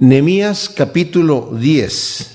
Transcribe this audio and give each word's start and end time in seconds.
Nehemías 0.00 0.70
capítulo 0.70 1.50
10. 1.60 2.30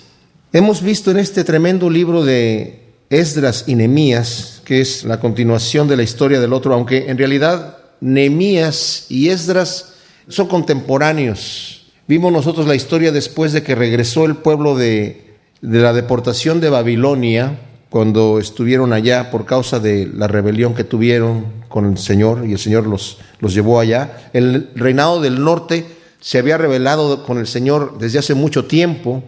Hemos 0.53 0.83
visto 0.83 1.09
en 1.09 1.17
este 1.17 1.43
tremendo 1.43 1.89
libro 1.89 2.23
de 2.23 2.93
Esdras 3.09 3.63
y 3.65 3.73
Nehemías, 3.73 4.61
que 4.63 4.81
es 4.81 5.03
la 5.03 5.19
continuación 5.19 5.87
de 5.87 5.97
la 5.97 6.03
historia 6.03 6.39
del 6.39 6.53
otro, 6.53 6.75
aunque 6.75 7.09
en 7.09 7.17
realidad 7.17 7.79
Nehemías 8.01 9.07
y 9.09 9.29
Esdras 9.29 9.95
son 10.27 10.47
contemporáneos. 10.47 11.87
Vimos 12.07 12.31
nosotros 12.31 12.67
la 12.67 12.75
historia 12.75 13.11
después 13.11 13.51
de 13.51 13.63
que 13.63 13.73
regresó 13.73 14.25
el 14.25 14.35
pueblo 14.35 14.77
de, 14.77 15.33
de 15.61 15.79
la 15.79 15.93
deportación 15.93 16.61
de 16.61 16.69
Babilonia, 16.69 17.61
cuando 17.89 18.37
estuvieron 18.37 18.93
allá 18.93 19.31
por 19.31 19.45
causa 19.45 19.79
de 19.79 20.05
la 20.05 20.27
rebelión 20.27 20.75
que 20.75 20.83
tuvieron 20.83 21.47
con 21.67 21.89
el 21.89 21.97
Señor 21.97 22.45
y 22.45 22.51
el 22.51 22.59
Señor 22.59 22.85
los, 22.85 23.17
los 23.39 23.55
llevó 23.55 23.79
allá. 23.79 24.29
El 24.33 24.69
reinado 24.75 25.19
del 25.19 25.43
norte 25.43 25.94
se 26.25 26.39
había 26.39 26.57
revelado 26.57 27.23
con 27.23 27.37
el 27.37 27.45
Señor 27.45 27.99
desde 27.99 28.17
hace 28.17 28.33
mucho 28.33 28.65
tiempo 28.65 29.23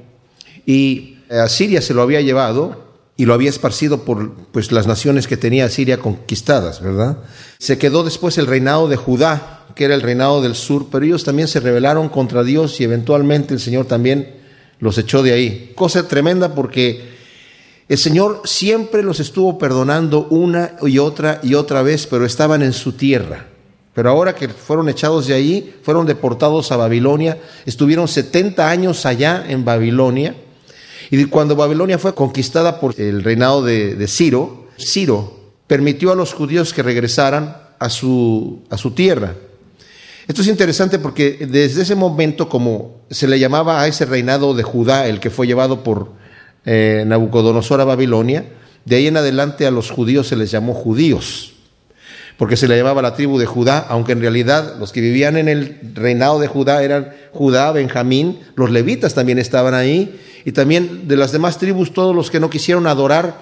y 0.66 1.20
a 1.30 1.48
Siria 1.48 1.80
se 1.80 1.94
lo 1.94 2.02
había 2.02 2.22
llevado 2.22 2.86
y 3.16 3.26
lo 3.26 3.36
había 3.36 3.52
esparcido 3.52 4.04
por 4.04 4.34
pues, 4.52 4.72
las 4.72 4.88
naciones 4.88 5.28
que 5.28 5.38
tenía 5.38 5.70
Siria 5.70 6.00
conquistadas, 6.00 6.82
¿verdad? 6.82 7.20
Se 7.60 7.78
quedó 7.78 8.04
después 8.04 8.40
el 8.40 8.48
reinado 8.48 8.88
de 8.88 8.96
Judá, 8.96 9.68
que 9.76 9.86
era 9.86 9.94
el 9.94 10.02
reinado 10.02 10.42
del 10.42 10.56
sur, 10.56 10.88
pero 10.92 11.06
ellos 11.06 11.24
también 11.24 11.48
se 11.48 11.60
rebelaron 11.60 12.10
contra 12.10 12.44
Dios 12.44 12.82
y 12.82 12.86
eventualmente 12.86 13.54
el 13.54 13.60
Señor 13.60 13.86
también 13.86 14.34
los 14.80 14.98
echó 14.98 15.22
de 15.22 15.34
ahí. 15.34 15.74
Cosa 15.76 16.08
tremenda 16.08 16.56
porque 16.56 17.12
el 17.88 18.00
Señor 18.00 18.42
siempre 18.46 19.04
los 19.04 19.20
estuvo 19.20 19.60
perdonando 19.60 20.26
una 20.32 20.72
y 20.82 20.98
otra 20.98 21.42
y 21.44 21.54
otra 21.54 21.84
vez, 21.84 22.08
pero 22.08 22.26
estaban 22.26 22.64
en 22.64 22.74
su 22.74 22.94
tierra. 22.94 23.46
Pero 23.98 24.12
ahora 24.12 24.36
que 24.36 24.48
fueron 24.48 24.90
echados 24.90 25.26
de 25.26 25.34
ahí, 25.34 25.74
fueron 25.82 26.06
deportados 26.06 26.72
a 26.72 26.78
Babilonia, 26.78 27.40
estuvieron 27.66 28.08
70 28.08 28.70
años 28.70 29.08
allá 29.08 29.44
en 29.50 29.66
Babilonia. 29.66 30.36
Y 31.10 31.26
cuando 31.26 31.56
Babilonia 31.56 31.98
fue 31.98 32.14
conquistada 32.14 32.80
por 32.80 32.94
el 33.02 33.24
reinado 33.24 33.64
de, 33.64 34.08
Ciro, 34.08 34.68
Ciro 34.78 35.40
permitió 35.66 36.12
a 36.12 36.16
los 36.16 36.36
judíos 36.36 36.76
que 36.76 36.84
regresaran 36.84 37.58
a 37.80 37.90
su, 37.90 38.60
a 38.70 38.78
su 38.78 38.92
tierra. 38.92 39.34
Esto 40.28 40.44
es 40.44 40.48
interesante 40.48 41.00
porque 41.00 41.48
desde 41.50 41.82
ese 41.82 41.96
momento, 41.96 42.50
como 42.50 42.98
se 43.10 43.28
le 43.28 43.40
llamaba 43.40 43.82
a 43.82 43.88
ese 43.88 44.06
reinado 44.06 44.54
de 44.54 44.62
Judá, 44.62 45.08
el 45.08 45.20
que 45.20 45.32
fue 45.32 45.48
llevado 45.48 45.84
por 45.84 46.12
eh, 46.66 47.04
Nabucodonosor 47.08 47.82
a 47.82 47.86
Babilonia, 47.86 48.46
de 48.86 48.96
ahí 48.96 49.08
en 49.08 49.18
adelante 49.18 49.66
a 49.66 49.72
los 49.72 49.90
judíos 49.90 50.28
se 50.28 50.36
les 50.36 50.52
llamó 50.52 50.76
judíos 50.76 51.57
porque 52.38 52.56
se 52.56 52.68
le 52.68 52.78
llamaba 52.78 53.02
la 53.02 53.16
tribu 53.16 53.40
de 53.40 53.46
Judá, 53.46 53.86
aunque 53.90 54.12
en 54.12 54.22
realidad 54.22 54.76
los 54.80 54.92
que 54.92 55.02
vivían 55.02 55.38
en 55.38 55.48
el 55.48 55.80
reinado 55.94 56.40
de 56.40 56.48
Judá 56.48 56.84
eran 56.84 57.12
Judá, 57.34 57.72
Benjamín, 57.72 58.40
los 58.56 58.70
levitas 58.70 59.16
también 59.16 59.40
estaban 59.40 59.74
ahí, 59.74 60.20
y 60.46 60.52
también 60.52 61.08
de 61.08 61.18
las 61.18 61.32
demás 61.32 61.58
tribus, 61.58 61.94
todos 61.94 62.16
los 62.16 62.30
que 62.30 62.40
no 62.40 62.50
quisieron 62.50 62.88
adorar 62.88 63.36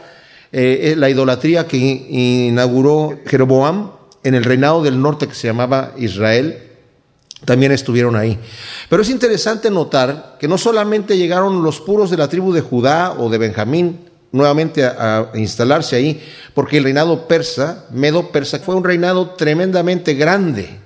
eh, 0.52 0.92
eh, 0.92 0.96
la 0.96 1.10
idolatría 1.10 1.68
que 1.68 1.78
inauguró 1.78 3.20
Jeroboam 3.26 3.92
en 4.24 4.34
el 4.34 4.44
reinado 4.44 4.82
del 4.82 5.02
norte 5.02 5.28
que 5.28 5.36
se 5.36 5.48
llamaba 5.48 5.92
Israel, 5.98 6.58
también 7.44 7.72
estuvieron 7.72 8.16
ahí. 8.16 8.40
Pero 8.90 9.02
es 9.02 9.10
interesante 9.10 9.70
notar 9.70 10.38
que 10.40 10.48
no 10.48 10.58
solamente 10.58 11.18
llegaron 11.18 11.64
los 11.64 11.80
puros 11.80 12.10
de 12.10 12.18
la 12.18 12.28
tribu 12.28 12.54
de 12.54 12.62
Judá 12.62 13.14
o 13.20 13.30
de 13.30 13.38
Benjamín, 13.38 14.05
nuevamente 14.36 14.84
a, 14.84 15.32
instalarse 15.34 15.96
ahí, 15.96 16.22
porque 16.54 16.78
el 16.78 16.84
reinado 16.84 17.28
persa, 17.28 17.86
medo-persa, 17.92 18.60
fue 18.60 18.76
un 18.76 18.84
reinado 18.84 19.32
tremendamente 19.32 20.14
grande. 20.14 20.78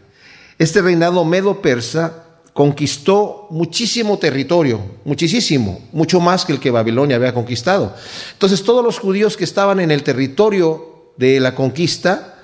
Este 0.59 0.81
reinado 0.81 1.25
medo-persa 1.25 2.25
conquistó 2.53 3.47
muchísimo 3.49 4.19
territorio, 4.19 4.81
muchísimo, 5.03 5.81
mucho 5.91 6.19
más 6.19 6.45
que 6.45 6.53
el 6.53 6.59
que 6.59 6.71
Babilonia 6.71 7.15
había 7.15 7.33
conquistado. 7.33 7.95
Entonces 8.33 8.63
todos 8.63 8.83
los 8.83 8.99
judíos 8.99 9.35
que 9.35 9.45
estaban 9.45 9.79
en 9.79 9.91
el 9.91 10.03
territorio 10.03 11.13
de 11.17 11.39
la 11.39 11.55
conquista, 11.55 12.35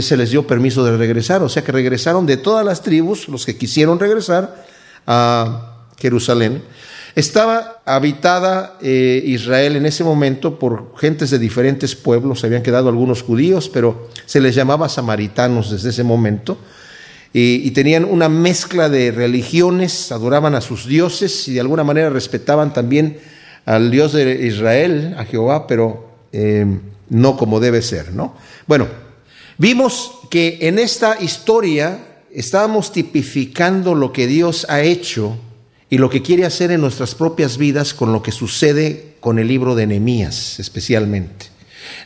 se 0.00 0.16
les 0.16 0.30
dio 0.30 0.46
permiso 0.46 0.84
de 0.84 0.96
regresar, 0.96 1.42
o 1.42 1.48
sea 1.48 1.64
que 1.64 1.72
regresaron 1.72 2.26
de 2.26 2.36
todas 2.36 2.64
las 2.64 2.82
tribus, 2.82 3.28
los 3.28 3.44
que 3.44 3.56
quisieron 3.56 3.98
regresar 3.98 4.64
a 5.06 5.88
Jerusalén. 5.98 6.62
Estaba 7.14 7.80
habitada 7.84 8.76
eh, 8.82 9.22
Israel 9.24 9.76
en 9.76 9.86
ese 9.86 10.02
momento 10.02 10.58
por 10.58 10.96
gentes 10.98 11.30
de 11.30 11.38
diferentes 11.38 11.94
pueblos, 11.94 12.40
se 12.40 12.46
habían 12.46 12.62
quedado 12.62 12.88
algunos 12.88 13.22
judíos, 13.22 13.68
pero 13.68 14.08
se 14.26 14.40
les 14.40 14.56
llamaba 14.56 14.88
samaritanos 14.88 15.70
desde 15.70 15.90
ese 15.90 16.02
momento, 16.02 16.58
y, 17.36 17.68
tenían 17.72 18.04
una 18.04 18.28
mezcla 18.28 18.88
de 18.88 19.10
religiones, 19.10 20.12
adoraban 20.12 20.54
a 20.54 20.60
sus 20.60 20.86
dioses 20.86 21.48
y 21.48 21.54
de 21.54 21.60
alguna 21.60 21.82
manera 21.82 22.08
respetaban 22.08 22.72
también 22.72 23.18
al 23.66 23.90
Dios 23.90 24.12
de 24.12 24.46
Israel, 24.46 25.16
a 25.18 25.24
Jehová, 25.24 25.66
pero 25.66 26.10
eh, 26.32 26.64
no 27.08 27.36
como 27.36 27.58
debe 27.58 27.82
ser, 27.82 28.12
¿no? 28.12 28.36
Bueno, 28.68 28.86
vimos 29.58 30.12
que 30.30 30.58
en 30.60 30.78
esta 30.78 31.20
historia 31.20 31.98
estábamos 32.32 32.92
tipificando 32.92 33.96
lo 33.96 34.12
que 34.12 34.28
Dios 34.28 34.64
ha 34.68 34.82
hecho 34.82 35.36
y 35.94 35.98
lo 35.98 36.10
que 36.10 36.22
quiere 36.22 36.44
hacer 36.44 36.72
en 36.72 36.80
nuestras 36.80 37.14
propias 37.14 37.56
vidas 37.56 37.94
con 37.94 38.12
lo 38.12 38.20
que 38.20 38.32
sucede 38.32 39.14
con 39.20 39.38
el 39.38 39.46
libro 39.46 39.76
de 39.76 39.86
Nehemías 39.86 40.58
especialmente. 40.58 41.46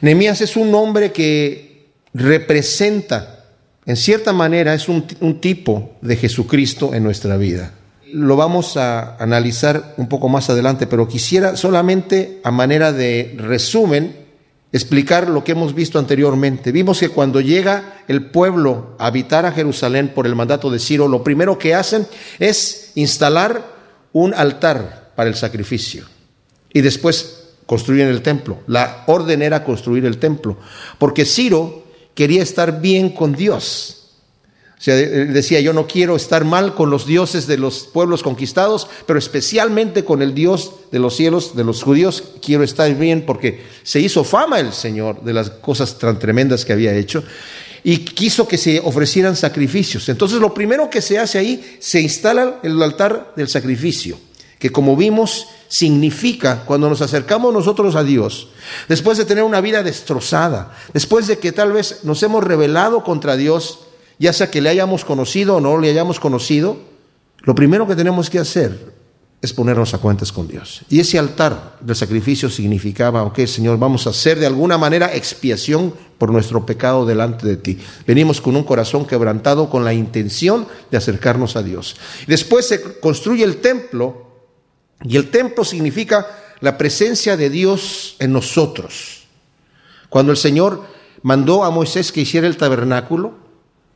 Nehemías 0.02 0.42
es 0.42 0.58
un 0.58 0.74
hombre 0.74 1.10
que 1.10 1.86
representa, 2.12 3.46
en 3.86 3.96
cierta 3.96 4.34
manera, 4.34 4.74
es 4.74 4.90
un, 4.90 5.06
un 5.20 5.40
tipo 5.40 5.92
de 6.02 6.16
Jesucristo 6.16 6.92
en 6.92 7.02
nuestra 7.02 7.38
vida. 7.38 7.72
Lo 8.12 8.36
vamos 8.36 8.76
a 8.76 9.16
analizar 9.16 9.94
un 9.96 10.06
poco 10.06 10.28
más 10.28 10.50
adelante, 10.50 10.86
pero 10.86 11.08
quisiera 11.08 11.56
solamente 11.56 12.40
a 12.44 12.50
manera 12.50 12.92
de 12.92 13.36
resumen 13.38 14.14
explicar 14.70 15.30
lo 15.30 15.44
que 15.44 15.52
hemos 15.52 15.74
visto 15.74 15.98
anteriormente. 15.98 16.72
Vimos 16.72 17.00
que 17.00 17.08
cuando 17.08 17.40
llega 17.40 18.02
el 18.06 18.26
pueblo 18.26 18.96
a 18.98 19.06
habitar 19.06 19.46
a 19.46 19.52
Jerusalén 19.52 20.12
por 20.14 20.26
el 20.26 20.36
mandato 20.36 20.70
de 20.70 20.78
Ciro, 20.78 21.08
lo 21.08 21.24
primero 21.24 21.58
que 21.58 21.74
hacen 21.74 22.06
es 22.38 22.92
instalar 22.94 23.77
un 24.12 24.34
altar 24.34 25.12
para 25.14 25.28
el 25.28 25.36
sacrificio 25.36 26.04
y 26.72 26.80
después 26.80 27.44
construyen 27.66 28.08
el 28.08 28.22
templo. 28.22 28.60
La 28.66 29.04
orden 29.06 29.42
era 29.42 29.64
construir 29.64 30.06
el 30.06 30.18
templo, 30.18 30.56
porque 30.98 31.24
Ciro 31.24 31.84
quería 32.14 32.42
estar 32.42 32.80
bien 32.80 33.10
con 33.10 33.34
Dios. 33.34 33.94
O 34.78 34.80
sea, 34.80 34.94
decía, 34.94 35.60
yo 35.60 35.72
no 35.72 35.88
quiero 35.88 36.14
estar 36.14 36.44
mal 36.44 36.76
con 36.76 36.88
los 36.88 37.04
dioses 37.04 37.48
de 37.48 37.58
los 37.58 37.80
pueblos 37.80 38.22
conquistados, 38.22 38.88
pero 39.06 39.18
especialmente 39.18 40.04
con 40.04 40.22
el 40.22 40.34
Dios 40.34 40.72
de 40.92 41.00
los 41.00 41.16
cielos, 41.16 41.56
de 41.56 41.64
los 41.64 41.82
judíos, 41.82 42.22
quiero 42.40 42.62
estar 42.62 42.94
bien 42.94 43.26
porque 43.26 43.64
se 43.82 43.98
hizo 43.98 44.22
fama 44.22 44.60
el 44.60 44.72
Señor 44.72 45.24
de 45.24 45.32
las 45.32 45.50
cosas 45.50 45.98
tan 45.98 46.20
tremendas 46.20 46.64
que 46.64 46.72
había 46.72 46.94
hecho 46.94 47.24
y 47.84 47.98
quiso 47.98 48.48
que 48.48 48.58
se 48.58 48.80
ofrecieran 48.80 49.36
sacrificios. 49.36 50.08
Entonces 50.08 50.40
lo 50.40 50.54
primero 50.54 50.90
que 50.90 51.02
se 51.02 51.18
hace 51.18 51.38
ahí, 51.38 51.78
se 51.80 52.00
instala 52.00 52.60
el 52.62 52.82
altar 52.82 53.32
del 53.36 53.48
sacrificio, 53.48 54.18
que 54.58 54.70
como 54.70 54.96
vimos 54.96 55.46
significa 55.68 56.64
cuando 56.64 56.88
nos 56.88 57.02
acercamos 57.02 57.52
nosotros 57.52 57.94
a 57.94 58.04
Dios, 58.04 58.48
después 58.88 59.18
de 59.18 59.24
tener 59.24 59.44
una 59.44 59.60
vida 59.60 59.82
destrozada, 59.82 60.74
después 60.92 61.26
de 61.26 61.38
que 61.38 61.52
tal 61.52 61.72
vez 61.72 62.00
nos 62.04 62.22
hemos 62.22 62.42
rebelado 62.42 63.04
contra 63.04 63.36
Dios, 63.36 63.80
ya 64.18 64.32
sea 64.32 64.50
que 64.50 64.60
le 64.60 64.70
hayamos 64.70 65.04
conocido 65.04 65.56
o 65.56 65.60
no 65.60 65.78
le 65.78 65.90
hayamos 65.90 66.18
conocido, 66.18 66.78
lo 67.42 67.54
primero 67.54 67.86
que 67.86 67.96
tenemos 67.96 68.30
que 68.30 68.38
hacer 68.38 68.97
es 69.40 69.52
ponernos 69.52 69.94
a 69.94 69.98
cuentas 69.98 70.32
con 70.32 70.48
Dios. 70.48 70.82
Y 70.88 70.98
ese 70.98 71.18
altar 71.18 71.76
del 71.80 71.94
sacrificio 71.94 72.50
significaba, 72.50 73.22
ok, 73.22 73.46
Señor, 73.46 73.78
vamos 73.78 74.06
a 74.06 74.10
hacer 74.10 74.38
de 74.38 74.46
alguna 74.46 74.78
manera 74.78 75.14
expiación 75.14 75.94
por 76.18 76.32
nuestro 76.32 76.66
pecado 76.66 77.06
delante 77.06 77.46
de 77.46 77.56
ti. 77.56 77.78
Venimos 78.06 78.40
con 78.40 78.56
un 78.56 78.64
corazón 78.64 79.06
quebrantado 79.06 79.70
con 79.70 79.84
la 79.84 79.94
intención 79.94 80.66
de 80.90 80.96
acercarnos 80.96 81.54
a 81.54 81.62
Dios. 81.62 81.96
Después 82.26 82.66
se 82.66 82.98
construye 82.98 83.44
el 83.44 83.58
templo 83.58 84.26
y 85.04 85.16
el 85.16 85.30
templo 85.30 85.64
significa 85.64 86.26
la 86.60 86.76
presencia 86.76 87.36
de 87.36 87.50
Dios 87.50 88.16
en 88.18 88.32
nosotros. 88.32 89.28
Cuando 90.08 90.32
el 90.32 90.38
Señor 90.38 90.84
mandó 91.22 91.62
a 91.62 91.70
Moisés 91.70 92.10
que 92.10 92.22
hiciera 92.22 92.48
el 92.48 92.56
tabernáculo, 92.56 93.34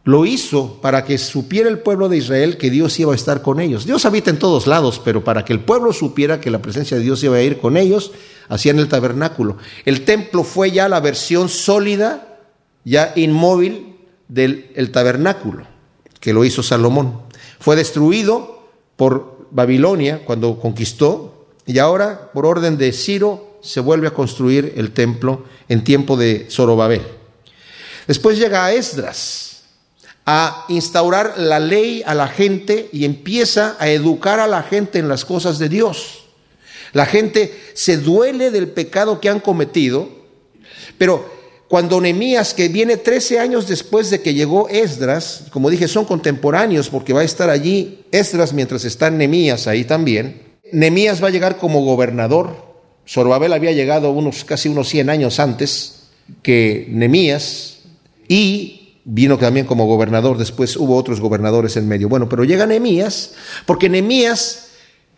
lo 0.05 0.27
hizo 0.27 0.81
para 0.81 1.05
que 1.05 1.17
supiera 1.17 1.69
el 1.69 1.79
pueblo 1.79 2.09
de 2.09 2.17
Israel 2.17 2.57
que 2.57 2.71
Dios 2.71 2.99
iba 2.99 3.13
a 3.13 3.17
estar 3.17 3.43
con 3.43 3.61
ellos. 3.61 3.87
Dios 3.87 4.05
habita 4.05 4.31
en 4.31 4.39
todos 4.39 4.67
lados, 4.67 5.01
pero 5.05 5.23
para 5.23 5.45
que 5.45 5.53
el 5.53 5.61
pueblo 5.61 5.93
supiera 5.93 6.41
que 6.41 6.51
la 6.51 6.61
presencia 6.61 6.97
de 6.97 7.05
Dios 7.05 7.23
iba 7.23 7.37
a 7.37 7.43
ir 7.43 7.59
con 7.59 7.77
ellos, 7.77 8.13
hacían 8.49 8.79
el 8.79 8.89
tabernáculo. 8.89 9.59
El 9.85 10.05
templo 10.05 10.43
fue 10.43 10.73
ya 10.73 10.89
la 10.89 11.01
versión 11.01 11.49
sólida, 11.49 12.41
ya 12.85 13.13
inmóvil 13.15 13.97
del 14.27 14.71
el 14.75 14.91
tabernáculo, 14.91 15.67
que 16.19 16.33
lo 16.33 16.45
hizo 16.45 16.65
Salomón. 16.65 17.23
Fue 17.61 17.77
destruido 17.77 18.67
por 18.97 19.47
Babilonia 19.53 20.25
cuando 20.25 20.59
conquistó, 20.59 21.47
y 21.65 21.79
ahora, 21.79 22.33
por 22.33 22.45
orden 22.45 22.77
de 22.77 22.93
Ciro, 22.93 23.59
se 23.63 23.79
vuelve 23.79 24.09
a 24.09 24.15
construir 24.15 24.73
el 24.77 24.91
templo 24.91 25.45
en 25.69 25.85
tiempo 25.85 26.17
de 26.17 26.49
Zorobabel. 26.51 27.03
Después 28.09 28.37
llega 28.37 28.65
a 28.65 28.73
Esdras, 28.73 29.52
a 30.27 30.67
instaurar 30.69 31.35
la 31.39 31.59
ley 31.59 32.03
a 32.07 32.15
la 32.15 32.29
gente 32.29 32.89
y 32.93 33.05
empieza 33.05 33.77
a 33.79 33.89
educar 33.89 34.41
a 34.41 34.47
la 34.47 34.63
gente 34.63 34.99
en 34.99 35.09
las 35.09 35.25
cosas 35.25 35.59
de 35.59 35.69
Dios. 35.69 36.25
La 36.93 37.07
gente 37.07 37.59
se 37.75 37.97
duele 37.97 38.51
del 38.51 38.69
pecado 38.69 39.21
que 39.21 39.29
han 39.29 39.41
cometido, 39.41 40.09
pero 40.99 41.43
cuando 41.69 42.01
Nehemías, 42.01 42.53
que 42.53 42.69
viene 42.69 42.99
13 42.99 43.41
años 43.41 43.67
después 43.67 44.11
de 44.11 44.21
que 44.21 44.35
llegó 44.35 44.69
Esdras, 44.69 45.45
como 45.51 45.71
dije, 45.71 45.89
son 45.89 46.05
contemporáneos 46.05 46.91
porque 46.91 47.15
va 47.15 47.23
a 47.23 47.25
estar 47.25 47.49
allí 47.49 48.05
Esdras 48.13 48.53
mientras 48.53 48.85
está 48.85 49.11
Nehemías 49.11 49.67
ahí 49.67 49.85
también, 49.85 50.43
Nehemías 50.71 51.23
va 51.23 51.29
a 51.29 51.31
llegar 51.31 51.57
como 51.57 51.83
gobernador. 51.83 52.73
Zorobabel 53.09 53.53
había 53.53 53.73
llegado 53.73 54.11
unos, 54.11 54.45
casi 54.45 54.69
unos 54.69 54.89
100 54.89 55.11
años 55.11 55.41
antes 55.41 56.11
que 56.43 56.87
Nehemías 56.91 57.79
y 58.29 58.82
vino 59.05 59.37
también 59.39 59.67
como 59.67 59.87
gobernador, 59.87 60.39
después 60.39 60.77
hubo 60.77 60.97
otros 60.97 61.21
gobernadores 61.21 61.77
en 61.77 61.89
medio. 61.89 62.09
Bueno, 62.09 62.29
pero 62.29 62.45
llega 62.45 62.67
Nehemías 62.67 63.35
porque 63.67 63.89
Nehemías, 63.89 64.71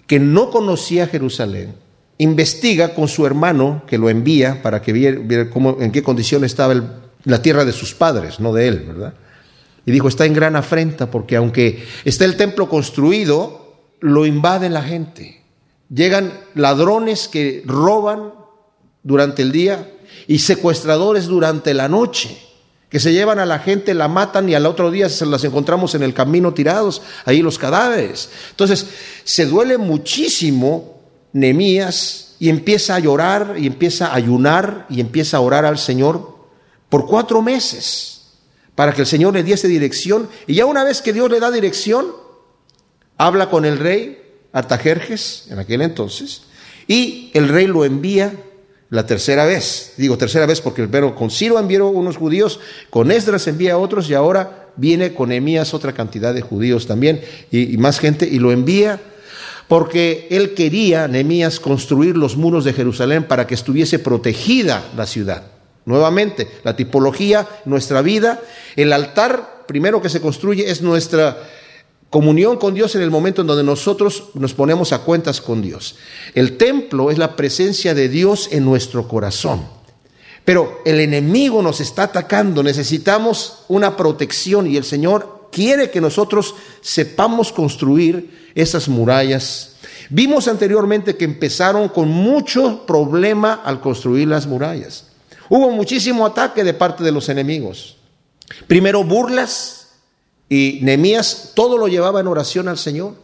que 0.06 0.18
no 0.18 0.50
conocía 0.50 1.06
Jerusalén, 1.06 1.74
investiga 2.18 2.94
con 2.94 3.08
su 3.08 3.26
hermano 3.26 3.82
que 3.86 3.98
lo 3.98 4.08
envía 4.08 4.62
para 4.62 4.80
que 4.82 4.92
viera, 4.92 5.50
cómo, 5.50 5.78
en 5.80 5.92
qué 5.92 6.02
condición 6.02 6.44
estaba 6.44 6.74
la 7.24 7.42
tierra 7.42 7.64
de 7.64 7.72
sus 7.72 7.94
padres, 7.94 8.40
no 8.40 8.52
de 8.52 8.68
él, 8.68 8.84
¿verdad? 8.86 9.14
Y 9.86 9.92
dijo, 9.92 10.08
está 10.08 10.24
en 10.24 10.32
gran 10.32 10.56
afrenta 10.56 11.10
porque 11.10 11.36
aunque 11.36 11.84
está 12.04 12.24
el 12.24 12.36
templo 12.36 12.68
construido, 12.68 13.82
lo 14.00 14.26
invade 14.26 14.70
la 14.70 14.82
gente. 14.82 15.42
Llegan 15.90 16.32
ladrones 16.54 17.28
que 17.28 17.62
roban 17.66 18.32
durante 19.02 19.42
el 19.42 19.52
día 19.52 19.90
y 20.26 20.38
secuestradores 20.38 21.26
durante 21.26 21.74
la 21.74 21.88
noche, 21.88 22.38
que 22.94 23.00
se 23.00 23.12
llevan 23.12 23.40
a 23.40 23.44
la 23.44 23.58
gente, 23.58 23.92
la 23.92 24.06
matan 24.06 24.48
y 24.48 24.54
al 24.54 24.66
otro 24.66 24.92
día 24.92 25.08
se 25.08 25.26
las 25.26 25.42
encontramos 25.42 25.96
en 25.96 26.04
el 26.04 26.14
camino 26.14 26.54
tirados, 26.54 27.02
ahí 27.24 27.42
los 27.42 27.58
cadáveres. 27.58 28.30
Entonces, 28.50 28.86
se 29.24 29.46
duele 29.46 29.78
muchísimo 29.78 31.00
Nemías 31.32 32.36
y 32.38 32.50
empieza 32.50 32.94
a 32.94 33.00
llorar 33.00 33.56
y 33.58 33.66
empieza 33.66 34.06
a 34.06 34.14
ayunar 34.14 34.86
y 34.88 35.00
empieza 35.00 35.38
a 35.38 35.40
orar 35.40 35.64
al 35.64 35.76
Señor 35.76 36.36
por 36.88 37.08
cuatro 37.08 37.42
meses 37.42 38.26
para 38.76 38.92
que 38.92 39.00
el 39.00 39.08
Señor 39.08 39.34
le 39.34 39.42
diese 39.42 39.66
dirección. 39.66 40.28
Y 40.46 40.54
ya 40.54 40.64
una 40.64 40.84
vez 40.84 41.02
que 41.02 41.12
Dios 41.12 41.28
le 41.28 41.40
da 41.40 41.50
dirección, 41.50 42.12
habla 43.18 43.50
con 43.50 43.64
el 43.64 43.80
rey 43.80 44.22
Artajerjes 44.52 45.48
en 45.50 45.58
aquel 45.58 45.82
entonces 45.82 46.42
y 46.86 47.32
el 47.34 47.48
rey 47.48 47.66
lo 47.66 47.84
envía 47.84 48.32
la 48.94 49.06
tercera 49.06 49.44
vez. 49.44 49.94
Digo 49.96 50.16
tercera 50.16 50.46
vez 50.46 50.60
porque 50.60 50.86
pero 50.86 51.16
con 51.16 51.28
Ciro 51.28 51.58
envió 51.58 51.88
unos 51.88 52.16
judíos, 52.16 52.60
con 52.90 53.10
Esdras 53.10 53.48
envía 53.48 53.72
a 53.72 53.78
otros 53.78 54.08
y 54.08 54.14
ahora 54.14 54.68
viene 54.76 55.14
con 55.14 55.32
Emías 55.32 55.74
otra 55.74 55.92
cantidad 55.92 56.32
de 56.32 56.42
judíos 56.42 56.86
también 56.86 57.20
y, 57.50 57.74
y 57.74 57.76
más 57.76 57.98
gente 57.98 58.28
y 58.30 58.38
lo 58.38 58.52
envía 58.52 59.00
porque 59.66 60.28
él 60.30 60.54
quería, 60.54 61.08
Nehemías, 61.08 61.58
construir 61.58 62.16
los 62.16 62.36
muros 62.36 62.64
de 62.64 62.72
Jerusalén 62.72 63.24
para 63.24 63.48
que 63.48 63.54
estuviese 63.54 63.98
protegida 63.98 64.84
la 64.96 65.06
ciudad. 65.06 65.42
Nuevamente, 65.86 66.48
la 66.62 66.76
tipología, 66.76 67.48
nuestra 67.64 68.00
vida, 68.00 68.40
el 68.76 68.92
altar 68.92 69.64
primero 69.66 70.00
que 70.00 70.08
se 70.08 70.20
construye 70.20 70.70
es 70.70 70.82
nuestra 70.82 71.36
comunión 72.14 72.58
con 72.58 72.74
Dios 72.74 72.94
en 72.94 73.02
el 73.02 73.10
momento 73.10 73.40
en 73.40 73.48
donde 73.48 73.64
nosotros 73.64 74.26
nos 74.34 74.54
ponemos 74.54 74.92
a 74.92 75.00
cuentas 75.00 75.40
con 75.40 75.60
Dios. 75.60 75.96
El 76.36 76.56
templo 76.56 77.10
es 77.10 77.18
la 77.18 77.34
presencia 77.34 77.92
de 77.92 78.08
Dios 78.08 78.50
en 78.52 78.64
nuestro 78.64 79.08
corazón. 79.08 79.66
Pero 80.44 80.80
el 80.84 81.00
enemigo 81.00 81.60
nos 81.60 81.80
está 81.80 82.04
atacando, 82.04 82.62
necesitamos 82.62 83.64
una 83.66 83.96
protección 83.96 84.68
y 84.68 84.76
el 84.76 84.84
Señor 84.84 85.48
quiere 85.50 85.90
que 85.90 86.00
nosotros 86.00 86.54
sepamos 86.82 87.50
construir 87.50 88.52
esas 88.54 88.88
murallas. 88.88 89.74
Vimos 90.08 90.46
anteriormente 90.46 91.16
que 91.16 91.24
empezaron 91.24 91.88
con 91.88 92.08
mucho 92.08 92.86
problema 92.86 93.54
al 93.64 93.80
construir 93.80 94.28
las 94.28 94.46
murallas. 94.46 95.06
Hubo 95.48 95.68
muchísimo 95.72 96.24
ataque 96.24 96.62
de 96.62 96.74
parte 96.74 97.02
de 97.02 97.10
los 97.10 97.28
enemigos. 97.28 97.96
Primero 98.68 99.02
burlas 99.02 99.83
y 100.54 100.78
Nehemías 100.82 101.50
todo 101.54 101.76
lo 101.76 101.88
llevaba 101.88 102.20
en 102.20 102.28
oración 102.28 102.68
al 102.68 102.78
Señor. 102.78 103.14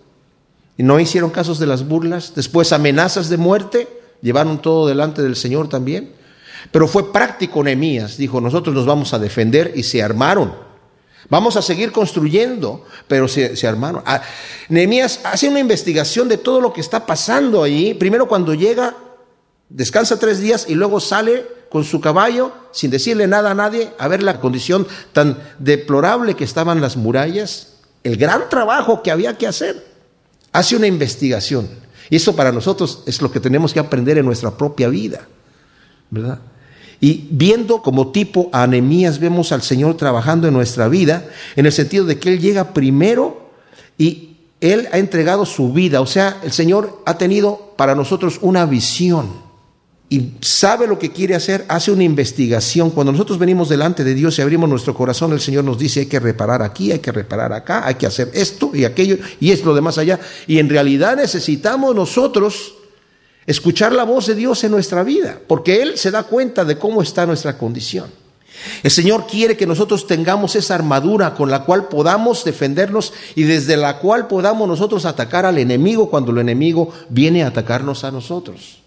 Y 0.76 0.82
no 0.82 0.98
hicieron 0.98 1.30
casos 1.30 1.60
de 1.60 1.66
las 1.68 1.86
burlas. 1.86 2.32
Después 2.34 2.72
amenazas 2.72 3.28
de 3.28 3.36
muerte, 3.36 3.86
llevaron 4.20 4.60
todo 4.60 4.88
delante 4.88 5.22
del 5.22 5.36
Señor 5.36 5.68
también. 5.68 6.12
Pero 6.72 6.88
fue 6.88 7.12
práctico 7.12 7.62
Nehemías, 7.62 8.16
dijo, 8.16 8.40
nosotros 8.40 8.74
nos 8.74 8.84
vamos 8.84 9.14
a 9.14 9.20
defender 9.20 9.72
y 9.76 9.84
se 9.84 10.02
armaron. 10.02 10.52
Vamos 11.28 11.54
a 11.54 11.62
seguir 11.62 11.92
construyendo, 11.92 12.84
pero 13.06 13.28
se, 13.28 13.54
armaron. 13.64 14.02
Ah, 14.06 14.22
Nehemías 14.68 15.20
hace 15.22 15.48
una 15.48 15.60
investigación 15.60 16.26
de 16.26 16.36
todo 16.36 16.60
lo 16.60 16.72
que 16.72 16.80
está 16.80 17.06
pasando 17.06 17.62
ahí. 17.62 17.94
Primero 17.94 18.26
cuando 18.26 18.54
llega, 18.54 18.96
descansa 19.70 20.18
tres 20.18 20.40
días 20.40 20.66
y 20.68 20.74
luego 20.74 21.00
sale 21.00 21.46
con 21.70 21.84
su 21.84 22.00
caballo, 22.00 22.52
sin 22.72 22.90
decirle 22.90 23.26
nada 23.28 23.52
a 23.52 23.54
nadie, 23.54 23.92
a 23.98 24.08
ver 24.08 24.22
la 24.22 24.40
condición 24.40 24.86
tan 25.12 25.38
deplorable 25.58 26.34
que 26.34 26.44
estaban 26.44 26.80
las 26.80 26.96
murallas, 26.96 27.76
el 28.02 28.16
gran 28.16 28.48
trabajo 28.48 29.02
que 29.02 29.10
había 29.10 29.38
que 29.38 29.46
hacer. 29.46 29.86
Hace 30.52 30.74
una 30.74 30.88
investigación. 30.88 31.68
Y 32.10 32.16
eso 32.16 32.34
para 32.34 32.50
nosotros 32.50 33.04
es 33.06 33.22
lo 33.22 33.30
que 33.30 33.38
tenemos 33.38 33.72
que 33.72 33.78
aprender 33.78 34.18
en 34.18 34.26
nuestra 34.26 34.50
propia 34.50 34.88
vida. 34.88 35.28
¿Verdad? 36.10 36.40
Y 37.00 37.28
viendo 37.30 37.82
como 37.82 38.10
tipo 38.10 38.50
a 38.52 38.64
Anemías, 38.64 39.20
vemos 39.20 39.52
al 39.52 39.62
Señor 39.62 39.96
trabajando 39.96 40.48
en 40.48 40.54
nuestra 40.54 40.88
vida, 40.88 41.24
en 41.54 41.66
el 41.66 41.72
sentido 41.72 42.04
de 42.04 42.18
que 42.18 42.30
Él 42.30 42.40
llega 42.40 42.74
primero 42.74 43.52
y 43.96 44.38
Él 44.60 44.88
ha 44.90 44.98
entregado 44.98 45.46
su 45.46 45.72
vida. 45.72 46.00
O 46.00 46.06
sea, 46.06 46.40
el 46.42 46.50
Señor 46.50 47.00
ha 47.06 47.16
tenido 47.16 47.74
para 47.76 47.94
nosotros 47.94 48.38
una 48.42 48.66
visión 48.66 49.49
y 50.12 50.32
sabe 50.40 50.88
lo 50.88 50.98
que 50.98 51.12
quiere 51.12 51.36
hacer, 51.36 51.64
hace 51.68 51.92
una 51.92 52.02
investigación. 52.02 52.90
Cuando 52.90 53.12
nosotros 53.12 53.38
venimos 53.38 53.68
delante 53.68 54.02
de 54.02 54.12
Dios 54.12 54.36
y 54.36 54.42
abrimos 54.42 54.68
nuestro 54.68 54.92
corazón, 54.92 55.32
el 55.32 55.40
Señor 55.40 55.62
nos 55.62 55.78
dice 55.78 56.00
hay 56.00 56.06
que 56.06 56.18
reparar 56.18 56.62
aquí, 56.62 56.90
hay 56.90 56.98
que 56.98 57.12
reparar 57.12 57.52
acá, 57.52 57.86
hay 57.86 57.94
que 57.94 58.06
hacer 58.06 58.28
esto 58.34 58.72
y 58.74 58.84
aquello 58.84 59.18
y 59.38 59.52
es 59.52 59.64
lo 59.64 59.72
demás 59.72 59.98
allá. 59.98 60.18
Y 60.48 60.58
en 60.58 60.68
realidad 60.68 61.16
necesitamos 61.16 61.94
nosotros 61.94 62.74
escuchar 63.46 63.92
la 63.92 64.02
voz 64.02 64.26
de 64.26 64.34
Dios 64.34 64.64
en 64.64 64.72
nuestra 64.72 65.04
vida, 65.04 65.38
porque 65.46 65.80
Él 65.80 65.96
se 65.96 66.10
da 66.10 66.24
cuenta 66.24 66.64
de 66.64 66.76
cómo 66.76 67.02
está 67.02 67.24
nuestra 67.24 67.56
condición. 67.56 68.10
El 68.82 68.90
Señor 68.90 69.28
quiere 69.28 69.56
que 69.56 69.64
nosotros 69.64 70.08
tengamos 70.08 70.56
esa 70.56 70.74
armadura 70.74 71.34
con 71.34 71.52
la 71.52 71.62
cual 71.62 71.86
podamos 71.86 72.44
defendernos 72.44 73.12
y 73.36 73.44
desde 73.44 73.76
la 73.76 74.00
cual 74.00 74.26
podamos 74.26 74.66
nosotros 74.66 75.04
atacar 75.04 75.46
al 75.46 75.58
enemigo 75.58 76.10
cuando 76.10 76.32
el 76.32 76.38
enemigo 76.38 76.92
viene 77.08 77.44
a 77.44 77.46
atacarnos 77.46 78.02
a 78.02 78.10
nosotros. 78.10 78.80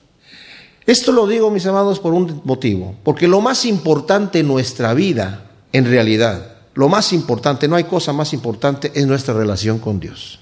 Esto 0.86 1.12
lo 1.12 1.28
digo, 1.28 1.50
mis 1.50 1.66
amados, 1.66 2.00
por 2.00 2.14
un 2.14 2.42
motivo, 2.44 2.96
porque 3.04 3.28
lo 3.28 3.40
más 3.40 3.66
importante 3.66 4.40
en 4.40 4.48
nuestra 4.48 4.94
vida, 4.94 5.52
en 5.72 5.86
realidad, 5.86 6.58
lo 6.74 6.90
más 6.90 7.14
importante, 7.14 7.68
no 7.68 7.76
hay 7.76 7.86
cosa 7.86 8.12
más 8.12 8.34
importante, 8.34 8.92
es 8.94 9.08
nuestra 9.08 9.34
relación 9.34 9.80
con 9.80 10.00
Dios. 10.00 10.40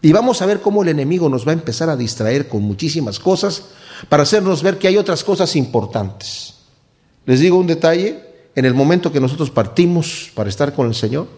Y 0.00 0.12
vamos 0.12 0.40
a 0.40 0.46
ver 0.46 0.60
cómo 0.60 0.82
el 0.82 0.88
enemigo 0.88 1.28
nos 1.28 1.46
va 1.46 1.50
a 1.50 1.54
empezar 1.54 1.90
a 1.90 1.96
distraer 1.96 2.48
con 2.48 2.62
muchísimas 2.62 3.18
cosas 3.18 3.64
para 4.08 4.22
hacernos 4.22 4.62
ver 4.62 4.78
que 4.78 4.88
hay 4.88 4.96
otras 4.96 5.24
cosas 5.24 5.56
importantes. 5.56 6.54
Les 7.26 7.40
digo 7.40 7.58
un 7.58 7.66
detalle, 7.66 8.24
en 8.54 8.64
el 8.64 8.74
momento 8.74 9.12
que 9.12 9.20
nosotros 9.20 9.50
partimos 9.50 10.30
para 10.34 10.48
estar 10.48 10.72
con 10.72 10.86
el 10.86 10.94
Señor, 10.94 11.28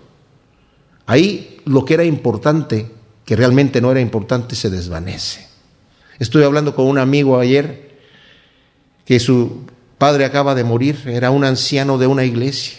ahí 1.06 1.58
lo 1.64 1.84
que 1.84 1.94
era 1.94 2.04
importante, 2.04 2.90
que 3.24 3.34
realmente 3.34 3.80
no 3.80 3.90
era 3.90 4.00
importante, 4.00 4.54
se 4.54 4.70
desvanece. 4.70 5.48
Estoy 6.18 6.44
hablando 6.44 6.76
con 6.76 6.86
un 6.86 6.98
amigo 6.98 7.38
ayer 7.38 7.89
que 9.10 9.18
su 9.18 9.62
padre 9.98 10.24
acaba 10.24 10.54
de 10.54 10.62
morir, 10.62 11.02
era 11.06 11.32
un 11.32 11.42
anciano 11.42 11.98
de 11.98 12.06
una 12.06 12.24
iglesia. 12.24 12.78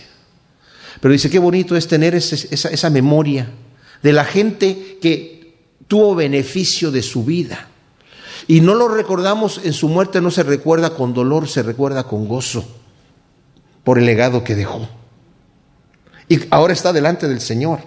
Pero 1.01 1.11
dice, 1.11 1.29
qué 1.29 1.39
bonito 1.39 1.75
es 1.75 1.89
tener 1.89 2.15
esa, 2.15 2.69
esa 2.69 2.89
memoria 2.89 3.49
de 4.01 4.13
la 4.13 4.23
gente 4.23 4.97
que 5.01 5.57
tuvo 5.89 6.15
beneficio 6.15 6.89
de 6.89 7.01
su 7.01 7.25
vida. 7.25 7.67
Y 8.47 8.61
no 8.61 8.75
lo 8.75 8.87
recordamos 8.87 9.59
en 9.65 9.73
su 9.73 9.89
muerte, 9.89 10.21
no 10.21 10.31
se 10.31 10.43
recuerda 10.43 10.91
con 10.91 11.13
dolor, 11.13 11.49
se 11.49 11.63
recuerda 11.63 12.05
con 12.05 12.29
gozo 12.29 12.63
por 13.83 13.99
el 13.99 14.05
legado 14.05 14.45
que 14.45 14.55
dejó. 14.55 14.87
Y 16.29 16.39
ahora 16.49 16.71
está 16.71 16.93
delante 16.93 17.27
del 17.27 17.41
Señor. 17.41 17.81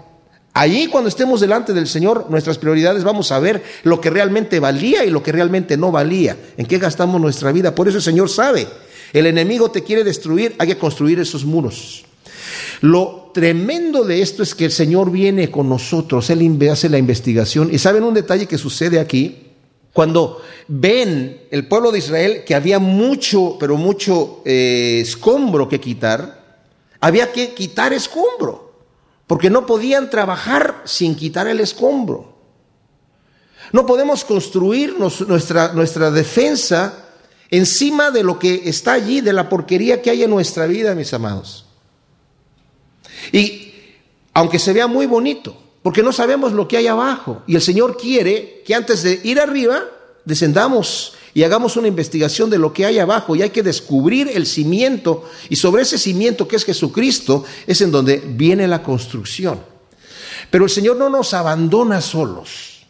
Allí 0.56 0.86
cuando 0.86 1.08
estemos 1.08 1.40
delante 1.40 1.72
del 1.72 1.88
Señor, 1.88 2.30
nuestras 2.30 2.58
prioridades 2.58 3.02
vamos 3.02 3.32
a 3.32 3.40
ver 3.40 3.62
lo 3.82 4.00
que 4.00 4.08
realmente 4.08 4.60
valía 4.60 5.04
y 5.04 5.10
lo 5.10 5.20
que 5.20 5.32
realmente 5.32 5.76
no 5.76 5.90
valía, 5.90 6.36
en 6.56 6.66
qué 6.66 6.78
gastamos 6.78 7.20
nuestra 7.20 7.50
vida. 7.50 7.74
Por 7.74 7.88
eso 7.88 7.96
el 7.96 8.04
Señor 8.04 8.30
sabe, 8.30 8.68
el 9.12 9.26
enemigo 9.26 9.72
te 9.72 9.82
quiere 9.82 10.04
destruir, 10.04 10.54
hay 10.58 10.68
que 10.68 10.78
construir 10.78 11.18
esos 11.18 11.44
muros. 11.44 12.04
Lo 12.82 13.32
tremendo 13.34 14.04
de 14.04 14.22
esto 14.22 14.44
es 14.44 14.54
que 14.54 14.66
el 14.66 14.70
Señor 14.70 15.10
viene 15.10 15.50
con 15.50 15.68
nosotros, 15.68 16.30
Él 16.30 16.56
hace 16.70 16.88
la 16.88 16.98
investigación. 16.98 17.68
Y 17.72 17.78
saben 17.78 18.04
un 18.04 18.14
detalle 18.14 18.46
que 18.46 18.56
sucede 18.56 19.00
aquí, 19.00 19.44
cuando 19.92 20.40
ven 20.68 21.40
el 21.50 21.66
pueblo 21.66 21.90
de 21.90 21.98
Israel 21.98 22.42
que 22.46 22.54
había 22.54 22.78
mucho, 22.78 23.56
pero 23.58 23.76
mucho 23.76 24.42
eh, 24.44 25.00
escombro 25.02 25.68
que 25.68 25.80
quitar, 25.80 26.44
había 27.00 27.32
que 27.32 27.54
quitar 27.54 27.92
escombro. 27.92 28.63
Porque 29.34 29.50
no 29.50 29.66
podían 29.66 30.10
trabajar 30.10 30.82
sin 30.84 31.16
quitar 31.16 31.48
el 31.48 31.58
escombro. 31.58 32.36
No 33.72 33.84
podemos 33.84 34.24
construir 34.24 34.96
nuestra, 34.96 35.72
nuestra 35.72 36.12
defensa 36.12 37.06
encima 37.50 38.12
de 38.12 38.22
lo 38.22 38.38
que 38.38 38.68
está 38.68 38.92
allí, 38.92 39.22
de 39.22 39.32
la 39.32 39.48
porquería 39.48 40.00
que 40.00 40.10
hay 40.10 40.22
en 40.22 40.30
nuestra 40.30 40.68
vida, 40.68 40.94
mis 40.94 41.12
amados. 41.14 41.66
Y 43.32 43.74
aunque 44.34 44.60
se 44.60 44.72
vea 44.72 44.86
muy 44.86 45.06
bonito, 45.06 45.60
porque 45.82 46.04
no 46.04 46.12
sabemos 46.12 46.52
lo 46.52 46.68
que 46.68 46.76
hay 46.76 46.86
abajo. 46.86 47.42
Y 47.48 47.56
el 47.56 47.60
Señor 47.60 47.96
quiere 47.96 48.62
que 48.64 48.76
antes 48.76 49.02
de 49.02 49.20
ir 49.24 49.40
arriba, 49.40 49.82
descendamos 50.24 51.14
y 51.34 51.42
hagamos 51.42 51.76
una 51.76 51.88
investigación 51.88 52.48
de 52.48 52.58
lo 52.58 52.72
que 52.72 52.86
hay 52.86 53.00
abajo 53.00 53.34
y 53.34 53.42
hay 53.42 53.50
que 53.50 53.64
descubrir 53.64 54.30
el 54.32 54.46
cimiento 54.46 55.28
y 55.48 55.56
sobre 55.56 55.82
ese 55.82 55.98
cimiento 55.98 56.46
que 56.46 56.54
es 56.54 56.64
Jesucristo 56.64 57.44
es 57.66 57.80
en 57.80 57.90
donde 57.90 58.22
viene 58.24 58.68
la 58.68 58.82
construcción. 58.82 59.58
Pero 60.50 60.64
el 60.64 60.70
Señor 60.70 60.96
no 60.96 61.10
nos 61.10 61.34
abandona 61.34 62.00
solos. 62.00 62.86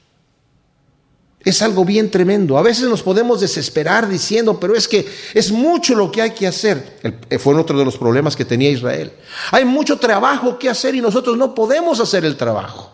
Es 1.42 1.62
algo 1.62 1.84
bien 1.84 2.10
tremendo. 2.10 2.56
A 2.58 2.62
veces 2.62 2.88
nos 2.88 3.02
podemos 3.02 3.40
desesperar 3.40 4.08
diciendo, 4.08 4.60
pero 4.60 4.74
es 4.74 4.88
que 4.88 5.06
es 5.34 5.50
mucho 5.50 5.94
lo 5.94 6.10
que 6.10 6.22
hay 6.22 6.30
que 6.30 6.46
hacer. 6.46 6.98
Eh, 7.02 7.38
fue 7.38 7.54
otro 7.54 7.78
de 7.78 7.84
los 7.84 7.98
problemas 7.98 8.36
que 8.36 8.44
tenía 8.44 8.70
Israel. 8.70 9.12
Hay 9.50 9.64
mucho 9.64 9.98
trabajo 9.98 10.58
que 10.58 10.68
hacer 10.70 10.94
y 10.94 11.02
nosotros 11.02 11.36
no 11.36 11.54
podemos 11.54 12.00
hacer 12.00 12.24
el 12.24 12.36
trabajo. 12.36 12.92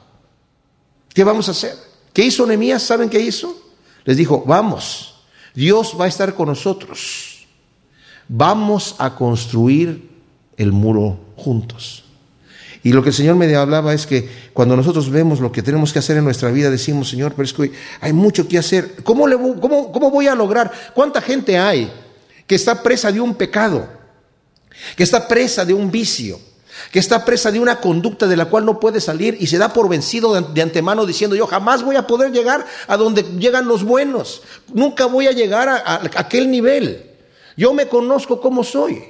¿Qué 1.15 1.23
vamos 1.25 1.49
a 1.49 1.53
hacer? 1.53 1.77
¿Qué 2.13 2.25
hizo 2.25 2.47
Nehemías? 2.47 2.83
¿Saben 2.83 3.09
qué 3.09 3.21
hizo? 3.21 3.57
Les 4.05 4.17
dijo, 4.17 4.43
vamos, 4.47 5.20
Dios 5.55 5.97
va 5.99 6.05
a 6.05 6.09
estar 6.09 6.35
con 6.35 6.49
nosotros. 6.49 7.47
Vamos 8.29 8.95
a 8.99 9.15
construir 9.15 10.09
el 10.57 10.73
muro 10.73 11.19
juntos. 11.37 12.05
Y 12.83 12.93
lo 12.93 13.03
que 13.03 13.11
el 13.11 13.15
Señor 13.15 13.37
me 13.37 13.55
hablaba 13.55 13.93
es 13.93 14.07
que 14.07 14.29
cuando 14.53 14.77
nosotros 14.77 15.11
vemos 15.11 15.41
lo 15.41 15.53
que 15.53 15.63
tenemos 15.63 15.93
que 15.93 15.99
hacer 15.99 16.17
en 16.17 16.25
nuestra 16.25 16.51
vida, 16.51 16.71
decimos, 16.71 17.11
Señor, 17.11 17.33
pero 17.33 17.45
es 17.45 17.53
que 17.53 17.73
hay 18.01 18.13
mucho 18.13 18.49
que 18.49 18.59
hacer. 18.59 19.03
¿Cómo, 19.03 19.27
le, 19.27 19.37
cómo, 19.37 19.93
cómo 19.93 20.11
voy 20.11 20.29
a 20.29 20.35
lograr? 20.35 20.73
¿Cuánta 20.95 21.21
gente 21.21 21.59
hay 21.59 21.93
que 22.47 22.55
está 22.55 22.83
presa 22.83 23.13
de 23.13 23.21
un 23.21 23.35
pecado? 23.35 23.87
Que 24.97 25.03
está 25.03 25.29
presa 25.29 25.65
de 25.65 25.75
un 25.75 25.91
vicio? 25.91 26.41
Que 26.91 26.99
está 26.99 27.25
presa 27.25 27.51
de 27.51 27.61
una 27.61 27.81
conducta 27.81 28.27
de 28.27 28.37
la 28.37 28.47
cual 28.47 28.65
no 28.65 28.81
puede 28.81 29.01
salir 29.01 29.37
y 29.41 29.47
se 29.47 29.59
da 29.59 29.73
por 29.73 29.89
vencido 29.89 30.41
de 30.41 30.63
antemano 30.63 31.07
diciendo 31.07 31.37
yo 31.37 31.47
jamás 31.47 31.83
voy 31.83 31.97
a 31.97 32.07
poder 32.07 32.33
llegar 32.33 32.67
a 32.87 32.97
donde 32.97 33.23
llegan 33.39 33.67
los 33.67 33.85
buenos, 33.85 34.43
nunca 34.73 35.07
voy 35.07 35.27
a 35.27 35.33
llegar 35.33 35.69
a, 35.69 36.01
aquel 36.17 36.51
nivel, 36.51 37.11
yo 37.57 37.73
me 37.75 37.89
conozco 37.89 38.41
como 38.41 38.65
soy. 38.65 39.03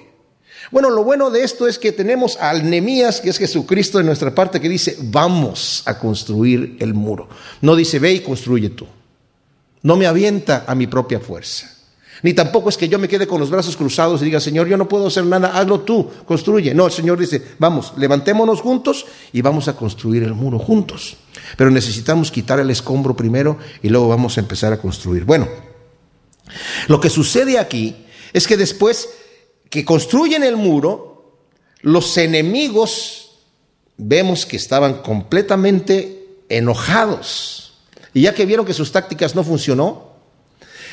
Bueno, 0.71 0.91
lo 0.91 1.03
bueno 1.03 1.31
de 1.31 1.43
esto 1.43 1.67
es 1.67 1.79
que 1.79 1.91
tenemos 1.91 2.37
al 2.37 2.69
Nemías, 2.69 3.21
que 3.21 3.31
es 3.31 3.39
Jesucristo 3.39 3.99
en 3.99 4.07
nuestra 4.07 4.35
parte, 4.35 4.61
que 4.61 4.69
dice, 4.69 4.97
vamos 5.01 5.83
a 5.87 5.99
construir 5.99 6.77
el 6.79 6.95
muro. 6.95 7.29
No 7.61 7.75
dice, 7.75 7.99
ve 7.99 8.13
y 8.13 8.21
construye 8.21 8.71
tú. 8.71 8.87
No 9.83 9.97
me 9.97 10.07
avienta 10.07 10.65
a 10.67 10.75
mi 10.75 10.87
propia 10.87 11.19
fuerza. 11.19 11.80
Ni 12.23 12.35
tampoco 12.35 12.69
es 12.69 12.77
que 12.77 12.89
yo 12.89 12.99
me 12.99 13.09
quede 13.09 13.27
con 13.27 13.41
los 13.41 13.51
brazos 13.51 13.77
cruzados 13.77 14.21
y 14.21 14.27
diga, 14.27 14.41
Señor, 14.41 14.69
yo 14.69 14.77
no 14.77 14.89
puedo 14.89 15.07
hacer 15.07 15.25
nada, 15.25 15.59
hazlo 15.59 15.81
tú, 15.81 16.09
construye. 16.27 16.75
No, 16.75 16.87
el 16.87 16.93
Señor 16.93 17.19
dice, 17.19 17.43
vamos, 17.59 17.95
levantémonos 17.97 18.61
juntos 18.61 19.07
y 19.33 19.41
vamos 19.41 19.69
a 19.69 19.77
construir 19.77 20.23
el 20.23 20.35
muro 20.35 20.59
juntos. 20.59 21.17
Pero 21.57 21.71
necesitamos 21.71 22.31
quitar 22.31 22.61
el 22.61 22.71
escombro 22.71 23.17
primero 23.17 23.59
y 23.83 23.89
luego 23.89 24.09
vamos 24.09 24.37
a 24.37 24.41
empezar 24.41 24.73
a 24.73 24.79
construir. 24.79 25.25
Bueno, 25.25 25.49
lo 26.89 27.01
que 27.01 27.11
sucede 27.11 27.59
aquí 27.59 27.97
es 28.33 28.47
que 28.47 28.57
después 28.57 29.09
que 29.71 29.85
construyen 29.85 30.43
el 30.43 30.57
muro, 30.57 31.39
los 31.81 32.17
enemigos 32.19 33.39
vemos 33.97 34.47
que 34.47 34.57
estaban 34.57 35.03
completamente 35.03 36.43
enojados. 36.49 37.75
Y 38.13 38.23
ya 38.23 38.35
que 38.35 38.47
vieron 38.47 38.67
que 38.67 38.75
sus 38.75 38.93
tácticas 38.93 39.35
no 39.35 39.45
funcionó, 39.45 40.10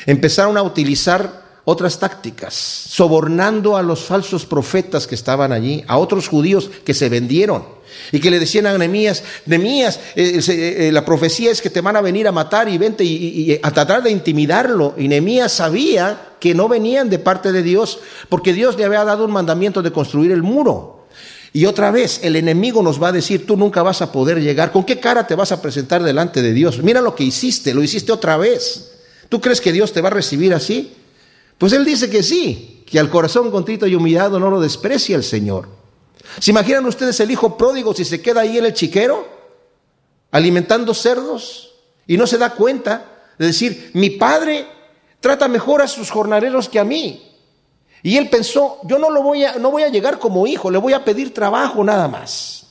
empezaron 0.06 0.56
a 0.56 0.62
utilizar 0.62 1.48
otras 1.64 1.98
tácticas, 1.98 2.54
sobornando 2.54 3.76
a 3.76 3.82
los 3.82 4.00
falsos 4.04 4.46
profetas 4.46 5.06
que 5.06 5.14
estaban 5.14 5.52
allí, 5.52 5.84
a 5.86 5.98
otros 5.98 6.26
judíos 6.26 6.70
que 6.84 6.94
se 6.94 7.10
vendieron 7.10 7.78
y 8.12 8.20
que 8.20 8.30
le 8.30 8.38
decían 8.38 8.66
a 8.66 8.78
Nehemías, 8.78 9.22
Nehemías, 9.46 10.00
eh, 10.16 10.40
eh, 10.48 10.90
la 10.92 11.04
profecía 11.04 11.50
es 11.50 11.60
que 11.60 11.70
te 11.70 11.80
van 11.80 11.96
a 11.96 12.00
venir 12.00 12.26
a 12.26 12.32
matar 12.32 12.68
y 12.68 12.78
vente 12.78 13.04
y, 13.04 13.58
a 13.62 13.70
tratar 13.70 14.02
de 14.02 14.10
intimidarlo. 14.10 14.94
Y 14.96 15.08
Nehemías 15.08 15.52
sabía 15.52 16.34
que 16.40 16.54
no 16.54 16.68
venían 16.68 17.10
de 17.10 17.18
parte 17.18 17.52
de 17.52 17.62
Dios, 17.62 17.98
porque 18.28 18.52
Dios 18.52 18.76
le 18.76 18.84
había 18.84 19.04
dado 19.04 19.24
un 19.24 19.32
mandamiento 19.32 19.82
de 19.82 19.92
construir 19.92 20.32
el 20.32 20.42
muro. 20.42 21.06
Y 21.52 21.64
otra 21.66 21.90
vez 21.90 22.20
el 22.22 22.36
enemigo 22.36 22.82
nos 22.82 23.02
va 23.02 23.08
a 23.08 23.12
decir, 23.12 23.46
tú 23.46 23.56
nunca 23.56 23.82
vas 23.82 24.02
a 24.02 24.12
poder 24.12 24.40
llegar, 24.40 24.70
¿con 24.70 24.84
qué 24.84 25.00
cara 25.00 25.26
te 25.26 25.34
vas 25.34 25.50
a 25.50 25.62
presentar 25.62 26.02
delante 26.02 26.42
de 26.42 26.52
Dios? 26.52 26.82
Mira 26.82 27.00
lo 27.00 27.14
que 27.14 27.24
hiciste, 27.24 27.74
lo 27.74 27.82
hiciste 27.82 28.12
otra 28.12 28.36
vez. 28.36 28.97
¿Tú 29.28 29.40
crees 29.40 29.60
que 29.60 29.72
Dios 29.72 29.92
te 29.92 30.00
va 30.00 30.08
a 30.08 30.12
recibir 30.12 30.54
así? 30.54 30.94
Pues 31.58 31.72
Él 31.72 31.84
dice 31.84 32.08
que 32.08 32.22
sí, 32.22 32.84
que 32.86 32.98
al 32.98 33.10
corazón 33.10 33.50
contrito 33.50 33.86
y 33.86 33.94
humillado 33.94 34.38
no 34.38 34.50
lo 34.50 34.60
desprecia 34.60 35.16
el 35.16 35.24
Señor. 35.24 35.68
¿Se 36.38 36.50
imaginan 36.50 36.86
ustedes 36.86 37.18
el 37.20 37.30
hijo 37.30 37.56
pródigo 37.56 37.94
si 37.94 38.04
se 38.04 38.22
queda 38.22 38.42
ahí 38.42 38.58
en 38.58 38.66
el 38.66 38.74
chiquero, 38.74 39.26
alimentando 40.30 40.94
cerdos, 40.94 41.74
y 42.06 42.16
no 42.16 42.26
se 42.26 42.38
da 42.38 42.54
cuenta 42.54 43.22
de 43.38 43.46
decir, 43.46 43.90
mi 43.94 44.10
padre 44.10 44.66
trata 45.20 45.48
mejor 45.48 45.82
a 45.82 45.88
sus 45.88 46.10
jornaleros 46.10 46.68
que 46.68 46.78
a 46.78 46.84
mí? 46.84 47.24
Y 48.02 48.16
él 48.16 48.30
pensó, 48.30 48.78
yo 48.84 48.98
no, 48.98 49.10
lo 49.10 49.22
voy 49.22 49.44
a, 49.44 49.58
no 49.58 49.70
voy 49.70 49.82
a 49.82 49.88
llegar 49.88 50.18
como 50.18 50.46
hijo, 50.46 50.70
le 50.70 50.78
voy 50.78 50.92
a 50.92 51.04
pedir 51.04 51.34
trabajo 51.34 51.82
nada 51.82 52.08
más. 52.08 52.67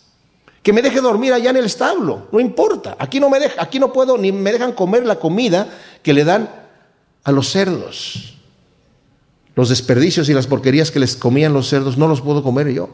Que 0.67 0.73
me 0.73 0.81
deje 0.81 0.99
dormir 0.99 1.31
allá 1.31 1.51
en 1.51 1.55
el 1.55 1.63
establo, 1.63 2.27
no 2.29 2.41
importa. 2.41 2.97
Aquí 2.99 3.21
no 3.21 3.29
me 3.29 3.37
aquí 3.57 3.79
no 3.79 3.93
puedo 3.93 4.17
ni 4.17 4.33
me 4.33 4.51
dejan 4.51 4.73
comer 4.73 5.05
la 5.05 5.15
comida 5.15 5.69
que 6.03 6.11
le 6.11 6.25
dan 6.25 6.49
a 7.23 7.31
los 7.31 7.49
cerdos. 7.49 8.37
Los 9.55 9.69
desperdicios 9.69 10.27
y 10.27 10.33
las 10.33 10.45
porquerías 10.45 10.91
que 10.91 10.99
les 10.99 11.15
comían 11.15 11.53
los 11.53 11.69
cerdos 11.69 11.97
no 11.97 12.09
los 12.09 12.19
puedo 12.19 12.43
comer 12.43 12.67
yo. 12.73 12.89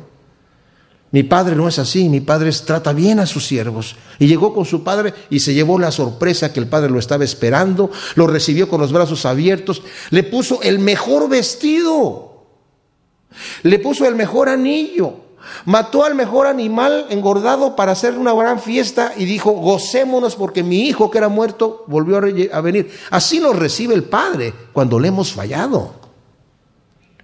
Mi 1.09 1.23
padre 1.23 1.55
no 1.55 1.67
es 1.67 1.79
así, 1.79 2.09
mi 2.09 2.21
padre 2.21 2.51
trata 2.63 2.93
bien 2.93 3.19
a 3.19 3.25
sus 3.25 3.47
siervos. 3.47 3.95
Y 4.19 4.27
llegó 4.27 4.53
con 4.53 4.65
su 4.65 4.83
padre 4.83 5.11
y 5.31 5.39
se 5.39 5.55
llevó 5.55 5.79
la 5.79 5.89
sorpresa 5.89 6.53
que 6.53 6.59
el 6.59 6.67
padre 6.67 6.91
lo 6.91 6.99
estaba 6.99 7.23
esperando, 7.23 7.89
lo 8.13 8.27
recibió 8.27 8.69
con 8.69 8.81
los 8.81 8.93
brazos 8.93 9.25
abiertos, 9.25 9.81
le 10.11 10.21
puso 10.21 10.61
el 10.61 10.77
mejor 10.77 11.27
vestido, 11.27 12.45
le 13.63 13.79
puso 13.79 14.05
el 14.05 14.13
mejor 14.13 14.47
anillo, 14.47 15.22
mató 15.65 16.03
al 16.03 16.15
mejor 16.15 16.47
animal 16.47 17.07
engordado 17.09 17.75
para 17.75 17.91
hacer 17.91 18.17
una 18.17 18.33
gran 18.33 18.59
fiesta 18.59 19.13
y 19.17 19.25
dijo, 19.25 19.51
gocémonos 19.51 20.35
porque 20.35 20.63
mi 20.63 20.87
hijo 20.87 21.09
que 21.09 21.17
era 21.17 21.29
muerto 21.29 21.83
volvió 21.87 22.17
a 22.17 22.61
venir. 22.61 22.91
Así 23.09 23.39
nos 23.39 23.55
recibe 23.57 23.93
el 23.93 24.03
padre 24.03 24.53
cuando 24.73 24.99
le 24.99 25.09
hemos 25.09 25.31
fallado. 25.31 26.03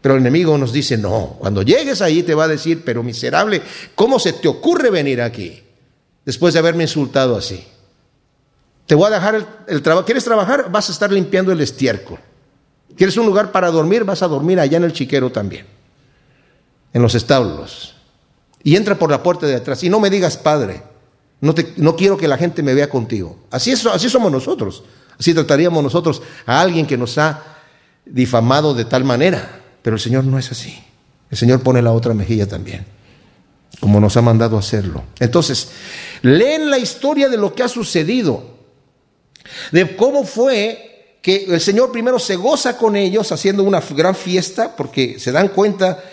Pero 0.02 0.16
el 0.16 0.22
enemigo 0.22 0.58
nos 0.58 0.72
dice, 0.72 0.98
no, 0.98 1.36
cuando 1.40 1.62
llegues 1.62 2.02
ahí 2.02 2.24
te 2.24 2.34
va 2.34 2.46
a 2.46 2.48
decir, 2.48 2.84
pero 2.86 3.04
miserable, 3.04 3.62
¿cómo 3.96 4.18
se 4.18 4.34
te 4.34 4.48
ocurre 4.48 4.90
venir 4.90 5.22
aquí 5.22 5.62
después 6.24 6.54
de 6.54 6.60
haberme 6.60 6.84
insultado 6.84 7.36
así? 7.36 7.66
Te 8.86 8.96
voy 8.96 9.08
a 9.08 9.16
dejar 9.16 9.46
el, 9.68 9.82
trabajo. 9.84 10.06
¿Quieres 10.06 10.24
trabajar? 10.24 10.72
Vas 10.72 10.90
a 10.90 10.94
estar 10.94 11.12
limpiando 11.12 11.52
el 11.52 11.62
estiércol. 11.62 12.18
¿Quieres 12.96 13.16
un 13.18 13.26
lugar 13.26 13.52
para 13.52 13.70
dormir? 13.70 14.04
Vas 14.04 14.24
a 14.24 14.28
dormir 14.28 14.60
allá 14.60 14.78
en 14.78 14.84
el 14.84 14.94
chiquero 14.94 15.32
también, 15.32 15.68
en 16.92 17.02
los 17.02 17.14
establos. 17.14 17.96
Y 18.64 18.76
entra 18.76 18.98
por 18.98 19.10
la 19.10 19.24
puerta 19.24 19.46
de 19.46 19.56
atrás. 19.56 19.84
Y 19.84 19.90
no 19.90 20.00
me 20.00 20.10
digas, 20.10 20.38
Padre, 20.38 20.84
no, 21.42 21.54
te, 21.54 21.74
no 21.78 21.96
quiero 21.96 22.18
que 22.18 22.28
la 22.28 22.38
gente 22.38 22.62
me 22.62 22.74
vea 22.74 22.90
contigo. 22.90 23.38
Así, 23.52 23.72
es, 23.72 23.86
así 23.86 24.10
somos 24.10 24.32
nosotros. 24.32 24.84
Así 25.20 25.34
trataríamos 25.34 25.84
nosotros 25.84 26.22
a 26.46 26.62
alguien 26.62 26.86
que 26.86 26.98
nos 26.98 27.18
ha 27.18 27.58
difamado 28.06 28.74
de 28.74 28.86
tal 28.86 29.04
manera. 29.04 29.62
Pero 29.82 29.96
el 29.96 30.02
Señor 30.02 30.26
no 30.26 30.38
es 30.38 30.52
así. 30.52 30.78
El 31.30 31.38
Señor 31.38 31.62
pone 31.62 31.82
la 31.82 31.92
otra 31.92 32.14
mejilla 32.14 32.48
también, 32.48 32.86
como 33.80 34.00
nos 34.00 34.18
ha 34.18 34.22
mandado 34.22 34.58
hacerlo. 34.58 35.04
Entonces, 35.20 35.70
leen 36.22 36.70
la 36.70 36.80
historia 36.80 37.30
de 37.30 37.38
lo 37.38 37.54
que 37.54 37.64
ha 37.64 37.68
sucedido, 37.68 38.58
de 39.72 39.96
cómo 39.96 40.24
fue 40.24 41.18
que 41.22 41.46
el 41.46 41.62
Señor 41.62 41.92
primero 41.92 42.18
se 42.18 42.36
goza 42.36 42.78
con 42.78 42.96
ellos 42.96 43.32
haciendo 43.32 43.64
una 43.64 43.82
gran 43.92 44.16
fiesta, 44.16 44.76
porque 44.76 45.20
se 45.20 45.32
dan 45.32 45.50
cuenta, 45.50 46.04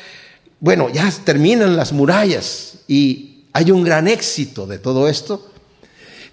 bueno, 0.60 0.88
ya 0.88 1.10
terminan 1.24 1.76
las 1.76 1.92
murallas 1.92 2.78
y 2.88 3.44
hay 3.52 3.70
un 3.70 3.84
gran 3.84 4.08
éxito 4.08 4.66
de 4.66 4.78
todo 4.78 5.08
esto. 5.08 5.50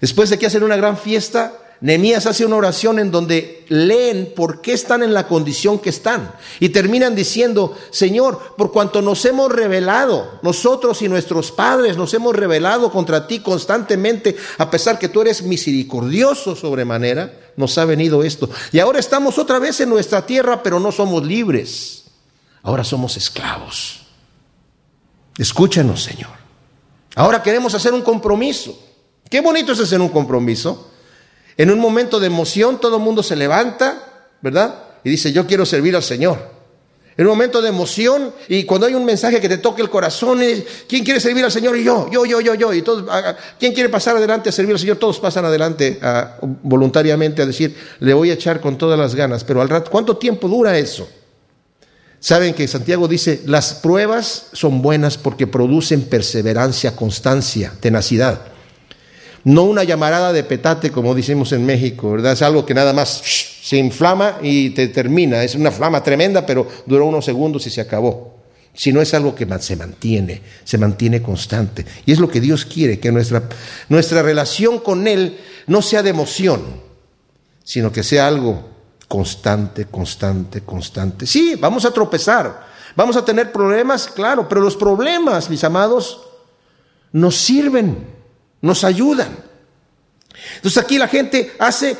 Después 0.00 0.30
de 0.30 0.38
que 0.38 0.46
hacen 0.46 0.62
una 0.62 0.76
gran 0.76 0.96
fiesta, 0.98 1.52
Nehemías 1.80 2.26
hace 2.26 2.46
una 2.46 2.56
oración 2.56 2.98
en 2.98 3.10
donde 3.10 3.64
leen 3.68 4.32
por 4.34 4.62
qué 4.62 4.72
están 4.72 5.02
en 5.02 5.12
la 5.12 5.26
condición 5.26 5.78
que 5.78 5.90
están 5.90 6.32
y 6.60 6.70
terminan 6.70 7.14
diciendo, 7.14 7.76
Señor, 7.90 8.54
por 8.56 8.72
cuanto 8.72 9.02
nos 9.02 9.24
hemos 9.24 9.52
revelado, 9.52 10.38
nosotros 10.42 11.02
y 11.02 11.08
nuestros 11.08 11.52
padres 11.52 11.96
nos 11.96 12.14
hemos 12.14 12.34
revelado 12.34 12.90
contra 12.90 13.26
ti 13.26 13.40
constantemente, 13.40 14.36
a 14.58 14.70
pesar 14.70 14.98
que 14.98 15.08
tú 15.08 15.20
eres 15.20 15.42
misericordioso 15.42 16.56
sobremanera, 16.56 17.32
nos 17.56 17.76
ha 17.76 17.84
venido 17.84 18.22
esto. 18.22 18.48
Y 18.72 18.78
ahora 18.78 18.98
estamos 18.98 19.38
otra 19.38 19.58
vez 19.58 19.80
en 19.80 19.90
nuestra 19.90 20.24
tierra, 20.24 20.62
pero 20.62 20.80
no 20.80 20.90
somos 20.90 21.24
libres. 21.24 22.04
Ahora 22.62 22.82
somos 22.82 23.16
esclavos. 23.16 24.03
Escúchanos, 25.38 26.02
Señor. 26.02 26.30
Ahora 27.16 27.42
queremos 27.42 27.74
hacer 27.74 27.92
un 27.92 28.02
compromiso. 28.02 28.78
Qué 29.30 29.40
bonito 29.40 29.72
es 29.72 29.80
hacer 29.80 30.00
un 30.00 30.08
compromiso. 30.08 30.90
En 31.56 31.70
un 31.70 31.78
momento 31.78 32.18
de 32.18 32.26
emoción 32.26 32.80
todo 32.80 32.96
el 32.96 33.02
mundo 33.02 33.22
se 33.22 33.36
levanta, 33.36 34.30
¿verdad? 34.40 34.74
Y 35.04 35.10
dice, 35.10 35.32
yo 35.32 35.46
quiero 35.46 35.64
servir 35.64 35.94
al 35.94 36.02
Señor. 36.02 36.54
En 37.16 37.26
un 37.26 37.30
momento 37.30 37.62
de 37.62 37.68
emoción 37.68 38.32
y 38.48 38.64
cuando 38.64 38.88
hay 38.88 38.94
un 38.94 39.04
mensaje 39.04 39.40
que 39.40 39.48
te 39.48 39.58
toque 39.58 39.82
el 39.82 39.88
corazón, 39.88 40.40
¿quién 40.88 41.04
quiere 41.04 41.20
servir 41.20 41.44
al 41.44 41.52
Señor? 41.52 41.76
Y 41.76 41.84
yo, 41.84 42.10
yo, 42.10 42.26
yo, 42.26 42.40
yo, 42.40 42.54
yo. 42.54 42.72
Y 42.72 42.82
todos, 42.82 43.04
¿quién 43.58 43.72
quiere 43.72 43.88
pasar 43.88 44.16
adelante 44.16 44.48
a 44.48 44.52
servir 44.52 44.72
al 44.72 44.80
Señor? 44.80 44.96
Todos 44.96 45.20
pasan 45.20 45.44
adelante 45.44 46.00
voluntariamente 46.62 47.42
a 47.42 47.46
decir, 47.46 47.76
le 48.00 48.14
voy 48.14 48.30
a 48.30 48.34
echar 48.34 48.60
con 48.60 48.76
todas 48.76 48.98
las 48.98 49.14
ganas. 49.14 49.44
Pero 49.44 49.62
al 49.62 49.68
rato, 49.68 49.92
¿cuánto 49.92 50.16
tiempo 50.16 50.48
dura 50.48 50.76
eso? 50.76 51.08
Saben 52.24 52.54
que 52.54 52.66
Santiago 52.66 53.06
dice, 53.06 53.42
las 53.44 53.74
pruebas 53.74 54.46
son 54.54 54.80
buenas 54.80 55.18
porque 55.18 55.46
producen 55.46 56.00
perseverancia, 56.04 56.96
constancia, 56.96 57.74
tenacidad. 57.80 58.40
No 59.44 59.64
una 59.64 59.84
llamarada 59.84 60.32
de 60.32 60.42
petate, 60.42 60.90
como 60.90 61.14
decimos 61.14 61.52
en 61.52 61.66
México, 61.66 62.12
¿verdad? 62.12 62.32
Es 62.32 62.40
algo 62.40 62.64
que 62.64 62.72
nada 62.72 62.94
más 62.94 63.20
se 63.62 63.76
inflama 63.76 64.38
y 64.40 64.70
te 64.70 64.88
termina. 64.88 65.44
Es 65.44 65.54
una 65.54 65.70
flama 65.70 66.02
tremenda, 66.02 66.46
pero 66.46 66.66
duró 66.86 67.04
unos 67.04 67.26
segundos 67.26 67.66
y 67.66 67.70
se 67.70 67.82
acabó. 67.82 68.38
Si 68.72 68.90
no 68.90 69.02
es 69.02 69.12
algo 69.12 69.34
que 69.34 69.46
se 69.60 69.76
mantiene, 69.76 70.40
se 70.64 70.78
mantiene 70.78 71.20
constante. 71.20 71.84
Y 72.06 72.12
es 72.12 72.20
lo 72.20 72.30
que 72.30 72.40
Dios 72.40 72.64
quiere, 72.64 72.98
que 72.98 73.12
nuestra, 73.12 73.50
nuestra 73.90 74.22
relación 74.22 74.78
con 74.78 75.06
Él 75.06 75.36
no 75.66 75.82
sea 75.82 76.02
de 76.02 76.08
emoción, 76.08 76.62
sino 77.64 77.92
que 77.92 78.02
sea 78.02 78.26
algo 78.28 78.73
constante, 79.14 79.84
constante, 79.86 80.62
constante. 80.62 81.24
Sí, 81.24 81.54
vamos 81.54 81.84
a 81.84 81.92
tropezar, 81.92 82.66
vamos 82.96 83.16
a 83.16 83.24
tener 83.24 83.52
problemas, 83.52 84.08
claro, 84.08 84.48
pero 84.48 84.60
los 84.60 84.76
problemas, 84.76 85.48
mis 85.48 85.62
amados, 85.62 86.20
nos 87.12 87.36
sirven 87.36 88.12
nos 88.60 88.82
ayudan. 88.82 89.28
Entonces 90.56 90.82
aquí 90.82 90.98
la 90.98 91.06
gente 91.06 91.52
hace 91.60 91.96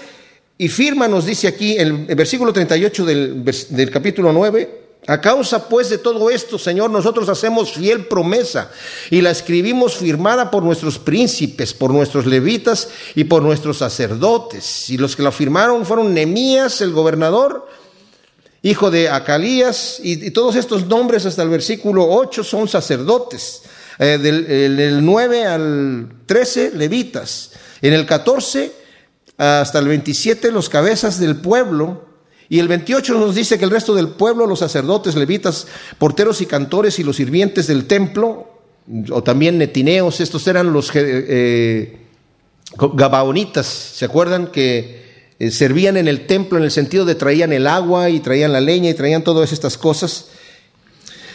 y 0.58 0.68
firma, 0.68 1.06
nos 1.06 1.24
dice 1.24 1.46
aquí 1.46 1.78
en 1.78 2.06
el 2.08 2.16
versículo 2.16 2.52
38 2.52 3.04
del, 3.04 3.44
del 3.44 3.90
capítulo 3.92 4.32
9, 4.32 4.83
a 5.06 5.20
causa 5.20 5.68
pues 5.68 5.90
de 5.90 5.98
todo 5.98 6.30
esto, 6.30 6.58
Señor, 6.58 6.90
nosotros 6.90 7.28
hacemos 7.28 7.72
fiel 7.72 8.06
promesa 8.06 8.70
y 9.10 9.20
la 9.20 9.30
escribimos 9.30 9.96
firmada 9.96 10.50
por 10.50 10.62
nuestros 10.62 10.98
príncipes, 10.98 11.74
por 11.74 11.92
nuestros 11.92 12.24
levitas 12.24 12.88
y 13.14 13.24
por 13.24 13.42
nuestros 13.42 13.78
sacerdotes. 13.78 14.88
Y 14.88 14.96
los 14.96 15.14
que 15.14 15.22
la 15.22 15.30
firmaron 15.30 15.84
fueron 15.84 16.14
Nemías, 16.14 16.80
el 16.80 16.92
gobernador, 16.92 17.68
hijo 18.62 18.90
de 18.90 19.10
Acalías, 19.10 20.00
y, 20.02 20.30
todos 20.30 20.56
estos 20.56 20.86
nombres 20.86 21.26
hasta 21.26 21.42
el 21.42 21.50
versículo 21.50 22.08
8 22.08 22.42
son 22.42 22.66
sacerdotes. 22.66 23.62
Eh, 23.98 24.18
del, 24.18 25.04
9 25.04 25.46
al 25.46 26.08
13, 26.24 26.72
levitas. 26.74 27.50
En 27.82 27.92
el 27.92 28.06
14 28.06 28.72
hasta 29.36 29.78
el 29.80 29.88
27, 29.88 30.50
los 30.50 30.70
cabezas 30.70 31.20
del 31.20 31.36
pueblo. 31.36 32.13
Y 32.48 32.58
el 32.58 32.68
28 32.68 33.14
nos 33.18 33.34
dice 33.34 33.58
que 33.58 33.64
el 33.64 33.70
resto 33.70 33.94
del 33.94 34.08
pueblo, 34.08 34.46
los 34.46 34.58
sacerdotes, 34.58 35.16
levitas, 35.16 35.66
porteros 35.98 36.40
y 36.40 36.46
cantores 36.46 36.98
y 36.98 37.04
los 37.04 37.16
sirvientes 37.16 37.66
del 37.66 37.86
templo, 37.86 38.48
o 39.10 39.22
también 39.22 39.56
netineos, 39.56 40.20
estos 40.20 40.46
eran 40.46 40.72
los 40.72 40.90
eh, 40.94 41.96
gabaonitas, 42.76 43.66
¿se 43.66 44.04
acuerdan? 44.04 44.48
Que 44.48 45.30
eh, 45.38 45.50
servían 45.50 45.96
en 45.96 46.06
el 46.06 46.26
templo 46.26 46.58
en 46.58 46.64
el 46.64 46.70
sentido 46.70 47.04
de 47.04 47.14
traían 47.14 47.52
el 47.52 47.66
agua 47.66 48.10
y 48.10 48.20
traían 48.20 48.52
la 48.52 48.60
leña 48.60 48.90
y 48.90 48.94
traían 48.94 49.24
todas 49.24 49.52
estas 49.52 49.78
cosas. 49.78 50.26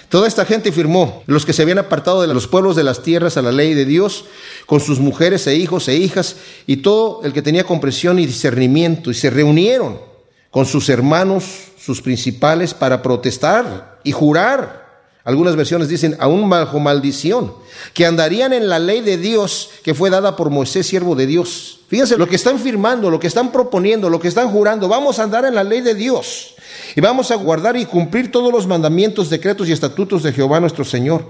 Toda 0.09 0.27
esta 0.27 0.45
gente 0.45 0.71
firmó, 0.71 1.23
los 1.27 1.45
que 1.45 1.53
se 1.53 1.61
habían 1.61 1.77
apartado 1.77 2.21
de 2.21 2.33
los 2.33 2.47
pueblos 2.47 2.75
de 2.75 2.83
las 2.83 3.03
tierras 3.03 3.37
a 3.37 3.43
la 3.43 3.51
ley 3.51 3.75
de 3.75 3.85
Dios, 3.85 4.25
con 4.65 4.79
sus 4.79 4.99
mujeres 4.99 5.45
e 5.45 5.55
hijos 5.55 5.87
e 5.87 5.97
hijas, 5.97 6.37
y 6.65 6.77
todo 6.77 7.21
el 7.23 7.31
que 7.31 7.43
tenía 7.43 7.63
comprensión 7.63 8.17
y 8.17 8.25
discernimiento, 8.25 9.11
y 9.11 9.13
se 9.13 9.29
reunieron 9.29 10.08
con 10.51 10.65
sus 10.65 10.89
hermanos, 10.89 11.43
sus 11.79 12.01
principales, 12.01 12.73
para 12.73 13.01
protestar 13.01 13.99
y 14.03 14.11
jurar. 14.11 14.89
Algunas 15.23 15.55
versiones 15.55 15.89
dicen, 15.89 16.15
aún 16.19 16.49
bajo 16.49 16.79
maldición, 16.79 17.53
que 17.93 18.05
andarían 18.05 18.53
en 18.53 18.67
la 18.67 18.79
ley 18.79 19.01
de 19.01 19.17
Dios 19.17 19.69
que 19.83 19.93
fue 19.93 20.09
dada 20.09 20.35
por 20.35 20.49
Moisés, 20.49 20.87
siervo 20.87 21.15
de 21.15 21.27
Dios. 21.27 21.81
Fíjense 21.87 22.17
lo 22.17 22.27
que 22.27 22.35
están 22.35 22.57
firmando, 22.57 23.09
lo 23.09 23.19
que 23.19 23.27
están 23.27 23.51
proponiendo, 23.51 24.09
lo 24.09 24.19
que 24.19 24.27
están 24.27 24.49
jurando. 24.49 24.87
Vamos 24.87 25.19
a 25.19 25.23
andar 25.23 25.45
en 25.45 25.55
la 25.55 25.63
ley 25.63 25.81
de 25.81 25.93
Dios. 25.93 26.55
Y 26.95 27.01
vamos 27.01 27.31
a 27.31 27.35
guardar 27.35 27.77
y 27.77 27.85
cumplir 27.85 28.31
todos 28.31 28.51
los 28.51 28.65
mandamientos, 28.65 29.29
decretos 29.29 29.67
y 29.67 29.71
estatutos 29.71 30.23
de 30.23 30.33
Jehová 30.33 30.59
nuestro 30.59 30.85
Señor. 30.85 31.25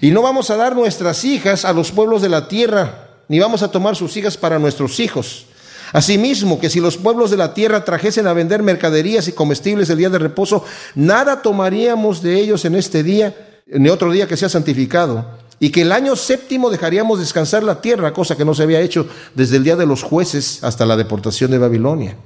Y 0.00 0.10
no 0.10 0.22
vamos 0.22 0.50
a 0.50 0.56
dar 0.56 0.74
nuestras 0.74 1.24
hijas 1.24 1.64
a 1.64 1.72
los 1.72 1.90
pueblos 1.92 2.22
de 2.22 2.28
la 2.28 2.48
tierra, 2.48 3.08
ni 3.28 3.38
vamos 3.38 3.62
a 3.62 3.70
tomar 3.70 3.94
sus 3.94 4.16
hijas 4.16 4.36
para 4.36 4.58
nuestros 4.58 4.98
hijos. 5.00 5.46
Asimismo, 5.92 6.60
que 6.60 6.70
si 6.70 6.80
los 6.80 6.96
pueblos 6.96 7.30
de 7.30 7.36
la 7.36 7.54
tierra 7.54 7.84
trajesen 7.84 8.26
a 8.26 8.32
vender 8.32 8.62
mercaderías 8.62 9.28
y 9.28 9.32
comestibles 9.32 9.90
el 9.90 9.98
día 9.98 10.10
de 10.10 10.18
reposo, 10.18 10.64
nada 10.94 11.42
tomaríamos 11.42 12.22
de 12.22 12.38
ellos 12.38 12.64
en 12.64 12.74
este 12.74 13.02
día, 13.02 13.62
ni 13.66 13.88
otro 13.88 14.10
día 14.12 14.26
que 14.26 14.36
sea 14.36 14.48
santificado. 14.48 15.38
Y 15.60 15.70
que 15.70 15.82
el 15.82 15.92
año 15.92 16.14
séptimo 16.14 16.70
dejaríamos 16.70 17.18
descansar 17.18 17.64
la 17.64 17.80
tierra, 17.80 18.12
cosa 18.12 18.36
que 18.36 18.44
no 18.44 18.54
se 18.54 18.62
había 18.62 18.80
hecho 18.80 19.08
desde 19.34 19.56
el 19.56 19.64
día 19.64 19.76
de 19.76 19.86
los 19.86 20.02
jueces 20.02 20.62
hasta 20.62 20.86
la 20.86 20.96
deportación 20.96 21.50
de 21.50 21.58
Babilonia. 21.58 22.16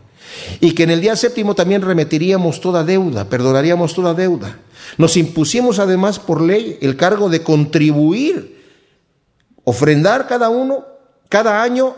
Y 0.60 0.72
que 0.72 0.82
en 0.82 0.90
el 0.90 1.00
día 1.00 1.16
séptimo 1.16 1.54
también 1.54 1.82
remetiríamos 1.82 2.60
toda 2.60 2.84
deuda, 2.84 3.24
perdonaríamos 3.24 3.94
toda 3.94 4.14
deuda. 4.14 4.58
Nos 4.98 5.16
impusimos 5.16 5.78
además 5.78 6.18
por 6.18 6.42
ley 6.42 6.78
el 6.80 6.96
cargo 6.96 7.28
de 7.28 7.42
contribuir, 7.42 8.60
ofrendar 9.64 10.26
cada 10.26 10.48
uno, 10.48 10.84
cada 11.28 11.62
año, 11.62 11.96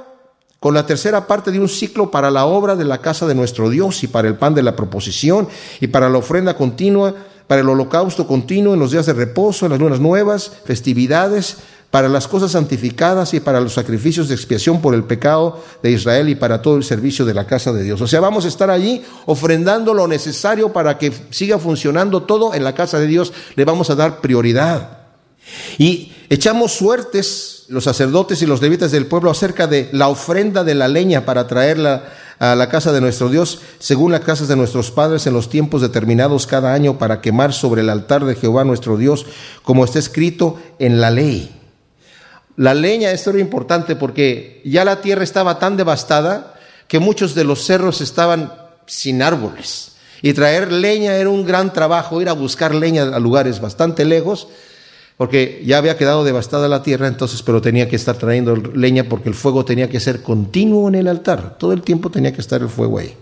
con 0.64 0.72
la 0.72 0.87
tercera 0.87 1.27
parte 1.27 1.50
de 1.50 1.61
un 1.61 1.68
ciclo 1.68 2.11
para 2.11 2.31
la 2.31 2.46
obra 2.46 2.74
de 2.74 2.87
la 2.87 3.03
casa 3.03 3.27
de 3.27 3.35
nuestro 3.35 3.68
Dios 3.68 4.03
y 4.03 4.07
para 4.07 4.29
el 4.29 4.37
pan 4.37 4.55
de 4.55 4.62
la 4.62 4.74
proposición 4.74 5.46
y 5.79 5.88
para 5.88 6.09
la 6.09 6.16
ofrenda 6.16 6.57
continua, 6.57 7.14
para 7.46 7.61
el 7.61 7.68
holocausto 7.68 8.27
continuo 8.27 8.72
en 8.72 8.81
los 8.81 8.90
días 8.90 9.05
de 9.05 9.12
reposo, 9.12 9.66
en 9.66 9.72
las 9.72 9.79
lunas 9.79 10.00
nuevas, 10.00 10.50
festividades, 10.64 11.59
para 11.90 12.09
las 12.09 12.27
cosas 12.27 12.53
santificadas 12.53 13.35
y 13.35 13.40
para 13.40 13.61
los 13.61 13.74
sacrificios 13.74 14.29
de 14.29 14.37
expiación 14.37 14.81
por 14.81 14.94
el 14.94 15.05
pecado 15.05 15.62
de 15.83 15.90
Israel 15.90 16.31
y 16.31 16.35
para 16.35 16.62
todo 16.62 16.77
el 16.79 16.85
servicio 16.85 17.27
de 17.27 17.35
la 17.35 17.46
casa 17.46 17.70
de 17.70 17.83
Dios. 17.83 18.00
O 18.00 18.07
sea, 18.07 18.20
vamos 18.20 18.46
a 18.46 18.48
estar 18.48 18.70
allí 18.70 19.03
ofrendando 19.27 19.92
lo 19.92 20.09
necesario 20.09 20.72
para 20.72 20.96
que 20.96 21.12
siga 21.29 21.59
funcionando 21.59 22.22
todo 22.22 22.55
en 22.55 22.64
la 22.64 22.74
casa 22.74 22.98
de 22.98 23.07
Dios. 23.07 23.35
Le 23.55 23.66
vamos 23.66 23.90
a 23.90 23.96
dar 23.96 24.22
prioridad. 24.22 25.00
Y 25.77 26.11
echamos 26.31 26.72
suertes 26.72 27.53
los 27.68 27.85
sacerdotes 27.85 28.42
y 28.42 28.46
los 28.46 28.61
levitas 28.61 28.90
del 28.92 29.07
pueblo 29.07 29.31
acerca 29.31 29.66
de 29.66 29.88
la 29.92 30.09
ofrenda 30.09 30.64
de 30.64 30.74
la 30.74 30.88
leña 30.88 31.24
para 31.24 31.46
traerla 31.46 32.05
a 32.38 32.55
la 32.55 32.68
casa 32.68 32.92
de 32.92 33.00
nuestro 33.00 33.29
Dios, 33.29 33.61
según 33.79 34.12
las 34.12 34.20
casas 34.20 34.48
de 34.48 34.57
nuestros 34.57 34.90
padres 34.90 35.27
en 35.27 35.35
los 35.35 35.48
tiempos 35.48 35.81
determinados 35.81 36.46
cada 36.46 36.74
año 36.74 36.98
para 36.98 37.20
quemar 37.20 37.53
sobre 37.53 37.83
el 37.83 37.90
altar 37.90 38.24
de 38.24 38.35
Jehová 38.35 38.64
nuestro 38.64 38.96
Dios, 38.96 39.27
como 39.62 39.85
está 39.85 39.98
escrito 39.98 40.59
en 40.79 41.00
la 41.00 41.11
ley. 41.11 41.61
La 42.57 42.74
leña, 42.74 43.11
esto 43.11 43.31
era 43.31 43.40
importante 43.40 43.96
porque 43.96 44.61
ya 44.64 44.85
la 44.85 45.00
tierra 45.00 45.24
estaba 45.24 45.59
tan 45.59 45.77
devastada 45.77 46.55
que 46.87 46.98
muchos 46.98 47.35
de 47.35 47.44
los 47.44 47.64
cerros 47.64 48.00
estaban 48.00 48.53
sin 48.87 49.22
árboles. 49.22 49.92
Y 50.22 50.33
traer 50.33 50.72
leña 50.72 51.16
era 51.16 51.29
un 51.29 51.44
gran 51.44 51.72
trabajo, 51.72 52.20
ir 52.20 52.29
a 52.29 52.33
buscar 52.33 52.74
leña 52.74 53.03
a 53.03 53.18
lugares 53.18 53.61
bastante 53.61 54.05
lejos, 54.05 54.48
porque 55.16 55.62
ya 55.64 55.79
había 55.79 55.96
quedado 55.96 56.24
devastada 56.24 56.68
la 56.68 56.83
tierra, 56.83 57.07
entonces, 57.07 57.42
pero 57.42 57.61
tenía 57.61 57.88
que 57.88 57.96
estar 57.96 58.16
trayendo 58.16 58.57
leña 58.57 59.05
porque 59.05 59.29
el 59.29 59.35
fuego 59.35 59.64
tenía 59.64 59.88
que 59.88 60.00
ser 60.00 60.22
continuo 60.22 60.88
en 60.88 60.96
el 60.96 61.09
altar. 61.09 61.57
Todo 61.59 61.72
el 61.72 61.83
tiempo 61.83 62.11
tenía 62.11 62.33
que 62.33 62.40
estar 62.40 62.61
el 62.61 62.68
fuego 62.68 62.98
ahí. 62.98 63.16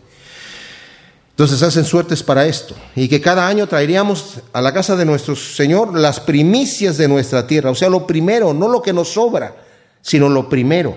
Entonces 1.30 1.62
hacen 1.62 1.84
suertes 1.84 2.22
para 2.22 2.46
esto. 2.46 2.74
Y 2.94 3.08
que 3.08 3.20
cada 3.20 3.46
año 3.46 3.66
traeríamos 3.66 4.40
a 4.52 4.62
la 4.62 4.72
casa 4.72 4.96
de 4.96 5.04
nuestro 5.04 5.34
Señor 5.36 5.98
las 5.98 6.20
primicias 6.20 6.96
de 6.96 7.08
nuestra 7.08 7.46
tierra. 7.46 7.70
O 7.70 7.74
sea, 7.74 7.90
lo 7.90 8.06
primero, 8.06 8.54
no 8.54 8.68
lo 8.68 8.80
que 8.80 8.92
nos 8.92 9.08
sobra, 9.08 9.56
sino 10.00 10.28
lo 10.28 10.48
primero. 10.48 10.96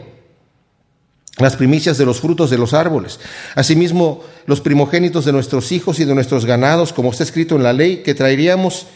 Las 1.38 1.58
primicias 1.58 1.98
de 1.98 2.06
los 2.06 2.22
frutos 2.22 2.50
de 2.50 2.58
los 2.58 2.74
árboles. 2.74 3.20
Asimismo, 3.56 4.24
los 4.46 4.62
primogénitos 4.62 5.26
de 5.26 5.34
nuestros 5.34 5.74
hijos 5.74 6.00
y 6.00 6.06
de 6.06 6.16
nuestros 6.16 6.46
ganados, 6.46 6.94
como 6.94 7.12
está 7.12 7.24
escrito 7.24 7.56
en 7.56 7.64
la 7.64 7.74
ley, 7.74 7.98
que 7.98 8.14
traeríamos 8.14 8.88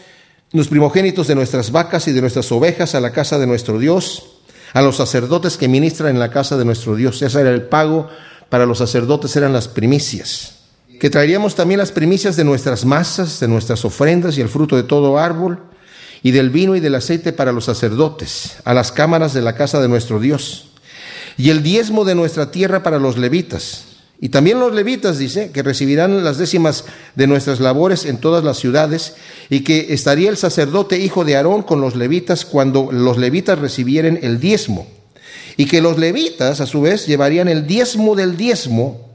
los 0.52 0.68
primogénitos 0.68 1.28
de 1.28 1.34
nuestras 1.34 1.70
vacas 1.70 2.08
y 2.08 2.12
de 2.12 2.20
nuestras 2.20 2.50
ovejas 2.52 2.94
a 2.94 3.00
la 3.00 3.12
casa 3.12 3.38
de 3.38 3.46
nuestro 3.46 3.78
Dios, 3.78 4.24
a 4.72 4.82
los 4.82 4.96
sacerdotes 4.96 5.56
que 5.56 5.68
ministran 5.68 6.10
en 6.10 6.18
la 6.18 6.30
casa 6.30 6.56
de 6.56 6.64
nuestro 6.64 6.96
Dios. 6.96 7.22
Ese 7.22 7.40
era 7.40 7.50
el 7.50 7.62
pago 7.62 8.08
para 8.48 8.66
los 8.66 8.78
sacerdotes, 8.78 9.34
eran 9.36 9.52
las 9.52 9.68
primicias 9.68 10.60
que 11.00 11.08
traeríamos 11.08 11.54
también 11.54 11.78
las 11.78 11.92
primicias 11.92 12.36
de 12.36 12.44
nuestras 12.44 12.84
masas, 12.84 13.40
de 13.40 13.48
nuestras 13.48 13.86
ofrendas 13.86 14.36
y 14.36 14.42
el 14.42 14.50
fruto 14.50 14.76
de 14.76 14.82
todo 14.82 15.18
árbol, 15.18 15.58
y 16.22 16.30
del 16.30 16.50
vino 16.50 16.76
y 16.76 16.80
del 16.80 16.94
aceite 16.94 17.32
para 17.32 17.52
los 17.52 17.64
sacerdotes, 17.64 18.58
a 18.64 18.74
las 18.74 18.92
cámaras 18.92 19.32
de 19.32 19.40
la 19.40 19.54
casa 19.54 19.80
de 19.80 19.88
nuestro 19.88 20.20
Dios, 20.20 20.68
y 21.38 21.48
el 21.48 21.62
diezmo 21.62 22.04
de 22.04 22.14
nuestra 22.14 22.50
tierra 22.50 22.82
para 22.82 22.98
los 22.98 23.16
levitas, 23.16 23.86
Y 24.22 24.28
también 24.28 24.60
los 24.60 24.74
levitas, 24.74 25.16
dice, 25.16 25.50
que 25.50 25.62
recibirán 25.62 26.22
las 26.22 26.36
décimas 26.36 26.84
de 27.14 27.26
nuestras 27.26 27.58
labores 27.58 28.04
en 28.04 28.18
todas 28.18 28.44
las 28.44 28.58
ciudades, 28.58 29.14
y 29.48 29.60
que 29.60 29.94
estaría 29.94 30.28
el 30.28 30.36
sacerdote 30.36 30.98
hijo 30.98 31.24
de 31.24 31.36
Aarón 31.36 31.62
con 31.62 31.80
los 31.80 31.96
levitas 31.96 32.44
cuando 32.44 32.90
los 32.92 33.16
levitas 33.16 33.58
recibieren 33.58 34.18
el 34.22 34.38
diezmo. 34.38 34.86
Y 35.56 35.64
que 35.64 35.80
los 35.80 35.98
levitas, 35.98 36.60
a 36.60 36.66
su 36.66 36.82
vez, 36.82 37.06
llevarían 37.06 37.48
el 37.48 37.66
diezmo 37.66 38.14
del 38.14 38.36
diezmo 38.36 39.08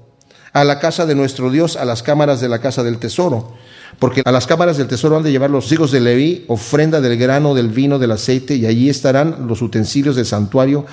a 0.53 0.63
la 0.63 0.79
casa 0.79 1.05
de 1.05 1.13
nuestro 1.13 1.51
Dios, 1.51 1.75
a 1.75 1.85
las 1.85 2.01
cámaras 2.01 2.41
de 2.41 2.49
la 2.49 2.59
casa 2.59 2.81
del 2.81 2.97
tesoro. 2.97 3.53
Porque 3.99 4.23
a 4.25 4.31
las 4.31 4.47
cámaras 4.47 4.77
del 4.77 4.87
tesoro 4.87 5.17
han 5.17 5.23
de 5.23 5.31
llevar 5.31 5.49
los 5.49 5.71
hijos 5.71 5.91
de 5.91 6.01
Leví 6.01 6.45
ofrenda 6.47 6.99
del 6.99 7.17
grano, 7.17 7.53
del 7.53 7.69
vino, 7.69 7.99
del 7.99 8.11
aceite, 8.11 8.55
y 8.55 8.65
allí 8.65 8.89
estarán 8.89 9.47
los 9.47 9.61
utensilios 9.61 10.15
del 10.15 10.25
santuario 10.25 10.85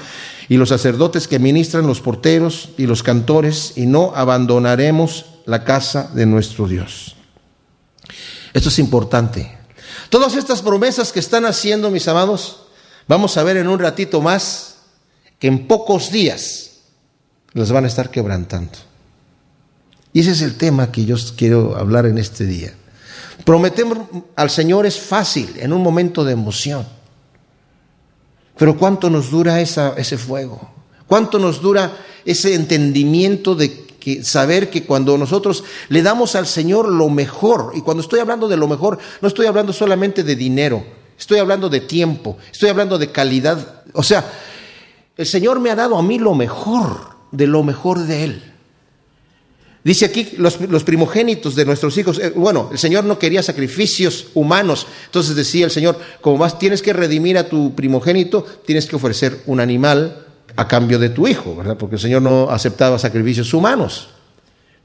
y 0.53 0.59
los 0.59 0.69
sacerdotes 0.69 1.29
que 1.29 1.39
ministran, 1.39 1.87
los 1.87 2.03
porteros 2.03 2.69
y 2.77 2.85
los 2.85 3.03
cantores, 3.03 3.73
y 3.75 3.87
no 3.87 4.13
abandonaremos 4.15 5.25
la 5.47 5.65
casa 5.65 6.11
de 6.13 6.27
nuestro 6.27 6.69
Dios. 6.69 7.17
Esto 8.53 8.69
es 8.69 8.79
importante. 8.79 9.57
Todas 10.11 10.37
estas 10.37 10.61
promesas 10.61 11.11
que 11.11 11.21
están 11.21 11.47
haciendo, 11.47 11.91
mis 11.91 12.07
amados, 12.07 12.65
vamos 13.09 13.39
a 13.39 13.43
ver 13.45 13.57
en 13.57 13.67
un 13.67 13.79
ratito 13.79 14.21
más 14.21 14.77
que 15.39 15.49
en 15.49 15.67
pocos 15.67 16.13
días 16.13 16.81
las 17.55 17.73
van 17.73 17.85
a 17.85 17.89
estar 17.89 18.11
quebrantando. 18.11 18.77
Y 20.13 20.21
ese 20.21 20.33
es 20.33 20.43
el 20.43 20.59
tema 20.59 20.93
que 20.93 21.07
yo 21.07 21.17
quiero 21.35 21.79
hablar 21.79 22.05
en 22.05 22.19
este 22.19 22.45
día. 22.45 22.75
Prometemos 23.47 24.01
al 24.37 24.51
Señor 24.51 24.85
es 24.85 25.01
fácil 25.01 25.55
en 25.57 25.73
un 25.73 25.83
momento 25.83 26.25
de 26.25 26.35
emoción. 26.35 26.87
Pero 28.57 28.77
¿cuánto 28.77 29.11
nos 29.11 29.31
dura 29.31 29.61
ese 29.61 30.19
fuego? 30.19 30.71
¿Cuánto 31.07 31.39
nos 31.39 31.61
dura 31.61 31.93
ese 32.25 32.55
entendimiento 32.55 33.55
de 33.55 33.83
saber 34.23 34.71
que 34.71 34.85
cuando 34.85 35.17
nosotros 35.17 35.65
le 35.89 36.03
damos 36.03 36.35
al 36.35 36.47
Señor 36.47 36.89
lo 36.89 37.09
mejor, 37.09 37.73
y 37.75 37.81
cuando 37.81 38.03
estoy 38.03 38.21
hablando 38.21 38.49
de 38.49 38.57
lo 38.57 38.69
mejor, 38.69 38.99
no 39.21 39.29
estoy 39.29 39.47
hablando 39.47 39.73
solamente 39.73 40.25
de 40.25 40.37
dinero, 40.37 40.85
estoy 41.19 41.39
hablando 41.39 41.69
de 41.69 41.81
tiempo, 41.81 42.37
estoy 42.51 42.69
hablando 42.69 42.99
de 42.99 43.11
calidad. 43.11 43.83
O 43.93 44.03
sea, 44.03 44.25
el 45.17 45.27
Señor 45.27 45.61
me 45.61 45.71
ha 45.71 45.77
dado 45.77 45.97
a 45.97 46.03
mí 46.03 46.19
lo 46.19 46.35
mejor, 46.35 47.17
de 47.31 47.47
lo 47.47 47.63
mejor 47.63 48.01
de 48.01 48.25
Él. 48.25 48.52
Dice 49.85 50.05
aquí 50.05 50.29
los, 50.37 50.57
primogénitos 50.85 51.57
de 51.57 51.65
nuestros 51.65 51.99
hijos. 51.99 52.19
Eh, 52.19 52.33
bueno, 52.37 52.69
el 52.71 52.79
Señor 52.79 53.05
no 53.05 53.19
quería 53.19 53.43
sacrificios 53.43 54.29
humanos. 54.35 54.87
Entonces 55.07 55.35
decía 55.35 55.65
el 55.65 55.73
Señor, 55.73 55.99
como 56.21 56.39
más 56.39 56.59
tienes 56.59 56.83
que 56.83 56.93
redimir 56.93 57.37
a 57.37 57.49
tu 57.49 57.75
primogénito, 57.75 58.47
tienes 58.65 58.87
que 58.87 58.97
ofrecer 58.97 59.43
un 59.47 59.59
animal 59.59 60.27
a 60.55 60.69
cambio 60.69 60.99
de 60.99 61.09
tu 61.09 61.27
hijo, 61.27 61.57
¿verdad? 61.57 61.77
Porque 61.77 61.97
el 61.97 62.01
Señor 62.01 62.23
no 62.23 62.51
aceptaba 62.51 62.99
sacrificios 62.99 63.53
humanos. 63.55 64.11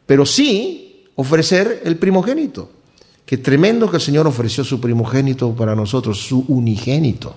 Pero 0.07 0.25
sí 0.25 1.05
ofrecer 1.15 1.81
el 1.85 1.97
primogénito. 1.97 2.71
Qué 3.25 3.37
tremendo 3.37 3.91
que 3.91 3.97
el 3.97 4.01
Señor 4.01 4.25
ofreció 4.25 4.63
su 4.63 4.79
primogénito 4.79 5.53
para 5.53 5.75
nosotros, 5.75 6.25
su 6.25 6.45
unigénito, 6.47 7.35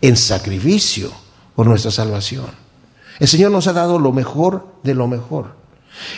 en 0.00 0.16
sacrificio 0.16 1.10
por 1.54 1.66
nuestra 1.66 1.90
salvación. 1.90 2.46
El 3.18 3.28
Señor 3.28 3.50
nos 3.50 3.66
ha 3.66 3.72
dado 3.72 3.98
lo 3.98 4.12
mejor 4.12 4.78
de 4.84 4.94
lo 4.94 5.06
mejor. 5.06 5.63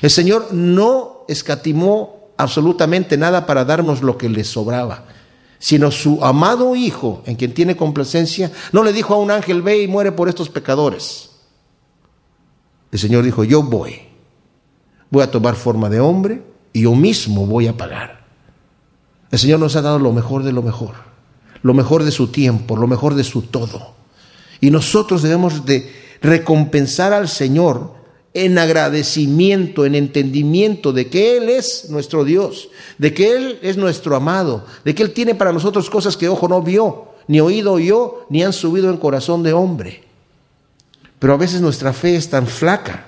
El 0.02 0.10
Señor 0.10 0.52
no 0.52 1.24
escatimó 1.28 2.30
absolutamente 2.36 3.16
nada 3.16 3.46
para 3.46 3.64
darnos 3.64 4.02
lo 4.02 4.18
que 4.18 4.28
le 4.28 4.44
sobraba, 4.44 5.04
sino 5.58 5.90
su 5.90 6.24
amado 6.24 6.76
Hijo, 6.76 7.22
en 7.26 7.36
quien 7.36 7.54
tiene 7.54 7.76
complacencia, 7.76 8.52
no 8.72 8.82
le 8.82 8.92
dijo 8.92 9.14
a 9.14 9.18
un 9.18 9.30
ángel, 9.30 9.62
ve 9.62 9.82
y 9.82 9.88
muere 9.88 10.12
por 10.12 10.28
estos 10.28 10.48
pecadores. 10.48 11.30
El 12.92 12.98
Señor 12.98 13.24
dijo, 13.24 13.44
yo 13.44 13.62
voy, 13.62 14.00
voy 15.10 15.22
a 15.22 15.30
tomar 15.30 15.56
forma 15.56 15.88
de 15.88 16.00
hombre 16.00 16.42
y 16.72 16.82
yo 16.82 16.94
mismo 16.94 17.46
voy 17.46 17.66
a 17.66 17.76
pagar. 17.76 18.26
El 19.30 19.38
Señor 19.38 19.60
nos 19.60 19.76
ha 19.76 19.82
dado 19.82 19.98
lo 19.98 20.12
mejor 20.12 20.42
de 20.44 20.52
lo 20.52 20.62
mejor, 20.62 20.94
lo 21.62 21.74
mejor 21.74 22.04
de 22.04 22.12
su 22.12 22.28
tiempo, 22.28 22.76
lo 22.76 22.86
mejor 22.86 23.14
de 23.14 23.24
su 23.24 23.42
todo. 23.42 23.94
Y 24.60 24.70
nosotros 24.70 25.22
debemos 25.22 25.66
de 25.66 25.92
recompensar 26.22 27.12
al 27.12 27.28
Señor 27.28 27.95
en 28.36 28.58
agradecimiento, 28.58 29.86
en 29.86 29.94
entendimiento 29.94 30.92
de 30.92 31.08
que 31.08 31.38
Él 31.38 31.48
es 31.48 31.88
nuestro 31.88 32.22
Dios, 32.22 32.68
de 32.98 33.14
que 33.14 33.32
Él 33.32 33.58
es 33.62 33.78
nuestro 33.78 34.14
amado, 34.14 34.66
de 34.84 34.94
que 34.94 35.02
Él 35.02 35.12
tiene 35.12 35.34
para 35.34 35.52
nosotros 35.52 35.88
cosas 35.88 36.18
que 36.18 36.28
ojo 36.28 36.46
no 36.46 36.60
vio, 36.60 37.12
ni 37.28 37.40
oído 37.40 37.72
oyó, 37.72 38.26
ni 38.28 38.42
han 38.42 38.52
subido 38.52 38.90
en 38.90 38.98
corazón 38.98 39.42
de 39.42 39.54
hombre. 39.54 40.04
Pero 41.18 41.32
a 41.32 41.38
veces 41.38 41.62
nuestra 41.62 41.94
fe 41.94 42.16
es 42.16 42.28
tan 42.28 42.46
flaca 42.46 43.06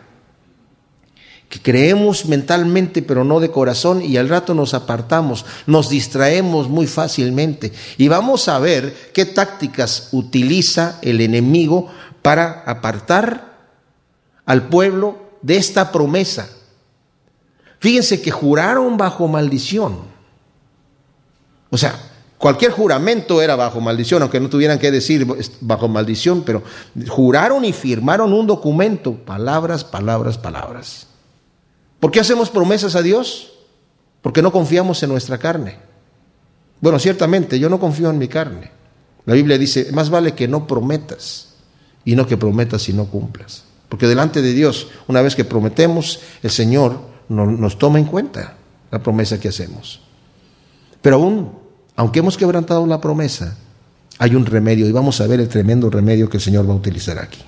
que 1.51 1.61
creemos 1.61 2.25
mentalmente 2.25 3.03
pero 3.03 3.23
no 3.23 3.39
de 3.39 3.51
corazón 3.51 4.03
y 4.03 4.17
al 4.17 4.31
rato 4.31 4.55
nos 4.55 4.73
apartamos, 4.73 5.45
nos 5.67 5.91
distraemos 5.91 6.69
muy 6.69 6.87
fácilmente 6.87 7.73
y 7.99 8.09
vamos 8.09 8.49
a 8.49 8.59
ver 8.59 9.11
qué 9.13 9.27
tácticas 9.27 10.09
utiliza 10.13 10.99
el 11.03 11.21
enemigo 11.21 11.89
para 12.23 12.63
apartar 12.67 13.48
al 14.49 14.63
pueblo 14.63 15.19
de 15.43 15.59
esta 15.59 15.93
promesa. 15.93 16.49
Fíjense 17.81 18.23
que 18.23 18.31
juraron 18.31 18.97
bajo 18.97 19.29
maldición. 19.29 19.99
O 21.69 21.77
sea, 21.77 21.95
cualquier 22.39 22.73
juramento 22.73 23.43
era 23.43 23.57
bajo 23.57 23.79
maldición, 23.83 24.23
aunque 24.23 24.41
no 24.41 24.49
tuvieran 24.49 24.79
que 24.79 24.91
decir 24.91 25.27
bajo 25.61 25.87
maldición, 25.87 26.45
pero 26.47 26.63
juraron 27.09 27.67
y 27.67 27.75
firmaron 27.75 28.33
un 28.33 28.47
documento, 28.47 29.17
palabras, 29.17 29.85
palabras, 29.85 30.39
palabras. 30.39 31.07
¿Por 32.01 32.11
qué 32.11 32.21
hacemos 32.21 32.49
promesas 32.49 32.97
a 32.97 33.03
Dios? 33.03 33.53
Porque 34.23 34.41
no 34.41 34.51
confiamos 34.51 35.03
en 35.03 35.11
nuestra 35.11 35.37
carne. 35.37 35.77
Bueno, 36.81 36.99
ciertamente, 36.99 37.59
yo 37.59 37.69
no 37.69 37.79
confío 37.79 38.09
en 38.09 38.17
mi 38.17 38.29
carne. 38.29 38.71
La 39.27 39.35
Biblia 39.35 39.59
dice, 39.59 39.93
más 39.93 40.09
vale 40.09 40.33
que 40.33 40.49
no 40.49 40.67
prometas 40.67 41.49
y 42.03 42.17
no 42.17 42.27
que 42.27 42.39
prometas 42.39 42.89
y 42.89 42.95
no 42.95 43.05
cumplas. 43.05 43.68
Porque 43.89 44.07
delante 44.07 44.43
de 44.43 44.53
Dios, 44.53 44.89
una 45.07 45.23
vez 45.23 45.35
que 45.35 45.45
prometemos, 45.45 46.21
el 46.43 46.51
Señor 46.51 47.01
nos 47.29 47.79
toma 47.79 47.99
en 47.99 48.05
cuenta 48.05 48.57
la 48.91 49.03
promesa 49.03 49.41
que 49.41 49.49
hacemos. 49.49 50.01
Pero 51.03 51.17
aún, 51.17 51.53
aunque 51.97 52.21
hemos 52.21 52.37
quebrantado 52.37 52.87
la 52.87 53.01
promesa, 53.01 53.57
hay 54.19 54.35
un 54.35 54.47
remedio 54.47 54.87
y 54.87 54.93
vamos 54.93 55.21
a 55.21 55.27
ver 55.27 55.41
el 55.41 55.49
tremendo 55.49 55.91
remedio 55.91 56.29
que 56.29 56.39
el 56.39 56.43
Señor 56.43 56.69
va 56.69 56.73
a 56.73 56.77
utilizar 56.77 57.19
aquí. 57.19 57.41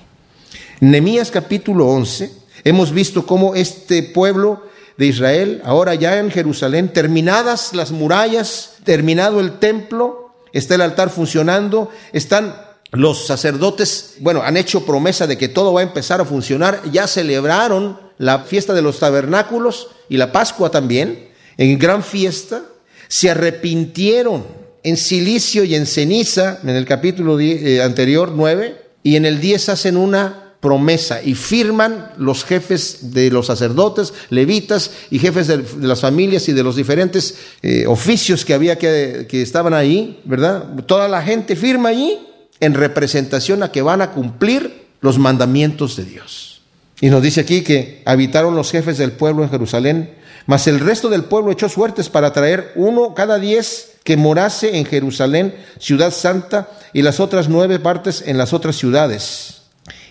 Nehemías 0.79 1.29
capítulo 1.29 1.87
11, 1.87 2.31
hemos 2.63 2.91
visto 2.91 3.25
cómo 3.25 3.55
este 3.55 4.01
pueblo 4.03 4.63
de 4.97 5.05
Israel, 5.07 5.61
ahora 5.65 5.95
ya 5.95 6.17
en 6.19 6.31
Jerusalén, 6.31 6.93
terminadas 6.93 7.73
las 7.73 7.91
murallas, 7.91 8.75
terminado 8.83 9.39
el 9.39 9.59
templo, 9.59 10.33
está 10.53 10.75
el 10.75 10.81
altar 10.81 11.09
funcionando, 11.09 11.89
están 12.13 12.55
los 12.91 13.25
sacerdotes, 13.25 14.15
bueno, 14.19 14.41
han 14.43 14.57
hecho 14.57 14.85
promesa 14.85 15.25
de 15.25 15.37
que 15.37 15.47
todo 15.47 15.73
va 15.73 15.79
a 15.79 15.83
empezar 15.83 16.19
a 16.19 16.25
funcionar, 16.25 16.81
ya 16.91 17.07
celebraron 17.07 17.97
la 18.17 18.39
fiesta 18.39 18.73
de 18.73 18.81
los 18.81 18.99
tabernáculos 18.99 19.87
y 20.09 20.17
la 20.17 20.31
Pascua 20.31 20.71
también, 20.71 21.29
en 21.57 21.79
gran 21.79 22.03
fiesta, 22.03 22.63
se 23.07 23.29
arrepintieron 23.29 24.45
en 24.83 24.97
silicio 24.97 25.63
y 25.63 25.75
en 25.75 25.85
ceniza, 25.85 26.59
en 26.63 26.69
el 26.69 26.85
capítulo 26.85 27.39
eh, 27.39 27.81
anterior 27.81 28.33
9, 28.35 28.81
y 29.03 29.15
en 29.15 29.25
el 29.25 29.39
10 29.39 29.69
hacen 29.69 29.95
una 29.95 30.55
promesa 30.59 31.23
y 31.23 31.33
firman 31.33 32.11
los 32.17 32.43
jefes 32.43 33.13
de 33.13 33.31
los 33.31 33.47
sacerdotes, 33.47 34.13
levitas 34.29 34.91
y 35.09 35.17
jefes 35.17 35.47
de, 35.47 35.63
las 35.79 36.01
familias 36.01 36.47
y 36.49 36.53
de 36.53 36.63
los 36.63 36.75
diferentes 36.75 37.35
eh, 37.63 37.85
oficios 37.87 38.45
que 38.45 38.53
había 38.53 38.77
que, 38.77 39.27
que 39.29 39.41
estaban 39.41 39.73
ahí, 39.73 40.21
¿verdad? 40.25 40.75
Toda 40.85 41.07
la 41.07 41.23
gente 41.23 41.55
firma 41.55 41.89
allí 41.89 42.19
en 42.61 42.73
representación 42.73 43.63
a 43.63 43.71
que 43.71 43.81
van 43.81 44.01
a 44.01 44.11
cumplir 44.11 44.87
los 45.01 45.19
mandamientos 45.19 45.97
de 45.97 46.05
Dios. 46.05 46.61
Y 47.01 47.09
nos 47.09 47.21
dice 47.21 47.41
aquí 47.41 47.63
que 47.63 48.01
habitaron 48.05 48.55
los 48.55 48.71
jefes 48.71 48.97
del 48.97 49.11
pueblo 49.11 49.43
en 49.43 49.49
Jerusalén, 49.49 50.13
mas 50.45 50.67
el 50.67 50.79
resto 50.79 51.09
del 51.09 51.25
pueblo 51.25 51.51
echó 51.51 51.67
suertes 51.67 52.09
para 52.09 52.31
traer 52.31 52.71
uno 52.75 53.13
cada 53.13 53.39
diez 53.39 53.93
que 54.03 54.17
morase 54.17 54.77
en 54.77 54.85
Jerusalén, 54.85 55.55
ciudad 55.79 56.11
santa, 56.11 56.69
y 56.93 57.01
las 57.01 57.19
otras 57.19 57.49
nueve 57.49 57.79
partes 57.79 58.23
en 58.25 58.37
las 58.37 58.53
otras 58.53 58.75
ciudades. 58.75 59.61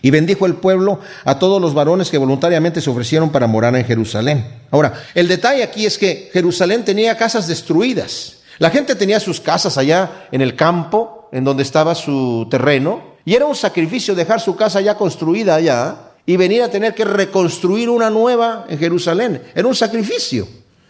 Y 0.03 0.11
bendijo 0.11 0.47
el 0.47 0.55
pueblo 0.55 1.01
a 1.25 1.39
todos 1.39 1.61
los 1.61 1.75
varones 1.75 2.11
que 2.11 2.19
voluntariamente 2.19 2.81
se 2.81 2.91
ofrecieron 2.91 3.31
para 3.31 3.47
morar 3.47 3.77
en 3.77 3.85
Jerusalén. 3.85 4.45
Ahora, 4.71 4.95
el 5.15 5.29
detalle 5.29 5.63
aquí 5.63 5.87
es 5.87 5.99
que 5.99 6.31
Jerusalén 6.33 6.85
tenía 6.85 7.17
casas 7.17 7.47
destruidas. 7.47 8.40
La 8.61 8.69
gente 8.69 8.95
tenía 8.95 9.19
sus 9.21 9.41
casas 9.41 9.79
allá 9.79 10.29
en 10.31 10.43
el 10.43 10.55
campo, 10.55 11.31
en 11.33 11.45
donde 11.45 11.63
estaba 11.63 11.95
su 11.95 12.47
terreno, 12.51 13.17
y 13.25 13.35
era 13.35 13.47
un 13.47 13.57
sacrificio 13.57 14.15
dejar 14.15 14.39
su 14.39 14.55
casa 14.55 14.83
ya 14.83 14.99
construida 14.99 15.55
allá 15.55 16.11
y 16.27 16.37
venir 16.37 16.63
a 16.63 16.71
tener 16.71 16.95
que 16.95 17.07
reconstruir 17.07 17.89
una 17.89 18.11
nueva 18.11 18.67
en 18.69 18.79
Jerusalén. 18.79 19.43
Era 19.55 19.67
un 19.67 19.75
sacrificio. 19.75 20.47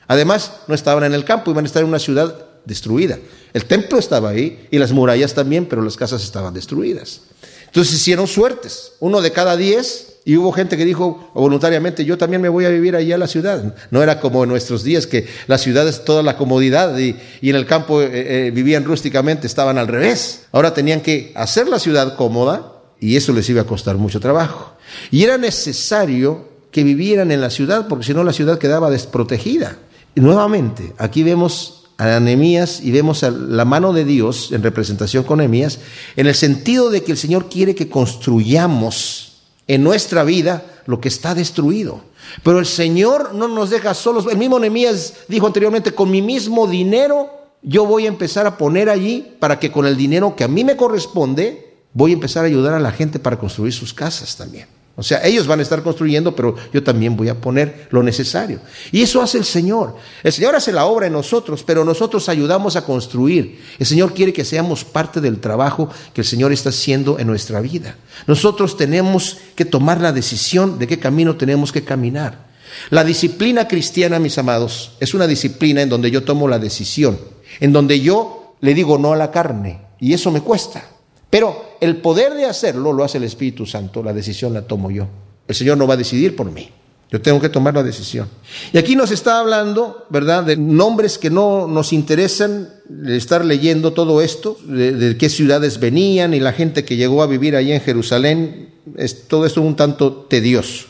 Además, 0.08 0.50
no 0.66 0.74
estaban 0.74 1.04
en 1.04 1.14
el 1.14 1.24
campo, 1.24 1.52
iban 1.52 1.64
a 1.64 1.68
estar 1.68 1.84
en 1.84 1.88
una 1.88 2.00
ciudad 2.00 2.34
destruida. 2.64 3.20
El 3.52 3.64
templo 3.66 4.00
estaba 4.00 4.30
ahí 4.30 4.66
y 4.72 4.78
las 4.80 4.90
murallas 4.90 5.32
también, 5.32 5.66
pero 5.66 5.80
las 5.80 5.96
casas 5.96 6.24
estaban 6.24 6.52
destruidas. 6.52 7.20
Entonces 7.66 7.94
hicieron 7.94 8.26
suertes. 8.26 8.94
Uno 8.98 9.20
de 9.20 9.30
cada 9.30 9.56
diez 9.56 10.09
Y 10.30 10.36
hubo 10.36 10.52
gente 10.52 10.76
que 10.76 10.84
dijo 10.84 11.28
voluntariamente, 11.34 12.04
yo 12.04 12.16
también 12.16 12.40
me 12.40 12.48
voy 12.48 12.64
a 12.64 12.68
vivir 12.68 12.94
allá 12.94 13.16
a 13.16 13.18
la 13.18 13.26
ciudad. 13.26 13.74
No 13.90 14.00
era 14.00 14.20
como 14.20 14.44
en 14.44 14.48
nuestros 14.48 14.84
días 14.84 15.08
que 15.08 15.26
la 15.48 15.58
ciudad 15.58 15.88
es 15.88 16.04
toda 16.04 16.22
la 16.22 16.36
comodidad 16.36 16.96
y, 16.96 17.16
en 17.42 17.56
el 17.56 17.66
campo 17.66 18.00
eh, 18.00 18.10
eh, 18.12 18.50
vivían 18.52 18.84
rústicamente, 18.84 19.48
estaban 19.48 19.76
al 19.76 19.88
revés. 19.88 20.42
Ahora 20.52 20.72
tenían 20.72 21.00
que 21.00 21.32
hacer 21.34 21.66
la 21.66 21.80
ciudad 21.80 22.14
cómoda 22.14 22.74
y 23.00 23.16
eso 23.16 23.32
les 23.32 23.50
iba 23.50 23.62
a 23.62 23.64
costar 23.64 23.96
mucho 23.96 24.20
trabajo. 24.20 24.76
Y 25.10 25.24
era 25.24 25.36
necesario 25.36 26.48
que 26.70 26.84
vivieran 26.84 27.32
en 27.32 27.40
la 27.40 27.50
ciudad 27.50 27.88
porque 27.88 28.06
si 28.06 28.14
no 28.14 28.22
la 28.22 28.32
ciudad 28.32 28.60
quedaba 28.60 28.88
desprotegida. 28.88 29.78
Y 30.14 30.20
nuevamente, 30.20 30.92
aquí 30.98 31.24
vemos 31.24 31.88
a 31.98 32.20
Nehemías 32.20 32.82
y 32.84 32.92
vemos 32.92 33.24
a 33.24 33.32
la 33.32 33.64
mano 33.64 33.92
de 33.92 34.04
Dios 34.04 34.52
en 34.52 34.62
representación 34.62 35.24
con 35.24 35.38
Nehemías, 35.38 35.80
en 36.14 36.28
el 36.28 36.36
sentido 36.36 36.88
de 36.88 37.02
que 37.02 37.10
el 37.10 37.18
Señor 37.18 37.48
quiere 37.48 37.74
que 37.74 37.88
construyamos 37.88 39.29
en 39.70 39.84
nuestra 39.84 40.24
vida 40.24 40.64
lo 40.86 41.00
que 41.00 41.06
está 41.06 41.32
destruido. 41.32 42.02
Pero 42.42 42.58
el 42.58 42.66
Señor 42.66 43.34
no 43.34 43.46
nos 43.46 43.70
deja 43.70 43.94
solos. 43.94 44.26
El 44.28 44.36
mismo 44.36 44.58
Nehemías 44.58 45.14
dijo 45.28 45.46
anteriormente, 45.46 45.94
con 45.94 46.10
mi 46.10 46.20
mismo 46.20 46.66
dinero 46.66 47.30
yo 47.62 47.86
voy 47.86 48.06
a 48.06 48.08
empezar 48.08 48.48
a 48.48 48.58
poner 48.58 48.90
allí 48.90 49.36
para 49.38 49.60
que 49.60 49.70
con 49.70 49.86
el 49.86 49.96
dinero 49.96 50.34
que 50.34 50.42
a 50.42 50.48
mí 50.48 50.64
me 50.64 50.76
corresponde, 50.76 51.76
voy 51.92 52.10
a 52.10 52.14
empezar 52.14 52.42
a 52.42 52.48
ayudar 52.48 52.74
a 52.74 52.80
la 52.80 52.90
gente 52.90 53.20
para 53.20 53.38
construir 53.38 53.72
sus 53.72 53.94
casas 53.94 54.36
también. 54.36 54.66
O 55.00 55.02
sea, 55.02 55.24
ellos 55.24 55.46
van 55.46 55.60
a 55.60 55.62
estar 55.62 55.82
construyendo, 55.82 56.36
pero 56.36 56.54
yo 56.74 56.82
también 56.82 57.16
voy 57.16 57.30
a 57.30 57.40
poner 57.40 57.88
lo 57.90 58.02
necesario. 58.02 58.60
Y 58.92 59.00
eso 59.00 59.22
hace 59.22 59.38
el 59.38 59.46
Señor. 59.46 59.96
El 60.22 60.30
Señor 60.30 60.54
hace 60.54 60.72
la 60.72 60.84
obra 60.84 61.06
en 61.06 61.14
nosotros, 61.14 61.62
pero 61.64 61.86
nosotros 61.86 62.28
ayudamos 62.28 62.76
a 62.76 62.84
construir. 62.84 63.62
El 63.78 63.86
Señor 63.86 64.12
quiere 64.12 64.34
que 64.34 64.44
seamos 64.44 64.84
parte 64.84 65.22
del 65.22 65.40
trabajo 65.40 65.88
que 66.12 66.20
el 66.20 66.26
Señor 66.26 66.52
está 66.52 66.68
haciendo 66.68 67.18
en 67.18 67.28
nuestra 67.28 67.62
vida. 67.62 67.96
Nosotros 68.26 68.76
tenemos 68.76 69.38
que 69.54 69.64
tomar 69.64 70.02
la 70.02 70.12
decisión 70.12 70.78
de 70.78 70.86
qué 70.86 70.98
camino 70.98 71.36
tenemos 71.36 71.72
que 71.72 71.82
caminar. 71.82 72.50
La 72.90 73.02
disciplina 73.02 73.66
cristiana, 73.66 74.18
mis 74.18 74.36
amados, 74.36 74.98
es 75.00 75.14
una 75.14 75.26
disciplina 75.26 75.80
en 75.80 75.88
donde 75.88 76.10
yo 76.10 76.24
tomo 76.24 76.46
la 76.46 76.58
decisión, 76.58 77.18
en 77.58 77.72
donde 77.72 78.00
yo 78.00 78.56
le 78.60 78.74
digo 78.74 78.98
no 78.98 79.14
a 79.14 79.16
la 79.16 79.30
carne, 79.30 79.80
y 79.98 80.12
eso 80.12 80.30
me 80.30 80.42
cuesta. 80.42 80.84
Pero 81.30 81.69
el 81.80 81.96
poder 81.96 82.34
de 82.34 82.46
hacerlo 82.46 82.92
lo 82.92 83.04
hace 83.04 83.18
el 83.18 83.24
Espíritu 83.24 83.66
Santo, 83.66 84.02
la 84.02 84.12
decisión 84.12 84.52
la 84.52 84.62
tomo 84.62 84.90
yo. 84.90 85.06
El 85.48 85.54
Señor 85.54 85.78
no 85.78 85.86
va 85.86 85.94
a 85.94 85.96
decidir 85.96 86.36
por 86.36 86.50
mí. 86.50 86.70
Yo 87.10 87.20
tengo 87.20 87.40
que 87.40 87.48
tomar 87.48 87.74
la 87.74 87.82
decisión. 87.82 88.28
Y 88.72 88.78
aquí 88.78 88.94
nos 88.94 89.10
está 89.10 89.40
hablando, 89.40 90.06
¿verdad?, 90.10 90.44
de 90.44 90.56
nombres 90.56 91.18
que 91.18 91.28
no 91.28 91.66
nos 91.66 91.92
interesan, 91.92 92.68
de 92.88 93.16
estar 93.16 93.44
leyendo 93.44 93.92
todo 93.92 94.22
esto, 94.22 94.56
de, 94.64 95.16
qué 95.18 95.28
ciudades 95.28 95.80
venían 95.80 96.34
y 96.34 96.40
la 96.40 96.52
gente 96.52 96.84
que 96.84 96.96
llegó 96.96 97.24
a 97.24 97.26
vivir 97.26 97.56
allí 97.56 97.72
en 97.72 97.80
Jerusalén. 97.80 98.74
Es, 98.96 99.26
todo 99.26 99.44
esto 99.44 99.60
un 99.60 99.74
tanto 99.74 100.12
tedioso. 100.12 100.86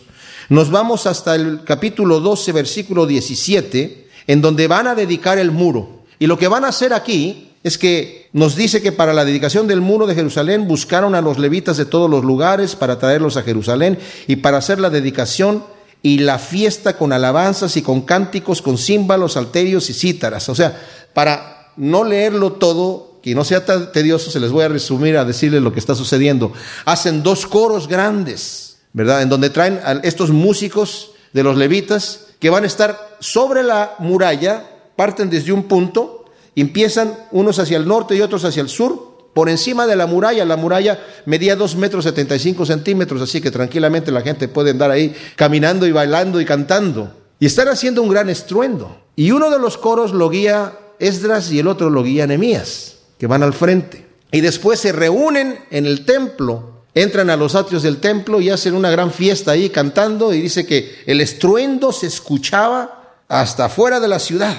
Nos 0.50 0.70
vamos 0.70 1.07
hasta 1.07 1.37
el 1.37 1.64
capítulo 1.64 2.20
12, 2.20 2.53
versículo 2.53 3.07
17, 3.07 4.09
en 4.26 4.42
donde 4.42 4.66
van 4.66 4.88
a 4.88 4.94
dedicar 4.94 5.38
el 5.38 5.53
muro. 5.53 6.03
Y 6.18 6.26
lo 6.26 6.37
que 6.37 6.48
van 6.48 6.66
a 6.66 6.68
hacer 6.68 6.92
aquí 6.92 7.50
es 7.62 7.77
que 7.77 8.29
nos 8.33 8.57
dice 8.57 8.81
que 8.81 8.92
para 8.92 9.12
la 9.12 9.25
dedicación 9.25 9.66
del 9.66 9.83
muro 9.83 10.07
de 10.07 10.14
Jerusalén 10.14 10.66
buscaron 10.66 11.14
a 11.14 11.20
los 11.20 11.38
levitas 11.38 11.77
de 11.77 11.85
todos 11.85 12.09
los 12.09 12.25
lugares 12.25 12.75
para 12.75 12.99
traerlos 12.99 13.37
a 13.37 13.42
Jerusalén 13.42 13.99
y 14.27 14.37
para 14.37 14.59
hacer 14.59 14.81
la 14.81 14.88
dedicación 14.88 15.64
y 16.03 16.18
la 16.18 16.38
fiesta 16.38 16.96
con 16.96 17.12
alabanzas 17.12 17.77
y 17.77 17.83
con 17.83 18.01
cánticos, 18.03 18.62
con 18.62 18.79
címbalos, 18.79 19.37
alterios 19.37 19.90
y 19.90 19.94
cítaras. 19.94 20.49
O 20.49 20.55
sea, 20.55 20.81
para 21.12 21.73
no 21.77 22.05
leerlo 22.05 22.53
todo, 22.53 23.18
que 23.23 23.35
no 23.35 23.44
sea 23.44 23.66
tan 23.66 23.92
tedioso, 23.92 24.31
se 24.31 24.40
les 24.40 24.51
voy 24.51 24.64
a 24.64 24.68
resumir 24.68 25.18
a 25.18 25.27
decirles 25.27 25.61
lo 25.61 25.75
que 25.75 25.81
está 25.81 25.94
sucediendo. 25.94 26.55
Hacen 26.87 27.23
dos 27.23 27.46
coros 27.46 27.87
grandes, 27.87 28.79
¿verdad? 28.94 29.20
En 29.20 29.29
donde 29.29 29.51
traen 29.51 29.79
a 29.85 29.92
estos 30.03 30.31
músicos 30.31 31.11
de 31.35 31.42
los 31.42 31.59
levitas 31.59 32.29
que 32.38 32.49
van 32.49 32.64
a 32.64 32.68
estar 32.68 33.16
sobre 33.20 33.62
la 33.62 33.96
muralla, 33.99 34.64
parten 34.96 35.29
desde 35.29 35.53
un 35.53 35.64
punto 35.64 36.19
Empiezan 36.61 37.14
unos 37.31 37.59
hacia 37.59 37.77
el 37.77 37.87
norte 37.87 38.16
y 38.16 38.20
otros 38.20 38.44
hacia 38.44 38.62
el 38.62 38.68
sur, 38.68 39.11
por 39.35 39.49
encima 39.49 39.87
de 39.87 39.96
la 39.96 40.07
muralla. 40.07 40.44
La 40.44 40.57
muralla 40.57 40.99
medía 41.27 41.57
2 41.57 41.77
metros 41.77 42.05
75 42.05 42.66
centímetros, 42.66 43.23
así 43.23 43.40
que 43.40 43.51
tranquilamente 43.51 44.11
la 44.11 44.23
gente 44.23 44.49
puede 44.49 44.70
andar 44.70 44.90
ahí 44.90 45.14
caminando 45.37 45.87
y 45.87 45.92
bailando 45.92 46.40
y 46.40 46.44
cantando. 46.44 47.12
Y 47.38 47.46
están 47.46 47.68
haciendo 47.68 48.03
un 48.03 48.11
gran 48.11 48.29
estruendo. 48.29 49.01
Y 49.16 49.31
uno 49.31 49.51
de 49.51 49.59
los 49.59 49.79
coros 49.79 50.12
lo 50.12 50.29
guía 50.29 50.73
Esdras 50.99 51.51
y 51.51 51.59
el 51.59 51.68
otro 51.68 51.88
lo 51.88 52.03
guía 52.03 52.27
Nehemías, 52.27 52.99
que 53.18 53.27
van 53.27 53.42
al 53.42 53.55
frente. 53.55 54.07
Y 54.33 54.40
después 54.42 54.79
se 54.79 54.92
reúnen 54.92 55.59
en 55.70 55.87
el 55.87 56.05
templo, 56.05 56.85
entran 56.94 57.31
a 57.31 57.37
los 57.37 57.55
atrios 57.55 57.83
del 57.83 57.99
templo 57.99 58.40
y 58.40 58.51
hacen 58.51 58.75
una 58.75 58.90
gran 58.90 59.11
fiesta 59.11 59.53
ahí 59.53 59.70
cantando. 59.70 60.35
Y 60.35 60.40
dice 60.42 60.66
que 60.66 61.03
el 61.07 61.20
estruendo 61.20 61.92
se 61.92 62.07
escuchaba 62.07 63.16
hasta 63.29 63.66
afuera 63.66 64.01
de 64.01 64.09
la 64.09 64.18
ciudad. 64.18 64.57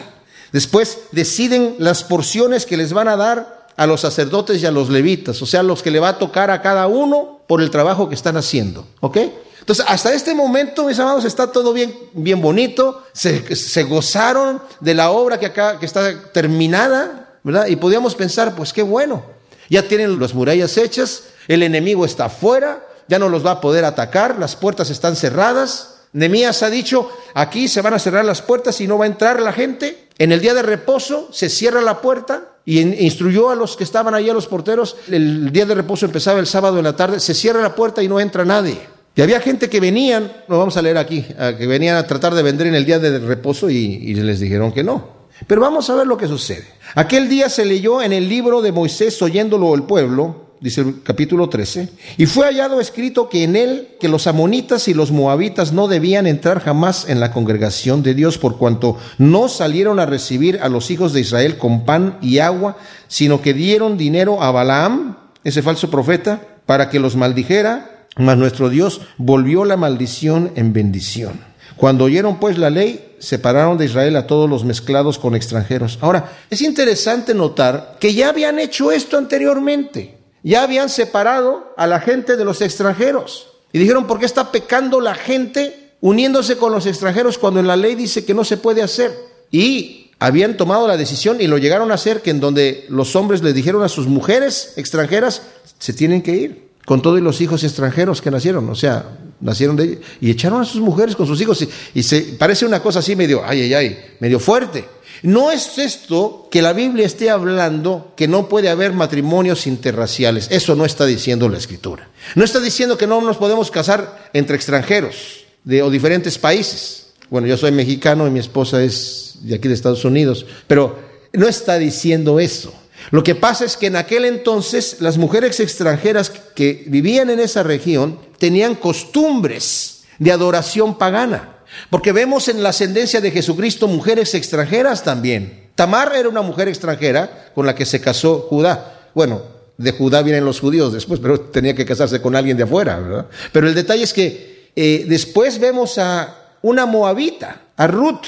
Después 0.52 1.00
deciden 1.12 1.76
las 1.80 2.04
porciones 2.04 2.66
que 2.66 2.78
les 2.78 2.94
van 2.94 3.08
a 3.08 3.16
dar 3.16 3.68
a 3.78 3.88
los 3.88 4.02
sacerdotes 4.02 4.62
y 4.62 4.66
a 4.66 4.72
los 4.72 4.90
levitas, 4.90 5.42
o 5.42 5.46
sea, 5.46 5.64
los 5.64 5.82
que 5.82 5.92
le 5.92 6.00
va 6.00 6.10
a 6.10 6.18
tocar 6.18 6.52
a 6.52 6.62
cada 6.62 6.88
uno 6.88 7.40
por 7.48 7.62
el 7.62 7.72
trabajo 7.72 8.10
que 8.10 8.16
están 8.16 8.38
haciendo. 8.38 8.86
¿Ok? 9.00 9.18
Entonces, 9.62 9.86
hasta 9.88 10.14
este 10.14 10.34
momento, 10.34 10.86
mis 10.86 11.00
amados, 11.00 11.24
está 11.24 11.52
todo 11.52 11.72
bien, 11.72 11.96
bien 12.14 12.42
bonito. 12.42 13.04
Se, 13.14 13.84
gozaron 13.84 14.62
de 14.80 14.96
la 14.96 15.12
obra 15.12 15.40
que 15.40 15.46
acá 15.46 15.80
que 15.80 15.86
está 15.86 16.32
terminada, 16.32 17.38
¿verdad? 17.44 17.68
Y 17.68 17.76
podíamos 17.76 18.16
pensar, 18.16 18.56
pues 18.56 18.74
qué 18.74 18.82
bueno. 18.82 19.24
Ya 19.70 19.88
tienen 19.88 20.20
las 20.20 20.34
murallas 20.34 20.78
hechas, 20.78 21.26
el 21.48 21.64
enemigo 21.64 22.06
está 22.06 22.26
afuera, 22.26 22.86
ya 23.08 23.20
no 23.20 23.30
los 23.30 23.46
va 23.46 23.52
a 23.52 23.62
poder 23.62 23.86
atacar, 23.86 24.40
las 24.40 24.56
puertas 24.56 24.90
están 24.90 25.16
cerradas. 25.16 25.96
Nemías 26.12 26.64
ha 26.64 26.70
dicho, 26.70 27.10
aquí 27.36 27.68
se 27.68 27.82
van 27.82 27.94
a 27.94 28.00
cerrar 28.00 28.26
las 28.26 28.42
puertas 28.42 28.82
y 28.82 28.88
no 28.88 28.98
va 28.98 29.06
a 29.06 29.08
entrar 29.08 29.42
la 29.42 29.54
gente. 29.54 30.10
En 30.22 30.32
el 30.32 30.40
día 30.40 30.54
de 30.54 30.62
reposo 30.62 31.30
se 31.32 31.50
cierra 31.50 31.82
la 31.82 32.00
puerta 32.00 32.50
y 32.64 32.80
instruyó 32.80 33.50
a 33.50 33.56
los 33.56 33.76
que 33.76 33.84
estaban 33.84 34.14
allí, 34.14 34.30
a 34.30 34.36
los 34.36 34.46
porteros, 34.46 34.96
el 35.10 35.52
día 35.52 35.66
de 35.66 35.74
reposo 35.74 36.06
empezaba 36.06 36.40
el 36.40 36.46
sábado 36.46 36.78
en 36.78 36.84
la 36.84 36.96
tarde, 36.96 37.20
se 37.20 37.34
cierra 37.34 37.60
la 37.60 37.74
puerta 37.74 38.04
y 38.04 38.08
no 38.08 38.20
entra 38.20 38.46
nadie. 38.46 38.78
Y 39.16 39.22
había 39.24 39.40
gente 39.40 39.68
que 39.68 39.80
venían, 39.80 40.32
lo 40.48 40.60
vamos 40.60 40.78
a 40.78 40.84
leer 40.84 41.00
aquí, 41.00 41.26
que 41.58 41.66
venían 41.66 41.98
a 41.98 42.06
tratar 42.06 42.36
de 42.36 42.44
vender 42.44 42.68
en 42.68 42.76
el 42.76 42.86
día 42.86 43.00
de 43.00 43.18
reposo 43.18 43.68
y, 43.72 43.78
y 43.78 44.14
les 44.14 44.40
dijeron 44.40 44.72
que 44.72 44.84
no. 44.84 45.10
Pero 45.48 45.60
vamos 45.60 45.90
a 45.90 45.96
ver 45.96 46.06
lo 46.06 46.18
que 46.18 46.28
sucede. 46.28 46.68
Aquel 46.94 47.28
día 47.28 47.50
se 47.50 47.66
leyó 47.66 48.00
en 48.00 48.14
el 48.14 48.30
libro 48.30 48.62
de 48.62 48.72
Moisés 48.72 49.20
oyéndolo 49.24 49.74
el 49.74 49.86
pueblo, 49.86 50.51
dice 50.62 50.82
el 50.82 51.02
capítulo 51.02 51.50
13, 51.50 51.90
y 52.18 52.28
fue 52.28 52.46
hallado 52.46 52.80
escrito 52.80 53.30
que 53.30 53.44
en 53.44 53.56
él, 53.56 53.88
que 54.00 54.08
los 54.08 54.28
amonitas 54.28 54.88
y 54.88 54.94
los 54.94 55.12
moabitas 55.12 55.74
no 55.74 55.88
debían 55.88 56.28
entrar 56.28 56.62
jamás 56.62 57.10
en 57.10 57.20
la 57.20 57.32
congregación 57.32 58.04
de 58.04 58.14
Dios, 58.14 58.38
por 58.38 58.60
cuanto 58.60 58.96
no 59.18 59.50
salieron 59.50 60.00
a 60.00 60.06
recibir 60.06 60.60
a 60.62 60.70
los 60.70 60.92
hijos 60.92 61.14
de 61.14 61.22
Israel 61.22 61.58
con 61.58 61.84
pan 61.84 62.20
y 62.22 62.38
agua, 62.38 62.78
sino 63.08 63.42
que 63.42 63.56
dieron 63.56 63.98
dinero 63.98 64.44
a 64.44 64.52
Balaam, 64.52 65.18
ese 65.44 65.64
falso 65.64 65.90
profeta, 65.90 66.60
para 66.68 66.92
que 66.92 67.00
los 67.00 67.16
maldijera, 67.16 68.06
mas 68.18 68.38
nuestro 68.38 68.70
Dios 68.70 69.02
volvió 69.18 69.66
la 69.66 69.78
maldición 69.78 70.52
en 70.56 70.74
bendición. 70.74 71.40
Cuando 71.76 72.04
oyeron 72.04 72.40
pues 72.40 72.60
la 72.60 72.70
ley, 72.70 73.16
separaron 73.18 73.80
de 73.80 73.86
Israel 73.86 74.16
a 74.16 74.28
todos 74.28 74.48
los 74.48 74.64
mezclados 74.64 75.18
con 75.18 75.34
extranjeros. 75.36 75.98
Ahora, 76.02 76.32
es 76.52 76.62
interesante 76.62 77.34
notar 77.34 77.98
que 78.00 78.14
ya 78.14 78.30
habían 78.30 78.60
hecho 78.60 78.92
esto 78.92 79.18
anteriormente 79.18 80.21
ya 80.44 80.64
habían 80.64 80.90
separado 80.90 81.74
a 81.78 81.88
la 81.88 82.00
gente 82.00 82.38
de 82.38 82.46
los 82.46 82.62
extranjeros. 82.62 83.48
Y 83.74 83.80
dijeron, 83.80 84.08
¿por 84.08 84.20
qué 84.20 84.26
está 84.26 84.52
pecando 84.52 85.00
la 85.00 85.16
gente 85.16 85.94
uniéndose 86.02 86.58
con 86.58 86.72
los 86.72 86.86
extranjeros 86.86 87.38
cuando 87.38 87.60
en 87.60 87.68
la 87.68 87.78
ley 87.78 87.96
dice 87.96 88.26
que 88.26 88.34
no 88.34 88.44
se 88.44 88.58
puede 88.58 88.82
hacer? 88.82 89.14
Y 89.52 90.12
habían 90.20 90.58
tomado 90.58 90.88
la 90.88 90.98
decisión 90.98 91.42
y 91.42 91.48
lo 91.48 91.58
llegaron 91.58 91.92
a 91.92 91.96
hacer 91.96 92.22
que 92.22 92.32
en 92.32 92.40
donde 92.40 92.86
los 92.90 93.16
hombres 93.16 93.42
les 93.42 93.56
dijeron 93.56 93.84
a 93.84 93.90
sus 93.90 94.08
mujeres 94.08 94.74
extranjeras, 94.76 95.42
se 95.80 95.94
tienen 95.94 96.22
que 96.22 96.36
ir, 96.36 96.72
con 96.86 97.02
todos 97.02 97.22
los 97.22 97.42
hijos 97.42 97.64
extranjeros 97.64 98.22
que 98.22 98.32
nacieron, 98.32 98.68
o 98.70 98.76
sea, 98.76 99.18
nacieron 99.40 99.76
de 99.76 100.02
y 100.20 100.32
echaron 100.32 100.62
a 100.62 100.66
sus 100.66 100.82
mujeres 100.82 101.16
con 101.16 101.28
sus 101.28 101.40
hijos 101.42 101.62
y, 101.62 101.70
y 101.94 102.04
se 102.04 102.22
parece 102.38 102.66
una 102.66 102.82
cosa 102.82 103.00
así 103.00 103.16
medio, 103.16 103.44
ay, 103.46 103.62
ay, 103.62 103.74
ay, 103.74 103.98
medio 104.20 104.40
fuerte. 104.40 104.86
No 105.24 105.52
es 105.52 105.78
esto 105.78 106.48
que 106.50 106.62
la 106.62 106.74
Biblia 106.74 107.06
esté 107.06 107.30
hablando 107.30 108.14
que 108.16 108.28
no 108.28 108.50
puede 108.50 108.70
haber 108.70 108.94
matrimonios 108.94 109.68
interraciales. 109.68 110.48
Eso 110.50 110.76
no 110.76 110.86
está 110.86 111.06
diciendo 111.06 111.48
la 111.48 111.58
Escritura. 111.58 112.10
No 112.36 112.44
está 112.44 112.60
diciendo 112.60 112.98
que 112.98 113.08
no 113.08 113.22
nos 113.22 113.38
podemos 113.38 113.70
casar 113.70 114.30
entre 114.34 114.56
extranjeros 114.56 115.46
de, 115.64 115.84
o 115.84 115.90
diferentes 115.90 116.38
países. 116.38 117.08
Bueno, 117.30 117.48
yo 117.48 117.56
soy 117.56 117.72
mexicano 117.72 118.28
y 118.28 118.32
mi 118.32 118.40
esposa 118.40 118.84
es 118.84 119.36
de 119.42 119.56
aquí 119.56 119.68
de 119.68 119.74
Estados 119.74 120.06
Unidos, 120.06 120.46
pero 120.68 121.00
no 121.34 121.48
está 121.48 121.78
diciendo 121.78 122.40
eso. 122.40 122.74
Lo 123.10 123.24
que 123.24 123.36
pasa 123.36 123.66
es 123.66 123.78
que 123.78 123.88
en 123.88 123.96
aquel 123.96 124.26
entonces 124.26 124.98
las 125.00 125.18
mujeres 125.18 125.60
extranjeras 125.60 126.30
que 126.30 126.84
vivían 126.88 127.30
en 127.30 127.40
esa 127.40 127.64
región 127.64 128.20
tenían 128.38 128.76
costumbres 128.76 130.04
de 130.20 130.32
adoración 130.32 130.98
pagana. 130.98 131.58
Porque 131.90 132.12
vemos 132.12 132.48
en 132.48 132.64
la 132.64 132.70
ascendencia 132.70 133.22
de 133.22 133.32
Jesucristo 133.32 133.88
mujeres 133.88 134.34
extranjeras 134.34 135.04
también. 135.04 135.70
Tamar 135.76 136.14
era 136.16 136.30
una 136.30 136.42
mujer 136.42 136.68
extranjera 136.68 137.52
con 137.56 137.66
la 137.66 137.76
que 137.76 137.86
se 137.86 138.02
casó 138.02 138.48
Judá. 138.50 139.10
Bueno, 139.14 139.42
de 139.78 139.92
Judá 139.92 140.22
vienen 140.22 140.46
los 140.46 140.60
judíos 140.60 140.94
después, 140.94 141.20
pero 141.20 141.40
tenía 141.40 141.76
que 141.76 141.86
casarse 141.86 142.22
con 142.22 142.36
alguien 142.36 142.58
de 142.58 142.64
afuera, 142.64 143.00
¿verdad? 143.00 143.26
Pero 143.52 143.68
el 143.68 143.74
detalle 143.74 144.04
es 144.04 144.14
que 144.14 144.72
eh, 144.76 145.06
después 145.08 145.60
vemos 145.60 145.98
a 145.98 146.36
una 146.62 146.86
moabita, 146.86 147.62
a 147.76 147.88
Ruth. 147.88 148.28